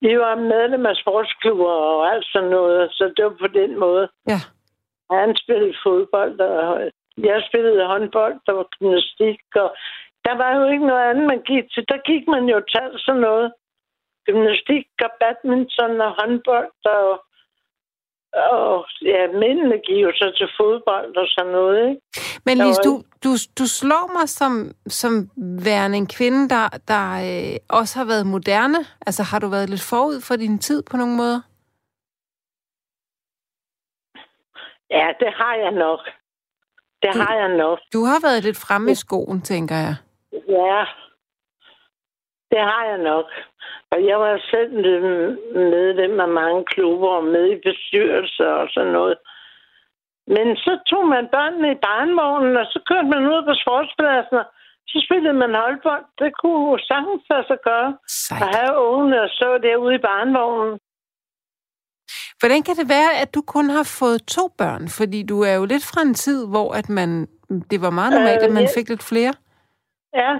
vi 0.00 0.18
var 0.18 0.34
medlem 0.34 0.86
af 0.86 0.96
sportsklubber 0.96 1.70
og 1.70 2.12
alt 2.12 2.26
sådan 2.32 2.50
noget, 2.50 2.90
så 2.92 3.12
det 3.16 3.24
var 3.24 3.36
på 3.40 3.46
den 3.46 3.78
måde. 3.78 4.08
Ja. 4.28 4.40
Han 5.10 5.36
spillede 5.36 5.74
fodbold, 5.82 6.40
og 6.40 6.90
jeg 7.18 7.44
spillede 7.48 7.86
håndbold, 7.86 8.36
der 8.46 8.52
var 8.52 8.66
gymnastik, 8.78 9.40
og 9.54 9.76
der 10.24 10.34
var 10.42 10.50
jo 10.58 10.64
ikke 10.72 10.86
noget 10.86 11.04
andet, 11.10 11.26
man 11.26 11.42
gik 11.42 11.64
til. 11.72 11.84
Der 11.88 11.98
gik 12.10 12.28
man 12.28 12.44
jo 12.52 12.58
til 12.72 12.86
sådan 12.96 13.20
noget. 13.20 13.52
Gymnastik 14.26 14.86
og 15.06 15.10
badminton 15.20 16.00
og 16.00 16.12
håndbold 16.20 16.72
og, 16.84 17.10
og 18.32 18.86
ja, 19.02 19.20
mændene 19.42 19.78
gik 19.86 20.02
jo 20.02 20.12
så 20.14 20.32
til 20.38 20.48
fodbold 20.58 21.16
og 21.16 21.26
sådan 21.28 21.52
noget, 21.52 21.88
ikke? 21.88 22.00
Men 22.46 22.58
Der 22.58 22.64
Lis, 22.64 22.78
var 22.78 22.82
du, 22.88 22.92
du, 23.24 23.30
du 23.58 23.64
slår 23.78 24.06
mig 24.18 24.28
som, 24.28 24.52
som 24.86 25.12
værende 25.64 25.96
en 25.98 26.08
kvinde, 26.16 26.48
der, 26.48 26.66
der 26.92 27.04
øh, 27.28 27.56
også 27.78 27.98
har 27.98 28.06
været 28.12 28.26
moderne. 28.26 28.80
Altså 29.06 29.22
har 29.22 29.38
du 29.38 29.48
været 29.48 29.70
lidt 29.70 29.88
forud 29.90 30.18
for 30.28 30.36
din 30.36 30.58
tid 30.58 30.82
på 30.90 30.96
nogle 30.96 31.16
måder? 31.16 31.40
Ja, 34.90 35.06
det 35.20 35.30
har 35.40 35.54
jeg 35.54 35.70
nok. 35.70 36.00
Det 37.04 37.14
Du- 37.14 37.18
har 37.26 37.34
jeg 37.42 37.48
nok. 37.64 37.78
Du 37.94 38.00
har 38.10 38.18
været 38.26 38.44
lidt 38.44 38.58
fremme 38.66 38.90
i 38.90 38.94
skoen, 39.04 39.40
tænker 39.42 39.76
jeg. 39.86 39.94
Ja, 40.48 40.80
det 42.52 42.60
har 42.70 42.84
jeg 42.90 42.98
nok. 42.98 43.26
Og 43.92 43.98
jeg 44.10 44.18
var 44.20 44.34
selv 44.52 44.70
medlem 45.74 46.20
af 46.20 46.28
mange 46.28 46.64
klubber 46.64 47.08
og 47.08 47.24
med 47.24 47.44
i 47.54 47.60
bestyrelser 47.68 48.50
og 48.62 48.68
sådan 48.74 48.92
noget. 48.92 49.16
Men 50.26 50.46
så 50.56 50.72
tog 50.90 51.04
man 51.14 51.28
børnene 51.36 51.68
i 51.72 51.82
barnvognen, 51.88 52.56
og 52.56 52.66
så 52.72 52.78
kørte 52.88 53.08
man 53.14 53.22
ud 53.32 53.40
på 53.48 53.54
sportspladsen, 53.62 54.36
og 54.42 54.46
så 54.90 54.96
spillede 55.06 55.36
man 55.42 55.54
holdbold. 55.62 56.04
Det 56.20 56.30
kunne 56.42 56.80
sagtens 56.90 57.24
lade 57.30 57.46
sig 57.50 57.58
gøre. 57.70 57.88
At 57.88 58.10
Sejt. 58.26 58.54
have 58.56 58.72
ungene 58.90 59.16
og 59.26 59.30
så 59.40 59.48
derude 59.66 59.94
i 59.94 60.04
barnvognen. 60.10 60.74
Hvordan 62.44 62.62
kan 62.62 62.76
det 62.76 62.88
være, 62.88 63.12
at 63.22 63.34
du 63.34 63.42
kun 63.54 63.66
har 63.70 63.86
fået 64.00 64.20
to 64.36 64.44
børn? 64.58 64.88
Fordi 64.98 65.22
du 65.22 65.36
er 65.40 65.54
jo 65.60 65.64
lidt 65.64 65.84
fra 65.90 66.00
en 66.02 66.14
tid, 66.14 66.40
hvor 66.52 66.68
at 66.80 66.88
man, 66.88 67.10
det 67.70 67.78
var 67.84 67.90
meget 67.90 68.12
normalt, 68.12 68.42
Øh, 68.42 68.48
at 68.48 68.54
man 68.58 68.66
ja. 68.68 68.74
fik 68.76 68.88
lidt 68.88 69.04
flere. 69.12 69.34
Ja. 70.20 70.32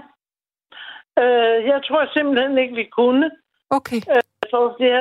Øh, 1.23 1.59
jeg 1.73 1.81
tror 1.87 2.13
simpelthen 2.17 2.59
ikke, 2.59 2.75
vi 2.75 2.87
kunne. 2.99 3.31
Okay. 3.71 4.01
For 4.51 4.65
det, 4.81 4.93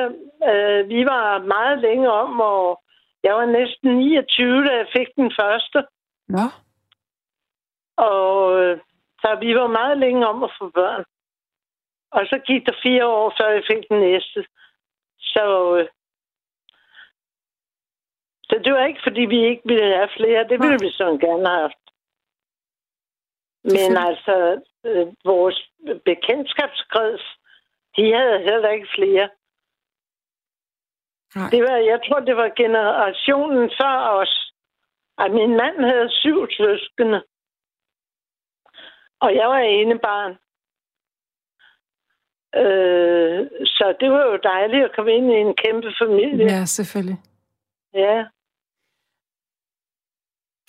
øh, 0.50 0.88
vi 0.88 1.00
var 1.12 1.38
meget 1.54 1.78
længe 1.78 2.10
om, 2.10 2.40
og 2.40 2.82
jeg 3.22 3.34
var 3.34 3.46
næsten 3.58 3.96
29, 3.96 4.64
da 4.64 4.72
jeg 4.76 4.88
fik 4.96 5.08
den 5.16 5.32
første. 5.40 5.78
Nå. 6.28 6.46
Og 7.96 8.60
øh, 8.60 8.78
så 9.20 9.28
vi 9.40 9.54
var 9.54 9.66
meget 9.66 9.98
længe 9.98 10.26
om 10.26 10.44
at 10.44 10.50
få 10.58 10.68
børn. 10.68 11.04
Og 12.12 12.22
så 12.30 12.36
gik 12.46 12.66
der 12.66 12.82
fire 12.82 13.06
år, 13.06 13.34
før 13.38 13.48
jeg 13.48 13.64
fik 13.70 13.82
den 13.90 14.00
næste. 14.00 14.40
Så, 15.18 15.76
øh, 15.78 15.88
så 18.48 18.60
det 18.64 18.72
var 18.72 18.84
ikke, 18.86 19.00
fordi 19.06 19.20
vi 19.20 19.40
ikke 19.50 19.62
ville 19.64 19.96
have 19.96 20.08
flere. 20.16 20.48
Det 20.50 20.58
ville 20.62 20.76
Nej. 20.76 20.84
vi 20.86 20.90
sådan 20.90 21.18
gerne 21.18 21.46
have 21.48 21.60
haft. 21.60 21.84
Men 23.64 23.96
altså, 24.08 24.60
øh, 24.86 25.06
vores 25.24 25.70
bekendtskabskreds, 26.04 27.24
de 27.96 28.12
havde 28.12 28.38
heller 28.38 28.68
ikke 28.68 28.88
flere. 28.96 29.28
Nej. 31.36 31.50
Det 31.50 31.62
var, 31.62 31.76
jeg 31.76 32.00
tror, 32.06 32.20
det 32.20 32.36
var 32.36 32.50
generationen 32.56 33.70
før 33.80 33.96
os. 34.20 34.52
At 35.18 35.30
min 35.30 35.56
mand 35.56 35.84
havde 35.90 36.10
syv 36.10 36.46
søskende. 36.50 37.22
Og 39.20 39.34
jeg 39.34 39.48
var 39.48 39.58
ene 39.58 39.98
barn. 39.98 40.32
Øh, 42.62 43.66
så 43.66 43.94
det 44.00 44.10
var 44.10 44.24
jo 44.24 44.36
dejligt 44.42 44.84
at 44.84 44.96
komme 44.96 45.12
ind 45.14 45.32
i 45.32 45.34
en 45.34 45.54
kæmpe 45.54 45.92
familie. 46.02 46.44
Ja, 46.44 46.64
selvfølgelig. 46.64 47.18
Ja. 47.94 48.26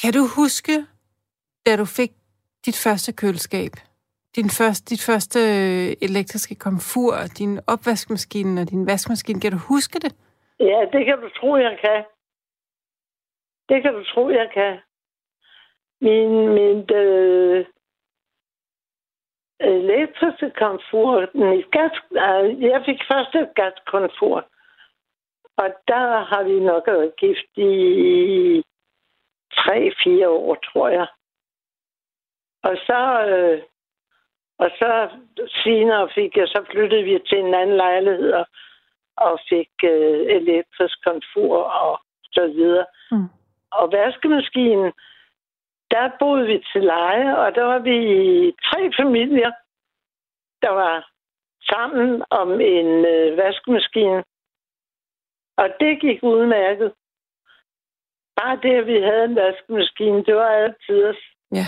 Kan 0.02 0.14
du 0.14 0.24
huske, 0.38 0.76
da 1.66 1.78
du 1.78 1.86
fik 1.86 2.12
dit 2.66 2.78
første 2.84 3.14
køleskab? 3.14 3.72
Din 4.36 4.50
første, 4.60 4.86
dit 4.90 5.04
første 5.10 5.40
øh, 5.40 5.96
elektriske 6.08 6.56
komfur, 6.56 7.14
din 7.40 7.60
opvaskemaskine 7.68 8.62
og 8.62 8.70
din 8.70 8.88
vaskemaskine. 8.88 9.42
Kan 9.42 9.52
du 9.52 9.58
huske 9.58 10.00
det? 10.00 10.16
ja, 10.60 10.80
det 10.94 11.06
kan 11.06 11.22
du 11.22 11.30
tro, 11.30 11.56
jeg 11.56 11.78
kan. 11.82 12.04
Det 13.70 13.82
kan 13.82 13.94
du 13.94 14.04
tro, 14.04 14.30
jeg 14.30 14.50
kan. 14.54 14.80
Min, 16.02 16.32
min 16.58 16.78
øh, 16.94 17.66
elektriske 19.60 20.50
komfur, 20.58 21.30
mit 21.34 21.72
gas, 21.72 21.92
øh, 22.12 22.62
jeg 22.62 22.84
fik 22.86 23.00
først 23.12 23.36
et 23.36 23.50
gaskomfur. 23.56 24.48
Og 25.58 25.70
der 25.88 26.24
har 26.30 26.44
vi 26.44 26.60
nok 26.60 26.88
været 26.88 27.16
gift 27.16 27.52
i 27.58 28.64
tre-fire 29.58 30.30
år, 30.30 30.56
tror 30.56 30.90
jeg. 30.90 31.08
Og 32.64 32.76
så, 32.88 33.02
øh, 33.28 33.62
og 34.58 34.70
så 34.80 35.10
senere 35.64 36.10
fik 36.16 36.38
jeg, 36.38 36.48
så 36.48 36.66
flyttede 36.72 37.04
vi 37.04 37.20
til 37.30 37.40
en 37.40 37.54
anden 37.54 37.76
lejlighed 37.76 38.32
og, 38.34 38.46
og 39.18 39.40
fik 39.50 39.72
øh, 39.84 40.20
elektrisk 40.38 41.04
komfur 41.04 41.58
og 41.64 42.00
så 42.32 42.48
videre. 42.48 42.86
Mm. 43.12 43.28
Og 43.72 43.92
vaskemaskinen, 43.92 44.92
der 45.92 46.10
boede 46.20 46.48
vi 46.48 46.64
til 46.72 46.84
leje, 46.84 47.38
og 47.38 47.56
der 47.56 47.64
var 47.64 47.80
vi 47.80 47.98
tre 48.70 48.92
familier, 49.00 49.52
der 50.62 50.70
var 50.70 51.10
sammen 51.72 52.24
om 52.30 52.52
en 52.52 53.06
øh, 53.06 53.38
vaskemaskine. 53.38 54.24
Og 55.58 55.68
det 55.80 56.02
gik 56.02 56.24
udmærket. 56.24 56.94
Bare 58.36 58.56
det, 58.64 58.74
at 58.82 58.88
vi 58.88 58.98
havde 59.02 59.26
en 59.26 59.36
vaskemaskine, 59.36 60.26
det 60.26 60.36
var 60.36 60.50
altid 60.50 61.06
os. 61.10 61.22
Ja. 61.52 61.68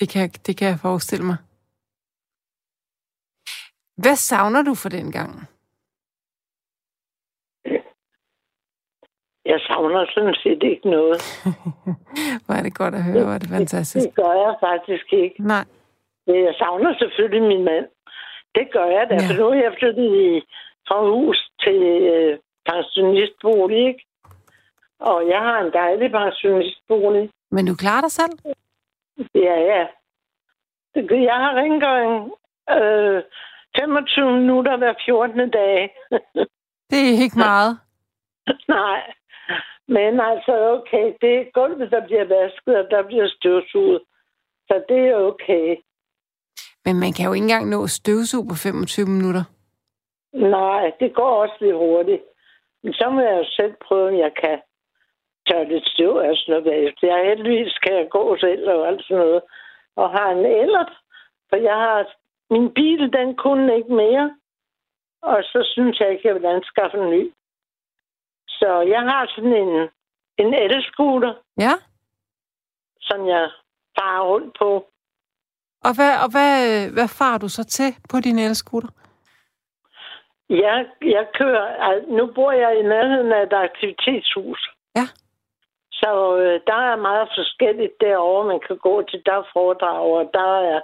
Det 0.00 0.08
kan, 0.08 0.30
det 0.46 0.56
kan 0.58 0.68
jeg 0.68 0.78
forestille 0.82 1.24
mig. 1.26 1.36
Hvad 4.02 4.16
savner 4.16 4.62
du 4.62 4.74
for 4.74 4.88
den 4.88 5.12
gang? 5.12 5.30
Jeg 9.44 9.60
savner 9.60 10.06
sådan 10.14 10.34
set 10.42 10.62
ikke 10.62 10.90
noget. 10.90 11.18
Hvor 12.44 12.54
er 12.54 12.62
det 12.62 12.74
godt 12.74 12.94
at 12.94 13.04
høre, 13.04 13.24
hvor 13.24 13.34
er 13.34 13.38
det 13.38 13.48
fantastisk. 13.48 14.06
Det 14.06 14.14
gør 14.14 14.32
jeg 14.44 14.54
faktisk 14.60 15.12
ikke. 15.12 15.36
Nej, 15.42 15.64
Jeg 16.26 16.54
savner 16.58 16.94
selvfølgelig 16.98 17.48
min 17.48 17.64
mand. 17.64 17.86
Det 18.54 18.66
gør 18.72 18.86
jeg 18.96 19.06
da, 19.10 19.14
ja. 19.14 19.20
for 19.28 19.34
nu 19.40 19.46
er 19.48 19.54
jeg 19.66 19.74
flyttet 19.78 20.08
i, 20.26 20.28
fra 20.88 20.98
hus 21.10 21.50
til 21.64 21.82
øh, 22.14 22.38
pensionistbolig, 22.70 23.86
ikke? 23.88 24.06
Og 25.00 25.28
jeg 25.28 25.38
har 25.40 25.58
en 25.60 25.72
dejlig 25.72 26.10
pensionistbolig. 26.10 27.30
men 27.50 27.66
du 27.66 27.74
klarer 27.74 28.00
dig 28.00 28.10
selv? 28.12 28.32
Ja, 29.34 29.56
ja. 29.72 29.86
Det- 30.94 31.22
Jeg 31.30 31.34
har 31.44 31.52
rengøring 31.62 32.32
øh, 32.70 33.22
25 33.78 34.32
minutter 34.40 34.76
hver 34.76 34.94
14. 35.06 35.50
dag. 35.50 35.96
Det 36.90 36.98
er 37.08 37.22
ikke 37.24 37.38
meget. 37.38 37.78
Nej. 38.78 39.00
Men 39.88 40.20
altså, 40.20 40.52
okay, 40.76 41.06
det 41.20 41.32
er 41.38 41.50
gulvet, 41.54 41.90
der 41.90 42.06
bliver 42.06 42.24
vasket, 42.24 42.76
og 42.80 42.86
der 42.90 43.02
bliver 43.06 43.28
støvsuget. 43.28 44.00
Så 44.68 44.84
det 44.88 44.98
er 45.08 45.16
okay. 45.16 45.76
Men 46.84 47.00
man 47.00 47.12
kan 47.12 47.26
jo 47.26 47.32
ikke 47.32 47.44
engang 47.44 47.68
nå 47.68 47.86
støvsug 47.86 48.48
på 48.48 48.54
25 48.54 49.06
minutter. 49.06 49.44
Nej, 50.36 50.92
det 51.00 51.14
går 51.14 51.30
også 51.42 51.56
lidt 51.60 51.76
hurtigt. 51.76 52.22
Men 52.82 52.92
så 52.92 53.10
må 53.10 53.20
jeg 53.20 53.38
jo 53.38 53.44
selv 53.50 53.74
prøve, 53.86 54.08
om 54.08 54.18
jeg 54.18 54.32
kan 54.42 54.60
tørre 55.48 55.68
lidt 55.68 55.86
støv 55.88 56.16
af 56.16 56.36
sådan 56.36 56.52
noget 56.52 56.64
bagefter. 56.64 57.16
Jeg 57.16 57.26
heldigvis 57.28 57.74
kan 57.78 57.94
jeg 57.96 58.08
gå 58.10 58.36
selv 58.40 58.68
og 58.70 58.88
alt 58.88 59.02
sådan 59.04 59.24
noget. 59.24 59.42
Og 59.96 60.10
har 60.10 60.30
en 60.30 60.46
ellert, 60.46 60.92
for 61.48 61.56
jeg 61.56 61.74
har... 61.74 62.06
Min 62.50 62.74
bil, 62.74 63.12
den 63.12 63.36
kunne 63.36 63.76
ikke 63.76 63.92
mere. 63.94 64.36
Og 65.22 65.38
så 65.42 65.68
synes 65.72 66.00
jeg 66.00 66.10
ikke, 66.12 66.28
jeg 66.28 66.34
vil 66.34 66.46
anskaffe 66.46 66.96
en 66.98 67.10
ny. 67.10 67.32
Så 68.48 68.80
jeg 68.80 69.00
har 69.00 69.32
sådan 69.34 69.52
en, 69.52 69.88
en 70.38 70.54
elscooter, 70.54 71.34
Ja? 71.58 71.72
som 73.00 73.28
jeg 73.28 73.50
farer 73.98 74.24
rundt 74.24 74.56
på. 74.58 74.70
Og 75.84 75.94
hvad, 75.96 76.12
og 76.24 76.30
hvad, 76.30 76.90
hvad 76.92 77.08
farer 77.08 77.38
du 77.38 77.48
så 77.48 77.64
til 77.64 77.94
på 78.10 78.20
din 78.20 78.38
elskutter? 78.38 78.88
Jeg, 80.50 80.86
jeg 81.02 81.26
kører... 81.34 81.66
al- 81.88 82.08
Nu 82.08 82.26
bor 82.34 82.52
jeg 82.52 82.78
i 82.78 82.82
nærheden 82.82 83.32
af 83.32 83.42
et 83.42 83.52
aktivitetshus. 83.52 84.70
Ja. 84.96 85.06
Så 85.92 86.36
øh, 86.38 86.60
der 86.66 86.80
er 86.92 86.96
meget 86.96 87.28
forskelligt 87.36 87.92
derovre, 88.00 88.48
man 88.48 88.60
kan 88.66 88.76
gå 88.78 89.02
til. 89.02 89.22
Der 89.26 89.32
er 89.32 89.50
foredrag, 89.52 90.00
og 90.00 90.30
der 90.34 90.58
er... 90.58 90.80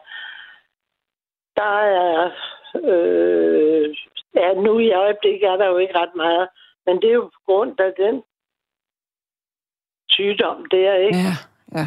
Der 1.56 1.78
er... 2.02 2.30
Øh, 2.74 3.96
ja, 4.34 4.54
nu 4.54 4.78
i 4.78 4.92
øjeblikket 4.92 5.48
er 5.48 5.56
der 5.56 5.66
jo 5.66 5.76
ikke 5.76 5.98
ret 5.98 6.14
meget. 6.14 6.48
Men 6.86 6.96
det 7.02 7.08
er 7.08 7.14
jo 7.14 7.30
på 7.34 7.40
grund 7.46 7.80
af 7.80 7.92
den 7.96 8.22
sygdom 10.08 10.66
der, 10.66 10.94
ikke? 10.94 11.18
Ja, 11.18 11.34
ja. 11.78 11.86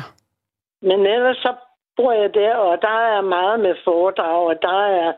Men 0.82 1.06
ellers 1.06 1.38
så 1.38 1.54
bor 1.96 2.12
jeg 2.12 2.34
der, 2.34 2.56
og 2.56 2.82
der 2.82 2.98
er 3.16 3.22
meget 3.22 3.60
med 3.60 3.76
foredrag, 3.84 4.48
og 4.48 4.62
der 4.62 4.82
er, 4.86 5.14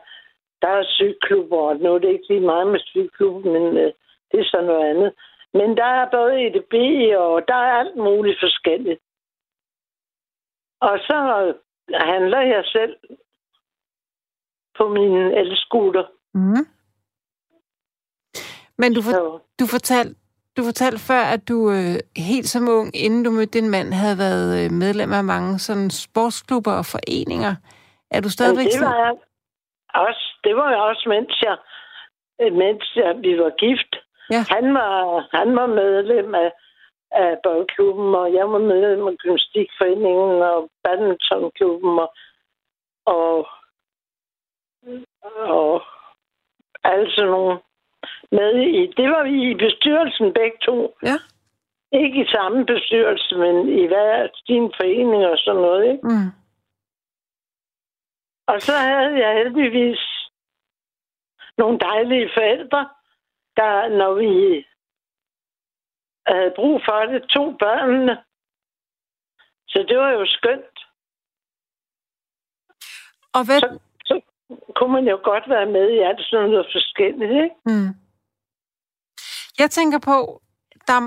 der 0.62 0.68
er 0.68 0.84
sygklubber, 0.88 1.58
og 1.58 1.76
nu 1.76 1.94
er 1.94 1.98
det 1.98 2.08
ikke 2.08 2.28
lige 2.28 2.46
meget 2.52 2.66
med 2.66 2.80
sygklubben, 2.80 3.52
men 3.52 3.64
øh, 3.76 3.92
det 4.30 4.40
er 4.40 4.44
så 4.44 4.60
noget 4.60 4.90
andet. 4.90 5.12
Men 5.52 5.76
der 5.76 5.84
er 5.84 6.10
både 6.10 6.46
EDB, 6.46 6.74
og 7.18 7.42
der 7.48 7.54
er 7.54 7.78
alt 7.82 7.96
muligt 7.96 8.38
forskelligt. 8.42 9.00
Og 10.80 10.98
så 10.98 11.16
handler 11.94 12.40
jeg 12.40 12.64
selv 12.64 12.96
på 14.78 14.88
min 14.88 15.14
elskuter. 15.16 16.04
Mm. 16.34 16.66
Men 18.78 18.94
du, 18.94 19.02
for, 19.02 19.10
Så, 19.10 19.38
du, 19.60 19.66
fortalte, 19.66 20.14
du 20.56 20.64
fortalte 20.64 20.98
før, 20.98 21.22
at 21.34 21.48
du 21.48 21.70
øh, 21.70 21.96
helt 22.16 22.48
som 22.48 22.68
ung, 22.68 22.96
inden 22.96 23.24
du 23.24 23.30
mødte 23.30 23.58
din 23.58 23.70
mand, 23.70 23.92
havde 23.92 24.18
været 24.18 24.64
øh, 24.64 24.70
medlem 24.70 25.12
af 25.12 25.24
mange 25.24 25.58
sådan 25.58 25.90
sportsklubber 25.90 26.72
og 26.72 26.86
foreninger. 26.86 27.54
Er 28.10 28.20
du 28.20 28.30
stadigvæk 28.30 28.66
det 28.66 28.80
var 28.80 28.96
jeg 29.04 29.14
også. 29.94 30.27
Det 30.44 30.56
var 30.56 30.70
jeg 30.70 30.80
også, 30.80 31.08
mens 31.08 31.42
jeg, 31.42 31.56
mens 32.52 32.96
jeg, 32.96 33.16
vi 33.22 33.38
var 33.42 33.50
gift. 33.50 33.92
Ja. 34.30 34.42
Han 34.54 34.74
var, 34.74 35.28
han 35.36 35.56
var 35.56 35.66
medlem 35.66 36.34
af, 36.34 36.52
af 37.10 37.38
boldklubben, 37.42 38.14
og 38.14 38.32
jeg 38.32 38.50
var 38.52 38.58
medlem 38.58 39.06
af 39.08 39.16
gymnastikforeningen 39.16 40.42
og 40.42 40.70
badmintonklubben 40.84 41.98
og, 41.98 42.10
og, 43.06 43.48
og 45.60 45.82
alle 46.84 47.10
sådan 47.12 47.30
nogle 47.30 47.58
med 48.32 48.52
i. 48.80 48.86
Det 48.96 49.08
var 49.10 49.22
vi 49.22 49.50
i 49.50 49.54
bestyrelsen 49.54 50.32
begge 50.32 50.58
to. 50.62 50.96
Ja. 51.02 51.16
Ikke 51.92 52.20
i 52.22 52.32
samme 52.34 52.66
bestyrelse, 52.66 53.36
men 53.36 53.68
i 53.68 53.86
hver 53.86 54.28
sin 54.46 54.72
forening 54.76 55.26
og 55.26 55.38
sådan 55.38 55.62
noget. 55.62 55.84
Ikke? 55.92 56.06
Mm. 56.08 56.30
Og 58.46 58.62
så 58.62 58.72
havde 58.72 59.26
jeg 59.26 59.34
heldigvis 59.34 60.27
nogle 61.58 61.78
dejlige 61.78 62.30
forældre, 62.36 62.88
der, 63.56 63.88
når 64.00 64.12
vi 64.14 64.30
havde 66.26 66.52
brug 66.56 66.80
for 66.86 67.00
det, 67.10 67.22
to 67.36 67.44
børnene. 67.64 68.14
Så 69.68 69.84
det 69.88 69.98
var 69.98 70.10
jo 70.10 70.26
skønt. 70.26 70.78
Og 73.36 73.42
hvad... 73.46 73.60
Så, 73.60 73.78
så 74.04 74.20
kunne 74.76 74.92
man 74.92 75.04
jo 75.12 75.20
godt 75.24 75.44
være 75.48 75.66
med 75.66 75.86
i 75.90 75.98
alt 75.98 76.20
sådan 76.20 76.50
noget 76.50 76.66
forskelligt, 76.76 77.32
ikke? 77.44 77.56
Mm. 77.66 77.90
Jeg 79.58 79.70
tænker 79.70 79.98
på, 79.98 80.42
der, 80.86 80.98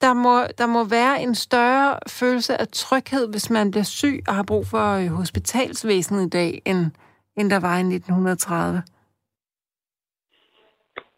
der, 0.00 0.14
må, 0.14 0.34
der 0.58 0.66
må 0.66 0.84
være 0.84 1.22
en 1.22 1.34
større 1.34 1.98
følelse 2.08 2.60
af 2.60 2.68
tryghed, 2.68 3.28
hvis 3.28 3.50
man 3.50 3.70
bliver 3.70 3.84
syg 3.84 4.22
og 4.28 4.34
har 4.34 4.42
brug 4.42 4.66
for 4.66 4.86
øh, 5.00 5.08
hospitalsvæsenet 5.08 6.26
i 6.26 6.28
dag, 6.28 6.62
end, 6.64 6.80
end 7.36 7.50
der 7.50 7.60
var 7.60 7.76
i 7.76 7.80
1930. 7.80 8.82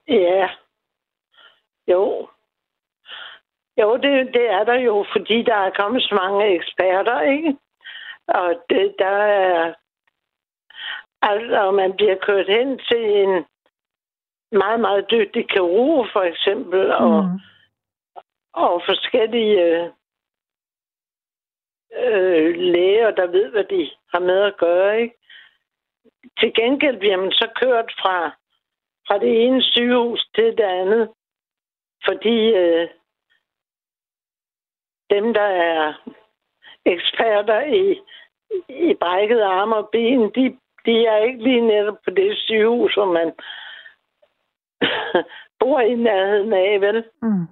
Ja. 0.08 0.48
Jo. 1.88 2.28
Jo, 3.80 3.96
det, 3.96 4.34
det 4.34 4.50
er 4.50 4.64
der 4.64 4.74
jo, 4.74 5.04
fordi 5.12 5.42
der 5.42 5.54
er 5.54 5.70
kommet 5.70 6.02
så 6.02 6.14
mange 6.14 6.54
eksperter, 6.54 7.20
ikke? 7.20 7.56
Og 8.28 8.64
det, 8.70 8.94
der 8.98 9.16
er... 9.16 9.74
Altså, 11.22 11.70
man 11.70 11.96
bliver 11.96 12.16
kørt 12.16 12.46
hen 12.48 12.78
til 12.78 13.04
en 13.22 13.44
meget, 14.52 14.80
meget 14.80 15.10
dygtig 15.10 15.48
kirurg, 15.48 16.06
for 16.12 16.22
eksempel, 16.22 16.92
og, 16.92 17.24
Mm. 17.24 17.40
og 18.52 18.82
forskellige 18.86 19.92
øh, 21.94 22.54
læger, 22.56 23.10
der 23.10 23.26
ved, 23.26 23.50
hvad 23.50 23.64
de 23.64 23.90
har 24.12 24.20
med 24.20 24.40
at 24.42 24.56
gøre, 24.56 25.00
ikke? 25.00 25.14
Til 26.38 26.54
gengæld 26.54 26.98
bliver 26.98 27.16
man 27.16 27.32
så 27.32 27.48
kørt 27.56 27.92
fra, 28.00 28.36
fra 29.06 29.18
det 29.18 29.44
ene 29.44 29.62
sygehus 29.62 30.28
til 30.34 30.44
det 30.44 30.64
andet, 30.64 31.10
fordi 32.04 32.54
øh, 32.54 32.88
dem, 35.10 35.34
der 35.34 35.48
er 35.68 35.94
eksperter 36.84 37.60
i, 37.60 38.00
i 38.68 38.94
brækket 38.94 39.40
arme 39.40 39.76
og 39.76 39.88
ben, 39.92 40.20
de, 40.20 40.58
de 40.86 41.06
er 41.06 41.16
ikke 41.16 41.42
lige 41.42 41.60
netop 41.60 41.98
på 42.04 42.10
det 42.10 42.38
sygehus, 42.38 42.94
som 42.94 43.08
man 43.08 43.32
bor 45.60 45.80
i 45.80 45.94
nærheden 45.94 46.52
af, 46.52 46.80
vel? 46.80 47.04
Mm. 47.22 47.46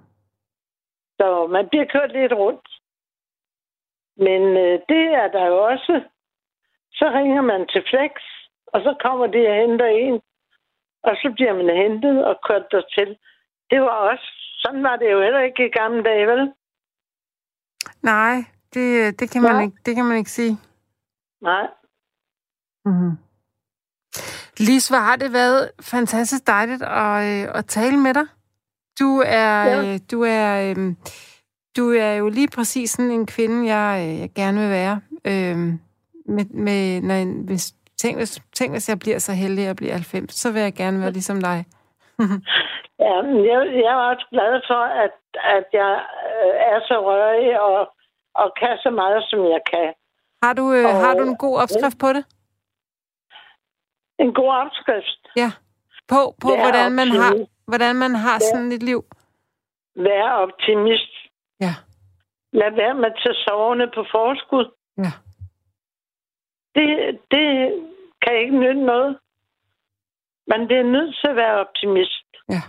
Så 1.19 1.47
man 1.47 1.69
bliver 1.69 1.85
kørt 1.85 2.11
lidt 2.11 2.33
rundt. 2.33 2.67
Men 4.17 4.41
øh, 4.41 4.79
det 4.89 5.05
er 5.21 5.27
der 5.27 5.45
jo 5.45 5.63
også. 5.63 6.01
Så 6.93 7.05
ringer 7.09 7.41
man 7.41 7.67
til 7.67 7.83
Flex, 7.89 8.11
og 8.67 8.81
så 8.81 8.95
kommer 8.99 9.27
de 9.27 9.47
og 9.47 9.55
henter 9.55 9.85
en. 9.85 10.21
Og 11.07 11.13
så 11.21 11.27
bliver 11.35 11.53
man 11.53 11.69
hentet 11.83 12.25
og 12.25 12.35
kørt 12.47 12.65
dertil. 12.71 13.09
Det 13.69 13.81
var 13.81 13.95
også, 14.11 14.27
sådan 14.61 14.83
var 14.83 14.95
det 14.95 15.11
jo 15.11 15.21
heller 15.21 15.39
ikke 15.39 15.65
i 15.65 15.69
gamle 15.79 16.03
dage, 16.03 16.27
vel? 16.27 16.53
Nej, 18.03 18.35
det, 18.73 19.19
det, 19.19 19.31
kan 19.31 19.41
man 19.41 19.55
Ja. 19.55 19.61
ikke, 19.61 19.77
det 19.85 19.95
kan 19.95 20.05
man 20.05 20.17
ikke 20.17 20.31
sige. 20.31 20.57
Nej. 21.41 21.67
Mm. 22.85 23.11
Lis, 24.59 24.87
hvor 24.87 24.97
har 24.97 25.15
det 25.15 25.33
været 25.33 25.71
fantastisk 25.81 26.47
dejligt 26.47 26.83
at, 26.83 27.15
øh, 27.29 27.57
at 27.59 27.65
tale 27.65 27.97
med 27.97 28.13
dig. 28.13 28.27
Du 28.99 29.23
er, 29.25 29.63
Ja. 29.65 29.93
øh, 29.93 29.99
du 30.11 30.21
er, 30.23 30.73
øh, 30.77 30.93
du 31.77 31.91
er 31.91 32.13
jo 32.13 32.29
lige 32.29 32.47
præcis 32.55 32.89
sådan 32.91 33.11
en 33.11 33.25
kvinde, 33.25 33.75
jeg, 33.75 34.05
øh, 34.09 34.19
jeg 34.19 34.29
gerne 34.35 34.59
vil 34.61 34.69
være. 34.69 35.01
Øh, 35.25 35.57
med, 36.25 36.45
med, 36.45 37.01
når, 37.01 37.43
hvis, 37.45 37.73
tænk, 38.05 38.17
hvis, 38.17 38.33
tænk, 38.57 38.71
hvis 38.73 38.89
jeg 38.89 38.99
bliver 38.99 39.19
så 39.19 39.33
heldig, 39.33 39.63
at 39.63 39.67
jeg 39.67 39.75
bliver 39.75 39.93
90, 39.93 40.33
så 40.33 40.51
vil 40.51 40.61
jeg 40.61 40.73
gerne 40.73 41.01
være 41.01 41.11
ligesom 41.11 41.41
dig. 41.41 41.65
Ja, 42.99 43.21
men 43.21 43.37
jeg, 43.45 43.59
jeg 43.83 43.91
er 43.97 44.03
også 44.11 44.25
glad 44.31 44.61
for, 44.69 44.81
at, 45.03 45.15
at 45.57 45.65
jeg 45.73 45.93
øh, 46.31 46.53
er 46.71 46.79
så 46.89 46.95
rørig 47.07 47.59
og, 47.61 47.79
og 48.41 48.47
kan 48.59 48.77
så 48.83 48.89
meget, 48.89 49.23
som 49.29 49.39
jeg 49.39 49.61
kan. 49.73 49.93
Har 50.43 50.53
du, 50.53 50.73
øh, 50.73 50.85
Og- 50.85 50.95
har 51.05 51.13
du 51.13 51.23
en 51.23 51.37
god 51.37 51.55
opskrift 51.63 51.97
på 51.99 52.09
det? 52.13 52.23
En 54.19 54.33
god 54.33 54.51
opskrift. 54.63 55.21
Ja. 55.35 55.51
På, 56.07 56.19
på 56.41 56.47
Vær 56.49 56.61
hvordan, 56.63 56.91
man 56.91 57.07
har, 57.07 57.31
hvordan 57.67 57.95
man 57.95 58.15
har 58.15 58.37
Vær- 58.39 58.49
sådan 58.53 58.71
et 58.71 58.83
liv? 58.83 59.01
Vær 59.95 60.29
optimist. 60.45 61.13
Ja. 61.59 61.73
Lad 62.53 62.71
være 62.81 62.93
med 62.93 63.05
at 63.05 63.19
tage 63.23 63.35
soverne 63.47 63.87
på 63.95 64.01
forskud. 64.11 64.65
Ja. 64.97 65.11
Det, 66.75 66.87
det 67.31 67.45
kan 68.25 68.39
ikke 68.41 68.59
nytte 68.59 68.83
noget. 68.93 69.17
Men 70.47 70.59
det 70.69 70.77
er 70.77 70.93
nødt 70.95 71.15
til 71.15 71.27
at 71.27 71.35
være 71.35 71.59
optimist. 71.65 72.27
Ja. 72.49 72.61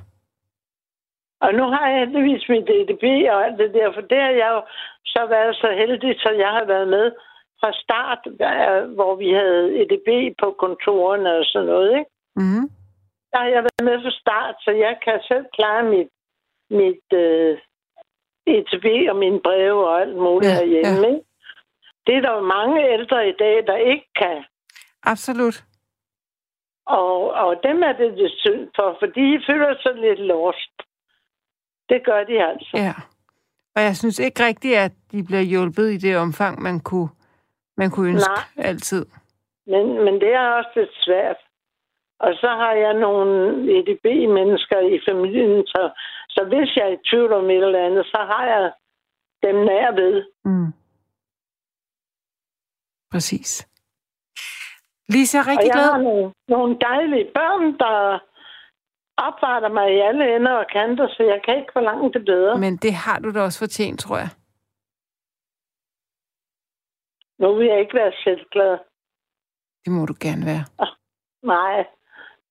Og 1.41 1.55
nu 1.55 1.65
har 1.73 1.89
jeg 1.89 1.99
heldigvis 1.99 2.49
mit 2.49 2.71
EDB 2.71 3.05
og 3.33 3.45
alt 3.45 3.59
det 3.59 3.75
der, 3.75 3.93
for 3.95 4.01
det 4.01 4.21
har 4.21 4.35
jeg 4.43 4.51
jo 4.55 4.63
så 5.05 5.27
været 5.27 5.57
så 5.57 5.69
heldig, 5.81 6.21
så 6.21 6.31
jeg 6.31 6.49
har 6.49 6.65
været 6.65 6.89
med 6.89 7.13
fra 7.61 7.71
start, 7.85 8.21
hvor 8.95 9.15
vi 9.17 9.29
havde 9.33 9.65
EDB 9.81 10.09
på 10.43 10.57
kontorerne 10.59 11.31
og 11.39 11.45
sådan 11.45 11.67
noget. 11.67 11.91
Ikke? 11.99 12.11
Mm. 12.37 12.65
Der 13.33 13.39
har 13.39 13.51
jeg 13.57 13.63
været 13.67 13.85
med 13.91 14.03
fra 14.03 14.11
start, 14.11 14.55
så 14.61 14.71
jeg 14.71 14.99
kan 15.05 15.21
selv 15.29 15.47
klare 15.57 15.83
mit, 15.83 16.11
mit 16.71 17.09
øh, 17.15 17.59
EDB 18.47 18.87
og 19.11 19.17
mine 19.17 19.41
breve 19.41 19.89
og 19.89 20.01
alt 20.01 20.17
muligt 20.17 20.53
Ja, 20.53 20.57
ja, 20.57 20.65
herhjemme. 20.65 21.07
Ja. 21.07 21.15
Ikke? 21.15 21.27
Det 22.07 22.15
er 22.17 22.21
der 22.21 22.33
jo 22.35 22.41
mange 22.41 22.93
ældre 22.93 23.29
i 23.29 23.35
dag, 23.39 23.67
der 23.67 23.77
ikke 23.77 24.09
kan. 24.17 24.45
Absolut. 25.13 25.65
Og, 26.87 27.31
og 27.31 27.61
dem 27.63 27.83
er 27.83 27.93
det 27.93 28.19
det 28.19 28.33
synd 28.37 28.69
for, 28.77 28.97
for 28.99 29.07
de 29.07 29.43
føler 29.49 29.75
sig 29.83 29.95
lidt 29.95 30.21
lost. 30.21 30.77
Det 31.89 32.05
gør 32.05 32.25
de 32.25 32.45
altså. 32.45 32.73
Ja. 32.75 32.95
Og 33.77 33.83
jeg 33.83 33.97
synes 33.97 34.19
ikke 34.19 34.47
rigtigt, 34.47 34.77
at 34.77 34.93
de 35.13 35.25
bliver 35.25 35.41
hjulpet 35.41 35.93
i 35.93 35.97
det 35.97 36.17
omfang, 36.17 36.63
man 36.63 36.81
kunne, 36.81 37.09
man 37.77 37.91
kunne 37.91 38.09
ønske 38.11 38.31
Nej. 38.57 38.69
altid. 38.69 39.07
Men, 39.67 40.05
men 40.05 40.15
det 40.15 40.33
er 40.35 40.49
også 40.59 40.71
lidt 40.77 40.95
svært. 40.95 41.37
Og 42.19 42.35
så 42.35 42.47
har 42.47 42.73
jeg 42.73 42.95
nogle 42.95 43.33
EDB-mennesker 43.79 44.81
i 44.81 45.01
familien, 45.09 45.67
så, 45.67 45.91
så 46.29 46.45
hvis 46.49 46.77
jeg 46.77 46.85
er 46.87 46.93
i 46.93 47.05
tvivl 47.11 47.33
om 47.33 47.51
et 47.51 47.65
eller 47.65 47.87
andet, 47.87 48.07
så 48.07 48.19
har 48.31 48.45
jeg 48.47 48.73
dem 49.43 49.55
nær 49.55 49.95
ved. 49.95 50.25
Mm. 50.45 50.73
Præcis. 53.13 53.69
Lise, 55.15 55.39
er 55.39 55.43
Og 55.43 55.47
rigtig 55.51 55.69
jeg 55.69 55.73
glad. 55.79 55.91
har 55.93 56.03
nogle, 56.09 56.33
nogle 56.49 56.79
dejlige 56.89 57.31
børn, 57.39 57.65
der 57.83 57.95
opvarter 59.27 59.69
mig 59.69 59.89
i 59.97 60.01
alle 60.09 60.37
ender 60.37 60.53
og 60.53 60.67
kanter, 60.73 61.09
så 61.09 61.23
jeg 61.23 61.41
kan 61.45 61.57
ikke 61.61 61.73
forlange 61.73 62.13
det 62.13 62.25
bedre. 62.25 62.59
Men 62.59 62.77
det 62.77 62.93
har 63.05 63.19
du 63.19 63.29
da 63.35 63.41
også 63.43 63.59
fortjent, 63.59 64.01
tror 64.01 64.17
jeg. 64.25 64.31
Nu 67.39 67.55
vil 67.57 67.67
jeg 67.67 67.81
ikke 67.81 67.95
være 67.95 68.13
selvglad. 68.25 68.79
Det 69.85 69.93
må 69.93 70.07
du 70.07 70.15
gerne 70.27 70.45
være. 70.53 70.65
Nej, 71.43 71.77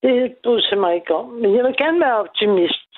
det 0.04 0.38
bryder 0.44 0.76
mig 0.80 0.96
ikke 0.96 1.16
om. 1.16 1.28
Men 1.42 1.56
jeg 1.56 1.64
vil 1.64 1.78
gerne 1.78 2.00
være 2.00 2.18
optimist. 2.26 2.92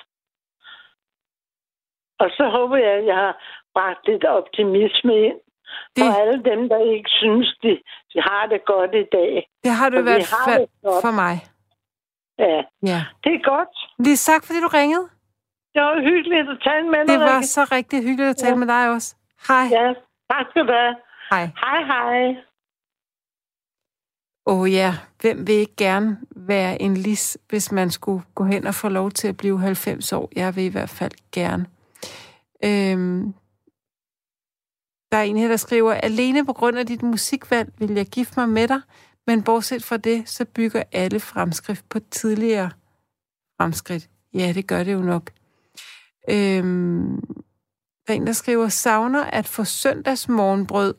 Og 2.22 2.28
så 2.36 2.44
håber 2.56 2.76
jeg, 2.76 2.92
at 3.00 3.06
jeg 3.06 3.16
har 3.16 3.34
bragt 3.74 4.06
lidt 4.08 4.24
optimisme 4.24 5.14
ind 5.28 5.40
Det, 5.96 6.02
for 6.04 6.12
alle 6.20 6.36
dem, 6.50 6.60
der 6.72 6.80
ikke 6.96 7.10
synes, 7.22 7.48
de, 7.62 7.70
de 8.12 8.18
har 8.28 8.46
det 8.52 8.60
godt 8.72 8.92
i 8.94 9.06
dag. 9.18 9.30
det 9.64 9.72
har 9.78 9.88
du 9.90 9.98
i 9.98 10.02
hvert 10.02 10.28
fald 10.46 10.60
det 10.82 10.90
for 11.04 11.10
mig. 11.22 11.34
Ja, 12.38 12.60
Ja. 12.92 13.00
det 13.24 13.32
er 13.38 13.42
godt. 13.54 13.74
Lise, 14.06 14.32
tak 14.32 14.42
fordi 14.46 14.60
du 14.60 14.68
ringede. 14.80 15.06
Det 15.74 15.82
var 15.82 16.00
hyggeligt 16.10 16.48
at 16.54 16.58
tale 16.68 16.86
med 16.90 16.98
dig. 16.98 17.08
Det 17.08 17.20
var 17.20 17.40
så 17.42 17.62
rigtig 17.76 17.98
hyggeligt 18.02 18.30
at 18.30 18.36
tale 18.36 18.50
Ja. 18.50 18.56
med 18.62 18.66
dig 18.66 18.90
også. 18.90 19.16
Hej. 19.48 19.64
Ja, 19.70 19.86
tak 20.30 20.46
skal 20.50 20.66
du 20.66 20.72
have. 20.72 20.94
Hej. 21.30 21.44
Hej, 21.64 21.80
hej. 21.92 22.36
Åh 24.46 24.60
oh, 24.60 24.72
ja, 24.72 24.94
hvem 25.20 25.46
vil 25.46 25.54
ikke 25.54 25.76
gerne 25.76 26.18
være 26.36 26.82
en 26.82 26.94
lis, 26.96 27.38
hvis 27.48 27.72
man 27.72 27.90
skulle 27.90 28.22
gå 28.34 28.44
hen 28.44 28.66
og 28.66 28.74
få 28.74 28.88
lov 28.88 29.10
til 29.10 29.28
at 29.28 29.36
blive 29.36 29.60
90 29.60 30.12
år? 30.12 30.28
Jeg 30.36 30.56
vil 30.56 30.64
i 30.64 30.68
hvert 30.72 30.90
fald 30.90 31.12
gerne. 31.32 31.66
Øhm, 32.64 33.34
der 35.12 35.18
er 35.18 35.22
en 35.22 35.36
her, 35.36 35.48
der 35.48 35.56
skriver, 35.56 35.94
alene 35.94 36.46
på 36.46 36.52
grund 36.52 36.78
af 36.78 36.86
dit 36.86 37.02
musikvalg 37.02 37.72
vil 37.78 37.90
jeg 37.90 38.06
gifte 38.06 38.40
mig 38.40 38.48
med 38.48 38.68
dig, 38.68 38.80
men 39.26 39.42
bortset 39.42 39.84
fra 39.84 39.96
det, 39.96 40.28
så 40.28 40.44
bygger 40.44 40.82
alle 40.92 41.20
fremskridt 41.20 41.84
på 41.88 41.98
tidligere 42.10 42.70
fremskridt. 43.60 44.08
Ja, 44.34 44.52
det 44.54 44.66
gør 44.66 44.84
det 44.84 44.92
jo 44.92 45.00
nok. 45.00 45.30
Øhm, 46.30 47.20
der 48.06 48.12
er 48.12 48.16
en, 48.16 48.26
der 48.26 48.32
skriver, 48.32 48.68
savner 48.68 49.24
at 49.24 49.46
få 49.46 49.64
søndagsmorgenbrød, 49.64 50.94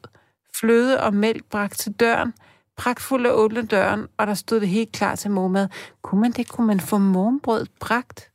fløde 0.56 1.04
og 1.04 1.14
mælk 1.14 1.46
bragt 1.46 1.80
til 1.80 1.92
døren, 1.92 2.34
pragtfuld 2.78 3.26
at 3.26 3.32
åbne 3.32 3.66
døren, 3.66 4.08
og 4.18 4.28
der 4.28 4.34
stod 4.34 4.60
det 4.60 4.70
helt 4.70 4.92
klar 4.92 5.16
til 5.16 5.32
morgenmad. 5.32 5.68
Kunne 6.02 6.22
man 6.22 6.32
det? 6.32 6.50
Kunne 6.50 6.68
man 6.68 6.80
få 6.80 6.98
morgenbrød 6.98 7.66
bragt? 7.80 8.32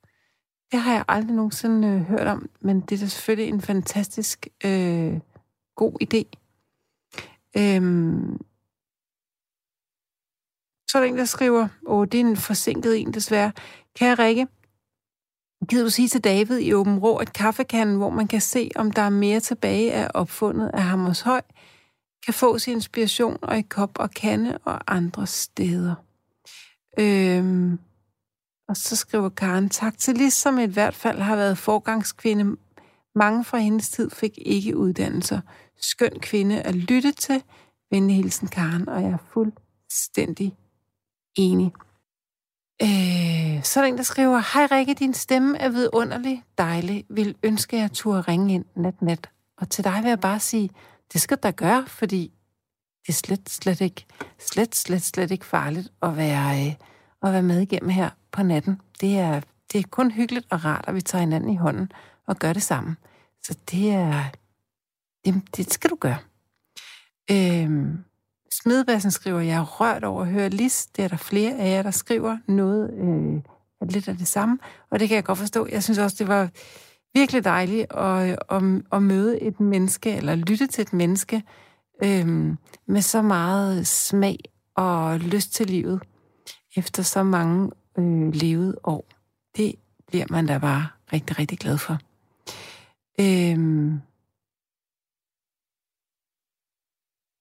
Det 0.72 0.80
har 0.80 0.92
jeg 0.92 1.04
aldrig 1.08 1.36
nogensinde 1.36 1.88
øh, 1.88 2.00
hørt 2.00 2.26
om, 2.26 2.48
men 2.60 2.80
det 2.80 2.96
er 2.96 3.00
da 3.00 3.06
selvfølgelig 3.06 3.52
en 3.52 3.60
fantastisk 3.60 4.48
øh, 4.64 5.20
god 5.76 6.02
idé. 6.02 6.22
Øhm, 7.56 8.38
så 10.88 10.98
er 10.98 11.02
der 11.02 11.08
en, 11.08 11.18
der 11.18 11.24
skriver, 11.24 11.68
åh, 11.86 12.06
det 12.12 12.20
er 12.20 12.24
en 12.24 12.36
forsinket 12.36 13.00
en 13.00 13.14
desværre. 13.14 13.52
Kære 13.96 14.14
Rikke, 14.14 14.46
gider 15.68 15.84
du 15.84 15.90
sige 15.90 16.08
til 16.08 16.24
David 16.24 16.58
i 16.58 16.72
Åben 16.72 16.98
Rå, 16.98 17.16
at 17.16 17.32
kaffekanden, 17.32 17.96
hvor 17.96 18.10
man 18.10 18.28
kan 18.28 18.40
se, 18.40 18.70
om 18.76 18.90
der 18.90 19.02
er 19.02 19.10
mere 19.10 19.40
tilbage 19.40 19.92
af 19.92 20.10
opfundet 20.14 20.70
af 20.74 20.82
Hammershøj, 20.82 21.40
kan 22.24 22.34
få 22.34 22.58
sin 22.58 22.72
inspiration 22.72 23.38
og 23.42 23.58
i 23.58 23.62
kop 23.62 23.98
og 23.98 24.10
kande 24.10 24.58
og 24.64 24.94
andre 24.94 25.26
steder. 25.26 25.94
Øhm, 26.98 27.78
og 28.68 28.76
så 28.76 28.96
skriver 28.96 29.28
Karen, 29.28 29.68
tak 29.68 29.98
til 29.98 30.14
Lis, 30.14 30.34
som 30.34 30.58
i 30.58 30.66
hvert 30.66 30.94
fald 30.94 31.18
har 31.18 31.36
været 31.36 31.58
forgangskvinde. 31.58 32.56
Mange 33.14 33.44
fra 33.44 33.58
hendes 33.58 33.90
tid 33.90 34.10
fik 34.10 34.32
ikke 34.36 34.76
uddannelser. 34.76 35.40
Skøn 35.76 36.20
kvinde 36.20 36.62
at 36.62 36.74
lytte 36.74 37.12
til. 37.12 37.42
Venlig 37.90 38.16
hilsen 38.16 38.48
Karen, 38.48 38.88
og 38.88 39.02
jeg 39.02 39.10
er 39.10 39.18
fuldstændig 39.32 40.56
enig. 41.36 41.72
Øh, 42.82 43.62
så 43.62 43.80
er 43.80 43.84
der 43.84 43.88
en, 43.88 43.96
der 43.96 44.02
skriver, 44.02 44.38
Hej 44.54 44.78
Rikke, 44.78 44.94
din 44.94 45.14
stemme 45.14 45.58
er 45.58 45.68
vidunderlig, 45.68 46.42
dejlig. 46.58 47.04
Vil 47.10 47.36
ønske, 47.42 47.76
jeg 47.76 47.92
turde 47.92 48.20
ringe 48.20 48.54
ind 48.54 48.64
nat 48.76 49.02
nat. 49.02 49.30
Og 49.56 49.70
til 49.70 49.84
dig 49.84 50.02
vil 50.02 50.08
jeg 50.08 50.20
bare 50.20 50.40
sige, 50.40 50.70
det 51.12 51.20
skal 51.20 51.36
der 51.42 51.50
da 51.50 51.56
gøre, 51.56 51.86
fordi 51.86 52.32
det 53.02 53.08
er 53.08 53.12
slet, 53.12 53.50
slet 53.50 53.80
ikke, 53.80 54.06
slet, 54.38 54.74
slet, 54.74 55.02
slet 55.02 55.30
ikke 55.30 55.46
farligt 55.46 55.92
at 56.02 56.16
være, 56.16 56.66
øh, 56.66 56.74
at 57.22 57.32
være 57.32 57.42
med 57.42 57.60
igennem 57.60 57.90
her 57.90 58.10
på 58.32 58.42
natten. 58.42 58.80
Det 59.00 59.18
er, 59.18 59.40
det 59.72 59.78
er 59.80 59.88
kun 59.90 60.10
hyggeligt 60.10 60.46
og 60.50 60.64
rart, 60.64 60.84
at 60.88 60.94
vi 60.94 61.00
tager 61.00 61.20
hinanden 61.20 61.50
i 61.50 61.56
hånden 61.56 61.92
og 62.26 62.36
gør 62.36 62.52
det 62.52 62.62
sammen. 62.62 62.96
Så 63.42 63.58
det 63.70 63.90
er, 63.90 64.24
det, 65.24 65.56
det 65.56 65.72
skal 65.72 65.90
du 65.90 65.96
gøre. 66.00 66.18
Øhm, 67.30 68.04
Smedbassen 68.62 69.10
skriver, 69.10 69.40
jeg 69.40 69.56
er 69.56 69.80
rørt 69.80 70.04
over 70.04 70.22
at 70.22 70.28
høre 70.28 70.48
Lis. 70.48 70.86
Det 70.86 71.04
er 71.04 71.08
der 71.08 71.16
flere 71.16 71.58
af 71.58 71.70
jer, 71.70 71.82
der 71.82 71.90
skriver 71.90 72.38
noget 72.46 72.90
øh, 72.94 73.42
lidt 73.90 74.08
af 74.08 74.16
det 74.16 74.28
samme, 74.28 74.58
og 74.90 75.00
det 75.00 75.08
kan 75.08 75.14
jeg 75.14 75.24
godt 75.24 75.38
forstå. 75.38 75.66
Jeg 75.70 75.82
synes 75.82 75.98
også, 75.98 76.16
det 76.18 76.28
var 76.28 76.48
virkelig 77.14 77.44
dejligt 77.44 77.92
at, 77.92 78.38
at, 78.50 78.62
at 78.92 79.02
møde 79.02 79.40
et 79.40 79.60
menneske, 79.60 80.16
eller 80.16 80.34
lytte 80.34 80.66
til 80.66 80.82
et 80.82 80.92
menneske, 80.92 81.42
øh, 82.04 82.56
med 82.86 83.02
så 83.02 83.22
meget 83.22 83.86
smag 83.86 84.38
og 84.76 85.18
lyst 85.18 85.54
til 85.54 85.66
livet, 85.66 86.02
efter 86.76 87.02
så 87.02 87.22
mange 87.22 87.70
øh, 87.98 88.34
levede 88.34 88.78
år. 88.84 89.08
Det 89.56 89.74
bliver 90.06 90.26
man 90.30 90.46
da 90.46 90.58
bare 90.58 90.86
rigtig, 91.12 91.38
rigtig 91.38 91.58
glad 91.58 91.78
for. 91.78 91.98
Øh, 93.20 93.94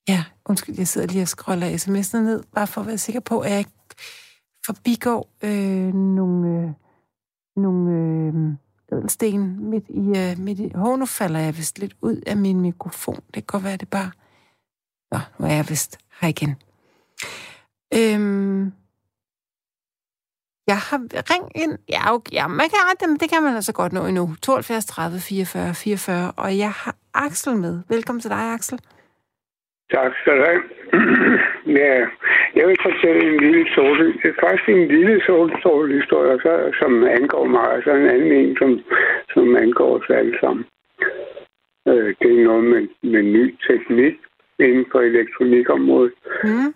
Ja, 0.08 0.24
undskyld, 0.46 0.76
jeg 0.78 0.88
sidder 0.88 1.08
lige 1.08 1.22
og 1.22 1.28
scroller 1.28 1.68
sms'erne 1.68 2.18
ned, 2.18 2.44
bare 2.56 2.68
for 2.68 2.82
at 2.82 2.88
være 2.88 2.98
sikker 2.98 3.20
på, 3.20 3.40
at 3.40 3.52
jeg 3.52 3.60
ikke 3.60 3.72
forbigår 4.66 5.30
øh, 5.44 5.94
nogle, 5.94 6.48
øh, 6.50 6.72
nogle 7.56 7.92
øh, 7.92 8.34
ædelsten 8.92 9.70
midt 9.70 9.86
i, 9.90 10.20
øh, 10.20 10.40
midt 10.40 10.60
i... 10.60 10.72
Hov, 10.76 10.98
nu 10.98 11.06
falder 11.06 11.40
jeg 11.40 11.58
vist 11.58 11.80
lidt 11.80 11.96
ud 12.02 12.22
af 12.28 12.38
min 12.38 12.62
mikrofon. 12.62 13.16
Det 13.16 13.34
kan 13.34 13.44
godt 13.44 13.64
være, 13.64 13.78
det 13.78 13.90
bare... 13.90 14.12
Nå, 15.12 15.20
nu 15.40 15.46
er 15.46 15.56
jeg 15.56 15.70
vist 15.70 15.98
her 16.22 16.28
igen. 16.28 16.56
Øhm, 17.94 18.74
jeg 20.72 20.80
har 20.90 21.00
ring 21.32 21.46
ind. 21.64 21.74
Ja, 21.96 22.02
okay, 22.16 22.34
ja, 22.40 22.48
man 22.48 22.68
kan, 22.72 22.80
det, 23.00 23.22
det 23.22 23.28
kan 23.32 23.44
man 23.44 23.56
altså 23.56 23.74
godt 23.74 23.94
nå 23.94 24.02
endnu. 24.06 24.26
72 24.42 24.86
30 24.86 25.20
44 25.30 25.74
44. 25.76 26.32
Og 26.38 26.50
jeg 26.64 26.72
har 26.82 26.96
Axel 27.26 27.56
med. 27.66 27.76
Velkommen 27.90 28.22
til 28.22 28.32
dig, 28.36 28.44
Axel. 28.56 28.80
Tak 29.94 30.12
skal 30.22 30.38
du 30.38 30.44
have. 30.50 30.64
ja, 31.82 31.94
jeg 32.58 32.66
vil 32.68 32.78
fortælle 32.88 33.22
en 33.32 33.40
lille 33.46 33.66
er 34.30 34.42
faktisk 34.44 34.70
en 34.70 34.88
lille 34.88 35.22
sol 35.64 35.92
historie, 36.00 36.38
som 36.82 36.92
angår 37.04 37.46
mig, 37.46 37.68
og 37.76 37.82
så 37.84 37.92
en 37.92 38.10
anden 38.16 38.32
en, 38.32 38.58
som, 38.58 38.80
som 39.34 39.56
angår 39.56 39.98
os 39.98 40.10
alle 40.10 40.38
sammen. 40.44 40.66
Øh, 41.88 42.16
det 42.22 42.30
er 42.32 42.44
noget 42.44 42.64
med, 42.64 42.88
med 43.12 43.24
ny 43.24 43.56
teknik 43.68 44.16
inden 44.60 44.86
for 44.92 45.00
elektronikområdet. 45.00 46.14
Mm. 46.44 46.74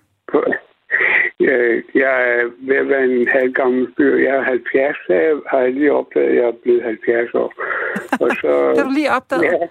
Jeg, 1.39 1.83
jeg 1.93 2.39
er 2.39 2.51
ved 2.59 2.75
at 2.75 2.89
være 2.89 3.03
en 3.03 3.27
halv 3.27 3.53
gammel 3.53 3.93
fyr. 3.97 4.17
Jeg 4.17 4.35
er 4.35 4.41
70, 4.41 4.97
så 5.07 5.13
jeg 5.13 5.39
har 5.47 5.67
lige 5.67 5.93
opdaget, 5.93 6.27
at 6.27 6.35
jeg 6.35 6.43
er 6.43 6.51
blevet 6.63 6.83
70 6.83 7.33
år. 7.33 7.53
Og 8.23 8.29
så, 8.41 8.69
det 8.69 8.77
har 8.77 8.83
du 8.83 8.93
lige 8.93 9.11
opdaget? 9.11 9.43
Ja, 9.43 9.67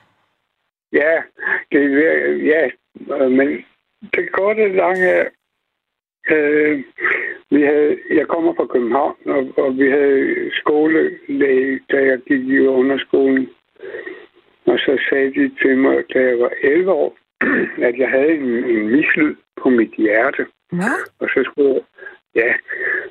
ja, 0.92 1.22
det 1.72 2.06
er, 2.06 2.32
ja, 2.32 2.70
Øh, 3.00 3.30
men 3.30 3.64
det 4.14 4.32
korte 4.32 4.76
lange 4.76 5.24
øh, 6.30 6.82
vi 7.50 7.62
havde, 7.62 7.98
jeg 8.10 8.26
kommer 8.28 8.54
fra 8.54 8.66
København, 8.66 9.16
og, 9.26 9.52
og 9.56 9.78
vi 9.78 9.90
havde 9.90 10.50
skolelæge, 10.52 11.80
da 11.90 11.96
jeg 12.04 12.18
gik 12.18 12.40
i 12.40 12.58
underskolen. 12.58 13.48
Og 14.66 14.78
så 14.78 14.98
sagde 15.10 15.30
de 15.34 15.50
til 15.62 15.78
mig, 15.78 16.04
da 16.14 16.18
jeg 16.18 16.38
var 16.38 16.52
11 16.62 16.92
år, 16.92 17.16
at 17.88 17.98
jeg 17.98 18.10
havde 18.10 18.34
en, 18.34 18.64
en 18.64 18.88
mislyd 18.88 19.34
på 19.62 19.68
mit 19.68 19.94
hjerte. 19.96 20.46
Ja. 20.72 20.92
Og 21.20 21.28
så 21.34 21.40
skulle 21.50 21.80
ja, 22.34 22.52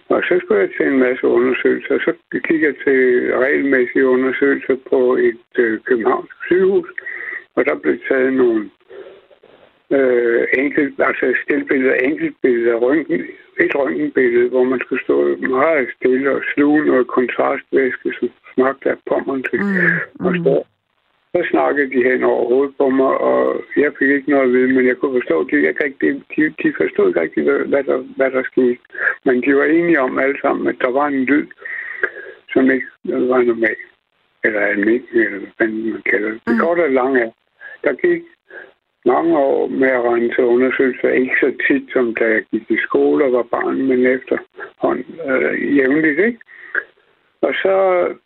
og 0.09 0.23
så 0.27 0.39
skulle 0.41 0.61
jeg 0.61 0.69
til 0.77 0.87
en 0.87 0.99
masse 0.99 1.27
undersøgelser. 1.27 1.99
Så 1.99 2.13
gik 2.47 2.61
jeg 2.61 2.75
til 2.85 3.01
regelmæssige 3.43 4.07
undersøgelser 4.07 4.77
på 4.89 5.15
et 5.15 5.51
øh, 5.57 5.79
københavnsk 5.79 6.35
sygehus, 6.45 6.89
og 7.55 7.65
der 7.65 7.75
blev 7.75 7.97
taget 8.09 8.33
nogle 8.33 8.69
øh, 9.91 10.47
enkelt, 10.53 10.93
altså 10.99 11.33
stillbilleder, 11.43 11.95
enkeltbilleder, 11.95 12.75
røntgen, 12.75 13.21
et 13.59 13.75
røntgenbillede, 13.75 14.49
hvor 14.49 14.63
man 14.63 14.79
skulle 14.79 15.03
stå 15.03 15.35
meget 15.37 15.87
stille 15.97 16.31
og 16.31 16.41
sluge 16.53 16.85
noget 16.85 17.07
kontrastvæske, 17.07 18.13
som 18.19 18.29
smagte 18.53 18.89
af 18.89 18.97
pommeren 19.09 19.43
til. 19.43 19.59
Mm, 19.59 19.67
mm. 20.19 20.25
Og 20.25 20.33
så, 20.43 20.63
så 21.35 21.47
snakkede 21.51 21.89
de 21.89 22.03
hen 22.09 22.23
over 22.23 22.47
hovedet 22.49 22.75
på 22.77 22.89
mig, 22.89 23.13
og 23.29 23.63
jeg 23.77 23.91
fik 23.99 24.09
ikke 24.09 24.29
noget 24.29 24.47
at 24.47 24.53
vide, 24.53 24.73
men 24.73 24.87
jeg 24.87 24.97
kunne 24.97 25.19
forstå, 25.19 25.41
at 25.41 25.51
jeg 25.51 25.85
ikke, 25.85 26.23
de, 26.35 26.53
de 26.63 26.73
forstod 26.77 27.07
ikke 27.07 27.21
rigtig, 27.21 27.43
hvad 27.43 27.83
der, 27.83 27.97
hvad 28.17 28.31
der 28.31 28.43
skete. 28.51 28.77
Men 29.25 29.41
de 29.41 29.55
var 29.55 29.63
enige 29.63 30.01
om 30.01 30.19
alle 30.19 30.37
sammen, 30.41 30.67
at 30.67 30.75
der 30.81 30.91
var 30.91 31.07
en 31.07 31.23
lyd, 31.31 31.47
som 32.53 32.71
ikke 32.71 32.87
var 33.03 33.41
normal. 33.41 33.75
Eller 34.43 34.61
almindelig, 34.61 35.25
eller 35.25 35.39
hvad 35.57 35.67
man 35.67 36.01
kalder 36.11 36.29
det. 36.29 36.41
Det 36.45 36.53
mm. 36.53 36.59
korte 36.59 36.81
og 36.83 36.91
lange 36.91 37.21
er, 37.21 37.31
der 37.83 37.93
gik 37.93 38.23
mange 39.05 39.37
år 39.37 39.67
med 39.67 39.87
at 39.87 40.03
rende 40.03 40.35
til 40.35 40.43
undersøgelser. 40.43 41.09
Ikke 41.09 41.35
så 41.39 41.49
tit, 41.67 41.85
som 41.93 42.15
da 42.15 42.25
jeg 42.25 42.43
gik 42.51 42.65
i 42.69 42.77
skole 42.77 43.25
og 43.25 43.31
var 43.31 43.43
barn, 43.43 43.87
men 43.87 44.05
efterhånd 44.05 45.03
øh, 45.29 45.77
jævnligt, 45.77 46.19
ikke? 46.19 46.39
Og 47.41 47.53
så 47.53 47.75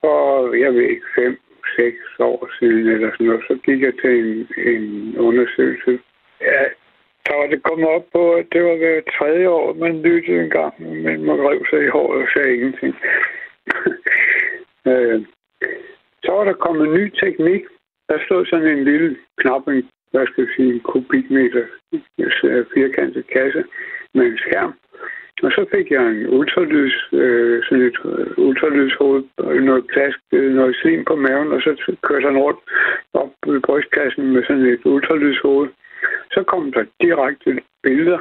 for, 0.01 0.53
jeg 0.53 0.73
ved 0.73 0.81
ikke, 0.81 1.05
fem, 1.15 1.39
seks 1.77 2.03
år 2.19 2.49
siden 2.59 2.87
eller 2.87 3.11
sådan 3.11 3.27
noget, 3.27 3.43
så 3.47 3.55
gik 3.65 3.81
jeg 3.81 3.93
til 4.01 4.15
en, 4.25 4.47
en 4.73 5.17
undersøgelse. 5.17 5.99
Ja, 6.41 6.63
der 7.25 7.35
var 7.39 7.47
det 7.47 7.63
kommet 7.63 7.89
op 7.89 8.05
på, 8.13 8.33
at 8.33 8.45
det 8.51 8.63
var 8.63 8.75
hver 8.77 9.01
tredje 9.17 9.49
år, 9.49 9.73
man 9.73 10.01
lyttede 10.01 10.43
en 10.43 10.49
gang, 10.49 10.73
men 11.03 11.25
man 11.25 11.39
rev 11.47 11.61
sig 11.69 11.83
i 11.83 11.93
håret 11.95 12.21
og 12.21 12.27
sagde 12.33 12.55
ingenting. 12.55 12.95
øh, 14.91 15.21
så 16.23 16.31
var 16.31 16.43
der 16.43 16.63
kommet 16.65 16.93
ny 16.97 17.05
teknik. 17.23 17.63
Der 18.09 18.17
stod 18.25 18.45
sådan 18.45 18.67
en 18.67 18.83
lille 18.83 19.17
knap, 19.37 19.67
en 19.67 19.89
hvad 20.11 20.27
skal 20.27 20.43
jeg 20.43 20.53
sige, 20.55 20.79
kubikmeter 20.79 21.65
firkantet 22.73 23.27
kasse 23.27 23.63
med 24.13 24.25
en 24.25 24.37
skærm. 24.37 24.73
Og 25.43 25.51
så 25.51 25.65
fik 25.73 25.91
jeg 25.91 26.05
en 26.07 26.27
ultralyds, 26.27 26.97
øh, 27.13 27.63
sådan 27.63 27.83
et 27.83 27.97
øh, 28.05 28.27
ultralydshoved, 28.37 29.23
øh, 29.39 29.63
noget 29.63 29.87
plask, 29.93 30.19
øh, 30.31 30.51
noget 30.55 30.75
slim 30.75 31.05
på 31.05 31.15
maven, 31.15 31.51
og 31.51 31.61
så 31.61 31.95
kørte 32.03 32.25
han 32.25 32.37
rundt 32.37 32.59
op 33.13 33.31
i 33.47 33.59
brystkassen 33.65 34.33
med 34.33 34.43
sådan 34.43 34.65
et 34.65 34.85
ultralydshoved. 34.85 35.69
Så 36.31 36.43
kom 36.43 36.71
der 36.71 36.85
direkte 37.01 37.61
billeder 37.83 38.19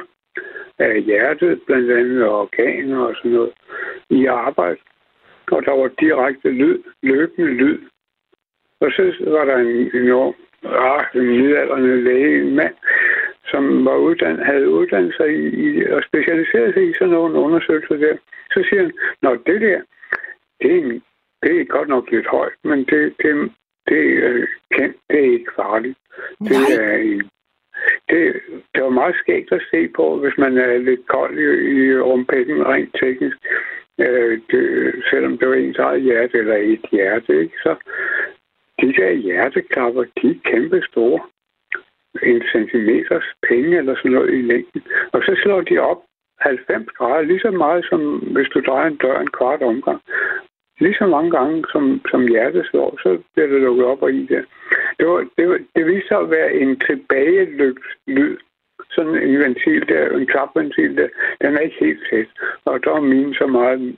af 0.79 1.01
hjertet, 1.01 1.61
blandt 1.65 1.91
andet 1.91 2.27
organer 2.27 2.99
og 2.99 3.15
sådan 3.15 3.31
noget, 3.31 3.51
i 4.09 4.25
arbejde. 4.25 4.79
Og 5.51 5.65
der 5.65 5.71
var 5.71 5.91
direkte 5.99 6.49
lyd, 6.49 6.79
løbende 7.03 7.49
lyd 7.49 7.79
Og 8.81 8.91
så 8.91 9.13
var 9.27 9.45
der 9.45 9.57
en 9.57 9.91
enorm, 10.01 10.35
ah, 10.63 11.03
en 11.15 11.27
midalderne 11.27 12.03
læge, 12.03 12.41
en 12.41 12.55
mand, 12.55 12.75
som 13.51 13.85
var 13.85 13.95
uddannet, 13.95 14.45
havde 14.45 14.69
uddannet 14.69 15.13
sig 15.17 15.29
i, 15.29 15.45
i, 15.65 15.85
og 15.85 16.03
specialiseret 16.03 16.73
sig 16.73 16.89
i 16.89 16.93
sådan 16.93 17.13
nogle 17.13 17.39
undersøgelser 17.39 17.95
der. 17.95 18.15
Så 18.53 18.65
siger 18.69 18.81
han, 18.81 18.91
når 19.21 19.35
det 19.35 19.61
der, 19.61 19.81
det 20.61 20.71
er, 20.77 20.99
det 21.43 21.61
er 21.61 21.65
godt 21.65 21.89
nok 21.89 22.11
lidt 22.11 22.27
højt, 22.27 22.59
men 22.63 22.79
det, 22.79 23.13
det, 23.21 23.51
det, 23.89 24.01
er 24.25 24.45
kendt, 24.75 24.97
det 25.09 25.19
er 25.19 25.33
ikke 25.33 25.51
farligt. 25.55 25.97
Det 26.39 26.61
er 26.79 26.95
en 26.97 27.29
det, 28.09 28.41
det 28.75 28.83
var 28.83 28.89
meget 28.89 29.15
skægt 29.15 29.51
at 29.51 29.61
se 29.71 29.87
på, 29.87 30.19
hvis 30.19 30.37
man 30.37 30.57
er 30.57 30.77
lidt 30.77 31.07
kold 31.07 31.37
i, 31.39 31.47
i 31.75 31.99
rumpækken 31.99 32.67
rent 32.67 32.95
teknisk. 33.01 33.37
Øh, 33.99 34.41
det, 34.51 34.63
selvom 35.09 35.37
det 35.37 35.47
var 35.49 35.55
ens 35.55 35.77
eget 35.77 36.01
hjerte 36.01 36.37
eller 36.37 36.55
et 36.55 36.85
hjerte, 36.91 37.39
ikke? 37.41 37.57
så 37.63 37.75
de 38.81 38.93
der 38.93 39.11
hjerteklapper, 39.11 40.03
de 40.21 40.29
er 40.29 40.49
kæmpe 40.51 40.81
store. 40.91 41.21
En 42.23 42.41
centimeters 42.51 43.27
penge 43.49 43.77
eller 43.77 43.95
sådan 43.95 44.11
noget 44.11 44.33
i 44.33 44.41
længden. 44.41 44.81
Og 45.11 45.21
så 45.25 45.39
slår 45.43 45.61
de 45.61 45.77
op 45.77 46.01
90 46.39 46.87
grader, 46.97 47.21
lige 47.21 47.39
så 47.39 47.51
meget 47.51 47.85
som 47.89 48.01
hvis 48.17 48.49
du 48.53 48.59
drejer 48.59 48.87
en 48.87 48.95
dør 48.95 49.19
en 49.19 49.31
kvart 49.37 49.61
omgang. 49.61 50.01
Lige 50.79 50.95
så 50.99 51.07
mange 51.07 51.31
gange, 51.31 51.65
som, 51.71 52.01
som 52.11 52.27
hjertet 52.27 52.65
slår, 52.65 52.99
så 53.03 53.17
bliver 53.33 53.47
det 53.47 53.61
lukket 53.61 53.85
op 53.85 54.01
og 54.01 54.11
i 54.13 54.25
der. 54.25 54.43
Det, 54.99 55.07
var, 55.07 55.27
det, 55.37 55.49
var, 55.49 55.59
det 55.75 55.85
viste 55.85 56.07
sig 56.07 56.17
at 56.17 56.29
være 56.29 56.53
en 56.53 56.79
tilbageløbslyd. 56.79 58.37
Sådan 58.91 59.15
en 59.15 59.39
ventil 59.39 59.87
der, 59.89 60.17
en 60.17 60.27
klapventil 60.27 60.97
der, 60.97 61.07
den 61.41 61.55
er 61.57 61.59
ikke 61.59 61.75
helt 61.79 62.03
tæt. 62.09 62.27
Og 62.65 62.83
der 62.83 62.91
er 62.93 63.01
min 63.01 63.33
så 63.33 63.47
meget 63.47 63.97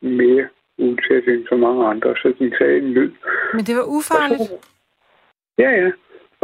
mere 0.00 0.48
utæt 0.78 1.28
end 1.28 1.46
så 1.48 1.56
mange 1.56 1.86
andre, 1.86 2.16
så 2.16 2.34
den 2.38 2.54
sagde 2.58 2.78
en 2.78 2.92
lyd. 2.92 3.12
Men 3.54 3.64
det 3.64 3.76
var 3.76 3.86
ufarligt? 3.96 4.42
Så, 4.42 4.58
ja, 5.58 5.70
ja. 5.70 5.90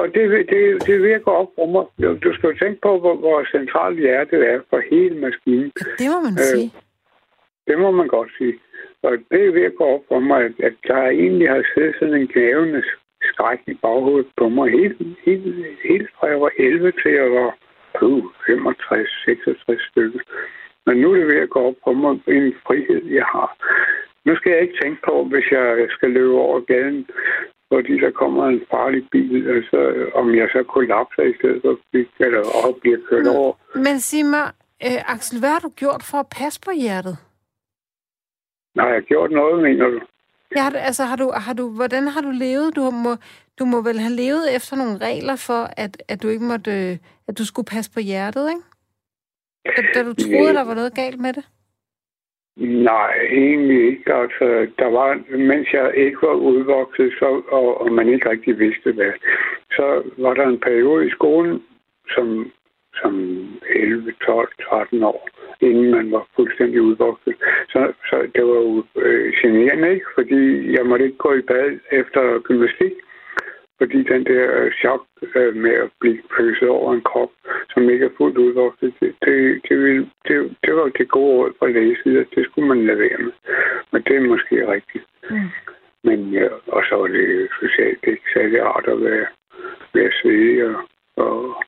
Og 0.00 0.06
det, 0.14 0.24
det, 0.52 0.62
det 0.86 1.02
virker 1.02 1.30
op 1.30 1.50
for 1.54 1.66
mig. 1.74 1.84
Du 2.24 2.30
skal 2.34 2.50
jo 2.50 2.56
tænke 2.62 2.80
på, 2.80 2.98
hvor, 2.98 3.16
hvor 3.16 3.44
centralt 3.56 3.98
hjertet 4.00 4.40
er 4.52 4.60
for 4.70 4.80
hele 4.90 5.16
maskinen. 5.26 5.72
Det 6.00 6.08
må 6.12 6.18
man 6.26 6.32
øh, 6.32 6.48
sige. 6.52 6.72
Det 7.66 7.78
må 7.78 7.90
man 7.90 8.08
godt 8.08 8.30
sige. 8.38 8.58
Og 9.02 9.12
det 9.30 9.54
virker 9.54 9.84
op 9.84 10.02
for 10.08 10.20
mig, 10.20 10.40
at, 10.44 10.54
at 10.68 10.74
der 10.86 11.02
egentlig 11.08 11.48
har 11.48 11.62
siddet 11.74 11.94
sådan 11.98 12.14
en 12.14 12.28
knævende 12.28 12.82
skræk 13.22 13.60
i 13.66 13.74
baghovedet 13.74 14.30
på 14.36 14.48
mig 14.48 14.70
helt, 14.70 14.98
helt, 15.26 15.46
helt 15.90 16.08
fra 16.16 16.26
jeg 16.26 16.40
var 16.40 16.50
11 16.58 16.92
til 17.02 17.12
jeg 17.12 17.30
var 17.30 17.50
65-66 17.94 19.90
stykker. 19.90 20.20
Men 20.86 20.96
nu 20.96 21.12
er 21.12 21.16
det 21.16 21.26
ved 21.26 21.40
at 21.40 21.50
gå 21.50 21.60
op 21.68 21.74
på 21.84 21.92
mig 21.92 22.12
en 22.26 22.54
frihed, 22.66 23.04
jeg 23.18 23.24
har. 23.24 23.50
Nu 24.24 24.36
skal 24.36 24.52
jeg 24.52 24.60
ikke 24.62 24.78
tænke 24.82 25.00
på, 25.04 25.24
hvis 25.24 25.50
jeg 25.50 25.86
skal 25.90 26.10
løbe 26.10 26.34
over 26.34 26.60
gaden, 26.60 27.06
fordi 27.72 27.94
der 28.04 28.10
kommer 28.10 28.44
en 28.46 28.60
farlig 28.70 29.02
bil, 29.12 29.48
altså, 29.56 29.78
om 30.14 30.34
jeg 30.34 30.48
så 30.52 30.62
kollapser 30.74 31.22
i 31.22 31.34
stedet 31.38 31.60
for 31.62 32.24
eller 32.24 32.42
op 32.66 32.74
bliver 32.80 32.98
kørt 33.10 33.26
over. 33.26 33.52
Men 33.74 34.00
sig 34.00 34.24
mig, 34.24 34.46
øh, 34.86 35.14
Axel, 35.14 35.38
hvad 35.40 35.50
har 35.50 35.58
du 35.58 35.68
gjort 35.68 36.02
for 36.10 36.18
at 36.18 36.28
passe 36.40 36.60
på 36.66 36.70
hjertet? 36.70 37.16
Nej, 38.74 38.86
jeg 38.86 38.94
har 38.94 39.08
gjort 39.12 39.30
noget, 39.30 39.62
mener 39.62 39.86
du? 39.88 40.00
Ja, 40.56 40.70
altså 40.74 41.04
har 41.04 41.16
du, 41.16 41.32
har 41.34 41.52
du, 41.52 41.70
hvordan 41.70 42.08
har 42.08 42.20
du 42.20 42.30
levet? 42.30 42.76
Du 42.76 42.90
må, 42.90 43.16
du 43.58 43.64
må 43.64 43.82
vel 43.82 43.98
have 43.98 44.12
levet 44.12 44.56
efter 44.56 44.76
nogle 44.76 44.98
regler 44.98 45.36
for, 45.36 45.62
at, 45.76 46.02
at 46.08 46.22
du 46.22 46.28
ikke 46.28 46.44
måtte, 46.44 46.98
at 47.28 47.38
du 47.38 47.44
skulle 47.44 47.66
passe 47.66 47.90
på 47.90 48.00
hjertet, 48.00 48.50
ikke? 48.50 48.62
Da, 49.76 49.82
da 49.94 50.02
du 50.08 50.14
troede, 50.14 50.54
der 50.54 50.64
var 50.64 50.74
noget 50.74 50.94
galt 50.94 51.20
med 51.20 51.32
det? 51.32 51.44
Nej, 52.58 53.14
egentlig 53.30 53.86
ikke. 53.86 54.14
Altså, 54.14 54.66
der 54.78 54.86
var, 54.86 55.36
mens 55.36 55.72
jeg 55.72 55.92
ikke 55.96 56.18
var 56.22 56.34
udvokset, 56.34 57.12
så, 57.18 57.42
og, 57.48 57.80
og 57.80 57.92
man 57.92 58.08
ikke 58.08 58.30
rigtig 58.30 58.58
vidste 58.58 58.92
hvad, 58.92 59.12
så 59.70 60.02
var 60.16 60.34
der 60.34 60.46
en 60.46 60.60
periode 60.60 61.06
i 61.06 61.10
skolen, 61.10 61.62
som, 62.14 62.52
som 62.94 63.14
11, 63.70 64.12
12, 64.26 64.48
13 64.68 65.02
år, 65.02 65.28
inden 65.60 65.90
man 65.90 66.12
var 66.12 66.26
fuldstændig 66.36 66.82
udvokset. 66.82 67.34
Så, 67.68 67.92
så 68.10 68.16
det 68.34 68.44
var 68.44 68.60
jo 68.66 68.84
øh, 68.96 69.32
generende, 69.42 69.92
ikke? 69.94 70.06
Fordi 70.14 70.72
jeg 70.76 70.86
måtte 70.86 71.04
ikke 71.04 71.18
gå 71.18 71.34
i 71.34 71.42
bad 71.42 71.78
efter 71.92 72.38
gymnastik, 72.38 72.92
fordi 73.78 74.02
den 74.02 74.24
der 74.24 74.70
chok 74.80 75.02
øh, 75.34 75.56
med 75.56 75.74
at 75.84 75.90
blive 76.00 76.22
pøset 76.36 76.68
over 76.68 76.94
en 76.94 77.00
krop, 77.10 77.30
som 77.72 77.90
ikke 77.90 78.04
er 78.04 78.16
fuldt 78.16 78.38
udvokset, 78.38 78.94
det, 79.00 79.14
det, 79.24 79.60
det, 79.68 79.78
vil, 79.78 80.10
det, 80.28 80.56
det 80.64 80.76
var 80.76 80.88
det 80.98 81.08
gode 81.08 81.36
råd 81.36 81.52
fra 81.58 81.68
lægesiden, 81.68 82.26
det 82.34 82.44
skulle 82.44 82.68
man 82.68 82.86
lade 82.86 82.98
være 82.98 83.18
med. 83.18 83.32
Men 83.92 84.02
det 84.02 84.16
er 84.16 84.20
måske 84.20 84.72
rigtigt. 84.72 85.04
Mm. 85.30 85.50
Men 86.04 86.32
ja, 86.32 86.48
og 86.66 86.82
så 86.88 86.96
var 86.96 87.06
det 87.06 87.48
socialt 87.60 88.04
ikke 88.06 88.32
særlig 88.34 88.64
rart 88.64 88.86
at 88.86 89.00
være, 89.04 89.26
være 89.94 90.12
svedig 90.22 90.64
og, 90.64 90.76
og 91.16 91.64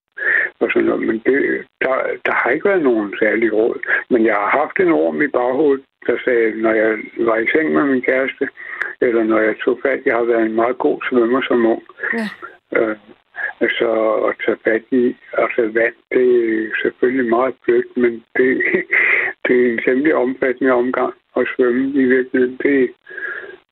og 0.61 0.69
sådan 0.73 0.89
noget. 0.89 1.07
Men 1.07 1.19
det, 1.27 1.67
der, 1.85 1.95
der 2.27 2.35
har 2.41 2.51
ikke 2.51 2.69
været 2.69 2.83
nogen 2.83 3.15
særlig 3.23 3.53
råd. 3.53 3.79
Men 4.11 4.27
jeg 4.27 4.35
har 4.35 4.51
haft 4.61 4.77
en 4.81 4.93
orm 4.93 5.23
i 5.23 5.29
baghovedet, 5.29 5.85
der 6.07 6.17
sagde, 6.25 6.63
når 6.63 6.73
jeg 6.73 6.99
var 7.19 7.37
i 7.37 7.47
seng 7.53 7.73
med 7.73 7.85
min 7.85 8.03
kæreste, 8.03 8.49
eller 9.01 9.23
når 9.25 9.41
jeg 9.41 9.55
tog 9.65 9.79
fat, 9.83 10.01
jeg 10.07 10.17
har 10.17 10.25
været 10.25 10.47
en 10.47 10.55
meget 10.55 10.79
god 10.79 10.99
svømmer 11.09 11.43
som 11.43 11.67
ung. 11.67 11.83
Ja. 12.13 12.27
Øh, 12.79 12.97
altså 13.61 13.89
at 14.29 14.35
tage 14.45 14.59
fat 14.65 14.85
i, 14.91 15.17
altså 15.33 15.61
vand, 15.63 15.95
det 16.13 16.27
er 16.65 16.71
selvfølgelig 16.83 17.29
meget 17.29 17.55
blødt, 17.65 17.97
men 17.97 18.13
det, 18.37 18.49
det 19.47 19.57
er 19.61 19.73
en 19.73 19.81
temmelig 19.85 20.15
omfattende 20.15 20.73
omgang 20.73 21.15
at 21.37 21.49
svømme 21.57 21.91
i 22.03 22.05
virkeligheden. 22.05 22.59
Det, 22.63 22.91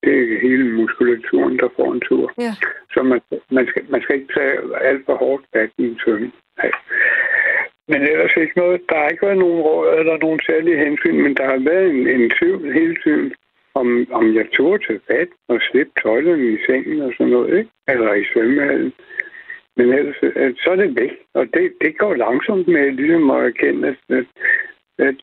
det 0.04 0.14
er 0.18 0.40
hele 0.40 0.64
muskulaturen, 0.76 1.58
der 1.58 1.68
får 1.76 1.92
en 1.92 2.02
tur. 2.08 2.32
Ja. 2.38 2.54
Så 2.94 3.02
man, 3.02 3.20
man, 3.50 3.66
skal, 3.68 3.82
man 3.88 4.02
skal 4.02 4.16
ikke 4.16 4.34
tage 4.34 4.54
alt 4.80 5.02
for 5.06 5.16
hårdt 5.16 5.44
fat 5.52 5.70
i 5.78 5.82
en 5.82 5.98
svømme. 6.04 6.32
Men 7.90 8.02
ellers 8.02 8.36
ikke 8.36 8.58
noget. 8.58 8.80
Der 8.88 8.96
har 8.98 9.08
ikke 9.08 9.26
været 9.26 9.38
nogen 9.38 9.60
råd 9.60 9.98
eller 9.98 10.16
nogen 10.16 10.40
særlige 10.46 10.84
hensyn, 10.84 11.22
men 11.22 11.34
der 11.36 11.46
har 11.52 11.58
været 11.70 11.90
en, 11.90 12.06
en 12.06 12.30
tvivl 12.30 12.72
hele 12.72 12.96
tiden, 13.04 13.34
om, 13.74 14.06
om 14.12 14.34
jeg 14.34 14.46
tog 14.56 14.80
til 14.86 15.00
fat 15.06 15.28
og 15.48 15.58
slippe 15.60 15.92
tøjlerne 16.02 16.46
i 16.54 16.58
sengen 16.66 17.00
og 17.00 17.12
sådan 17.16 17.32
noget, 17.32 17.58
ikke? 17.58 17.70
Eller 17.88 18.14
i 18.14 18.24
svømmehallen. 18.32 18.92
Men 19.76 19.86
ellers, 19.98 20.16
så 20.62 20.70
er 20.70 20.76
det 20.76 20.96
væk. 21.00 21.12
Og 21.34 21.44
det, 21.54 21.72
det 21.80 21.98
går 21.98 22.14
langsomt 22.14 22.68
med 22.68 22.92
ligesom 22.92 23.30
at 23.30 23.44
erkende, 23.44 23.96
at, 24.08 24.26
at 24.98 25.16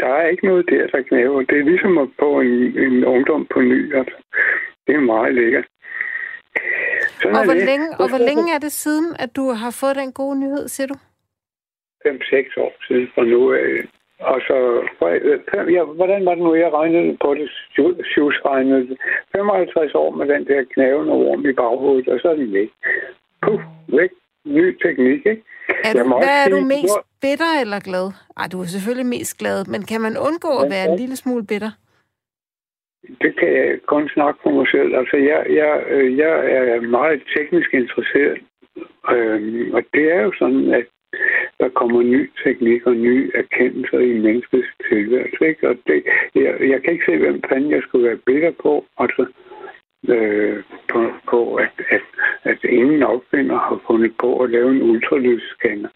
der 0.00 0.12
er 0.20 0.26
ikke 0.28 0.46
noget 0.46 0.64
der, 0.70 0.86
der 0.86 1.02
knæver. 1.02 1.42
Det 1.42 1.58
er 1.58 1.70
ligesom 1.72 1.98
at 1.98 2.08
få 2.18 2.40
en, 2.40 2.78
en 2.78 3.04
ungdom 3.04 3.46
på 3.54 3.60
ny. 3.60 3.96
Altså. 3.96 4.16
Det 4.86 4.94
er 4.94 5.00
meget 5.00 5.34
lækkert. 5.34 5.66
Sådan 7.20 7.36
og, 7.36 7.44
hvor 7.44 7.54
længe, 7.54 7.88
og 8.00 8.08
hvor 8.08 8.18
længe 8.18 8.54
er 8.54 8.58
det 8.58 8.72
siden, 8.72 9.16
at 9.18 9.36
du 9.36 9.50
har 9.50 9.70
fået 9.80 9.96
den 9.96 10.12
gode 10.12 10.40
nyhed, 10.40 10.68
siger 10.68 10.86
du? 10.86 10.94
5-6 12.06 12.60
år 12.64 12.72
siden 12.86 13.08
fra 13.14 13.24
nu 13.24 13.52
af. 13.52 13.88
Og 14.20 14.40
så, 14.48 14.56
ja, 15.76 15.82
hvordan 15.84 16.24
var 16.26 16.34
det 16.34 16.42
nu, 16.42 16.54
jeg 16.54 16.72
regnede 16.72 17.16
på 17.24 17.34
det, 17.34 17.50
Sjus 18.12 18.40
regnede 18.44 18.96
55 19.36 19.94
år 19.94 20.10
med 20.10 20.26
den 20.28 20.46
der 20.46 20.64
knævende 20.74 21.12
orm 21.12 21.46
i 21.46 21.52
baghovedet, 21.52 22.08
og 22.08 22.20
så 22.20 22.28
er 22.28 22.34
den 22.34 22.52
væk. 22.52 22.70
Puh, 23.42 23.60
væk. 23.88 24.10
Ny 24.44 24.78
teknik, 24.82 25.26
ikke? 25.26 25.42
Er 25.84 25.92
du, 25.92 26.04
hvad 26.22 26.36
er 26.44 26.48
du 26.50 26.60
mest 26.74 26.98
bitter 27.22 27.52
eller 27.62 27.80
glad? 27.80 28.06
Ej, 28.36 28.46
du 28.52 28.60
er 28.60 28.64
selvfølgelig 28.64 29.06
mest 29.06 29.38
glad, 29.38 29.58
men 29.72 29.82
kan 29.82 30.00
man 30.00 30.14
undgå 30.28 30.52
at 30.62 30.70
være 30.70 30.86
en 30.90 30.98
lille 30.98 31.16
smule 31.16 31.44
bitter? 31.46 31.72
Det 33.22 33.32
kan 33.38 33.48
jeg 33.56 33.80
kun 33.86 34.08
snakke 34.08 34.40
for 34.42 34.50
mig 34.50 34.66
selv. 34.74 34.90
Altså, 35.00 35.16
jeg, 35.16 35.40
jeg, 35.60 35.84
øh, 35.94 36.18
jeg 36.18 36.34
er 36.52 36.80
meget 36.80 37.22
teknisk 37.36 37.74
interesseret, 37.74 38.38
øhm, 39.14 39.74
og 39.74 39.82
det 39.94 40.04
er 40.14 40.20
jo 40.22 40.32
sådan, 40.38 40.74
at 40.74 40.86
der 41.60 41.68
kommer 41.68 42.02
ny 42.02 42.30
teknik 42.44 42.86
og 42.86 42.96
nye 42.96 43.30
erkendelser 43.34 43.98
i 43.98 44.12
menneskets 44.12 44.68
tilværelse. 44.88 45.48
Ikke? 45.48 45.68
Og 45.68 45.76
det, 45.86 46.04
jeg, 46.34 46.54
jeg 46.60 46.82
kan 46.82 46.92
ikke 46.92 47.04
se, 47.06 47.16
hvem 47.16 47.42
fanden 47.48 47.70
jeg 47.70 47.82
skulle 47.82 48.08
være 48.08 48.24
bitter 48.26 48.52
på. 48.62 48.84
Altså, 48.98 49.26
øh, 50.08 50.62
på, 50.88 51.00
på 51.30 51.54
at, 51.54 51.74
at, 51.90 52.02
at 52.42 52.64
ingen 52.64 53.02
opfinder 53.02 53.58
har 53.58 53.80
fundet 53.86 54.12
på 54.18 54.38
at 54.38 54.50
lave 54.50 54.70
en 54.70 54.82
ultralydsscanner. 54.82 55.88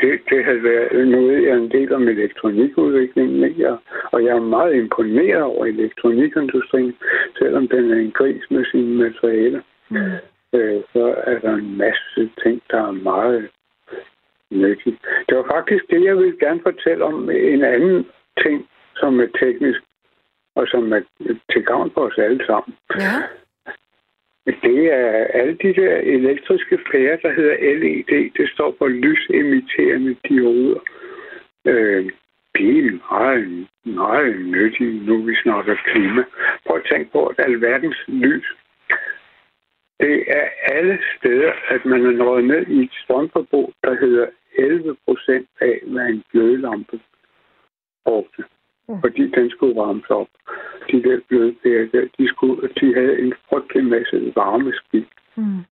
Det, 0.00 0.20
det 0.30 0.44
havde 0.44 0.62
været 0.62 1.08
noget, 1.08 1.42
jeg 1.42 1.50
er 1.50 1.56
en 1.56 1.70
del 1.70 1.92
om 1.92 2.08
elektronikudviklingen, 2.08 3.44
ikke? 3.44 3.76
og 4.12 4.24
jeg 4.24 4.36
er 4.36 4.40
meget 4.40 4.74
imponeret 4.74 5.42
over 5.42 5.66
elektronikindustrien, 5.66 6.94
selvom 7.38 7.68
den 7.68 7.90
er 7.90 7.96
en 7.96 8.10
gris 8.10 8.42
med 8.50 8.64
sine 8.64 8.94
materialer. 8.94 9.60
Mm. 9.88 9.96
Øh, 10.52 10.82
så 10.92 11.14
er 11.26 11.38
der 11.38 11.54
en 11.54 11.76
masse 11.76 12.30
ting, 12.42 12.62
der 12.70 12.88
er 12.88 12.92
meget 12.92 13.48
nyttigt. 14.50 14.98
Det 15.28 15.36
var 15.36 15.46
faktisk 15.54 15.84
det, 15.90 16.04
jeg 16.04 16.16
ville 16.16 16.38
gerne 16.40 16.60
fortælle 16.62 17.04
om 17.04 17.30
en 17.30 17.64
anden 17.64 18.06
ting, 18.42 18.68
som 18.96 19.20
er 19.20 19.26
teknisk 19.40 19.80
og 20.54 20.68
som 20.68 20.92
er 20.92 21.02
til 21.52 21.64
gavn 21.64 21.90
for 21.94 22.00
os 22.00 22.18
alle 22.18 22.46
sammen. 22.46 22.76
Ja. 22.98 23.16
Det 24.46 24.92
er 24.92 25.26
alle 25.38 25.56
de 25.62 25.74
der 25.74 25.96
elektriske 25.96 26.78
pærer, 26.90 27.16
der 27.16 27.32
hedder 27.32 27.56
LED. 27.78 28.30
Det 28.38 28.50
står 28.54 28.74
for 28.78 28.88
lysemitterende 28.88 30.16
dioder. 30.28 30.80
Øh, 31.64 32.10
det 32.54 32.78
er 32.78 33.12
meget, 33.12 33.66
meget 33.84 34.46
nyttigt, 34.46 35.06
nu 35.06 35.22
vi 35.22 35.34
snakker 35.42 35.74
klima. 35.84 36.24
Prøv 36.66 36.76
at 36.76 36.86
tænke 36.90 37.12
på, 37.12 37.26
at 37.26 37.38
alverdens 37.38 38.04
lys 38.06 38.46
det 40.00 40.24
er 40.26 40.46
alle 40.62 40.98
steder, 41.16 41.52
at 41.68 41.84
man 41.84 42.06
er 42.06 42.10
nået 42.10 42.44
ned 42.44 42.66
i 42.66 42.82
et 42.82 42.92
strømforbrug, 43.04 43.72
der 43.84 43.94
hedder 44.00 44.26
11 44.58 44.96
procent 45.06 45.48
af, 45.60 45.80
hvad 45.86 46.06
en 46.06 46.24
glødelampe 46.32 47.00
brugte. 48.04 48.44
Ja. 48.88 48.94
Fordi 49.02 49.30
den 49.30 49.50
skulle 49.50 49.76
varmes 49.76 50.10
op. 50.10 50.28
De 50.90 51.02
der 51.02 51.20
blødpærer 51.28 51.86
der, 51.92 52.04
de, 52.18 52.28
skulle, 52.28 52.68
de 52.80 52.94
havde 52.94 53.18
en 53.18 53.34
frygtelig 53.48 53.84
masse 53.84 54.32
varmeskidt. 54.36 55.08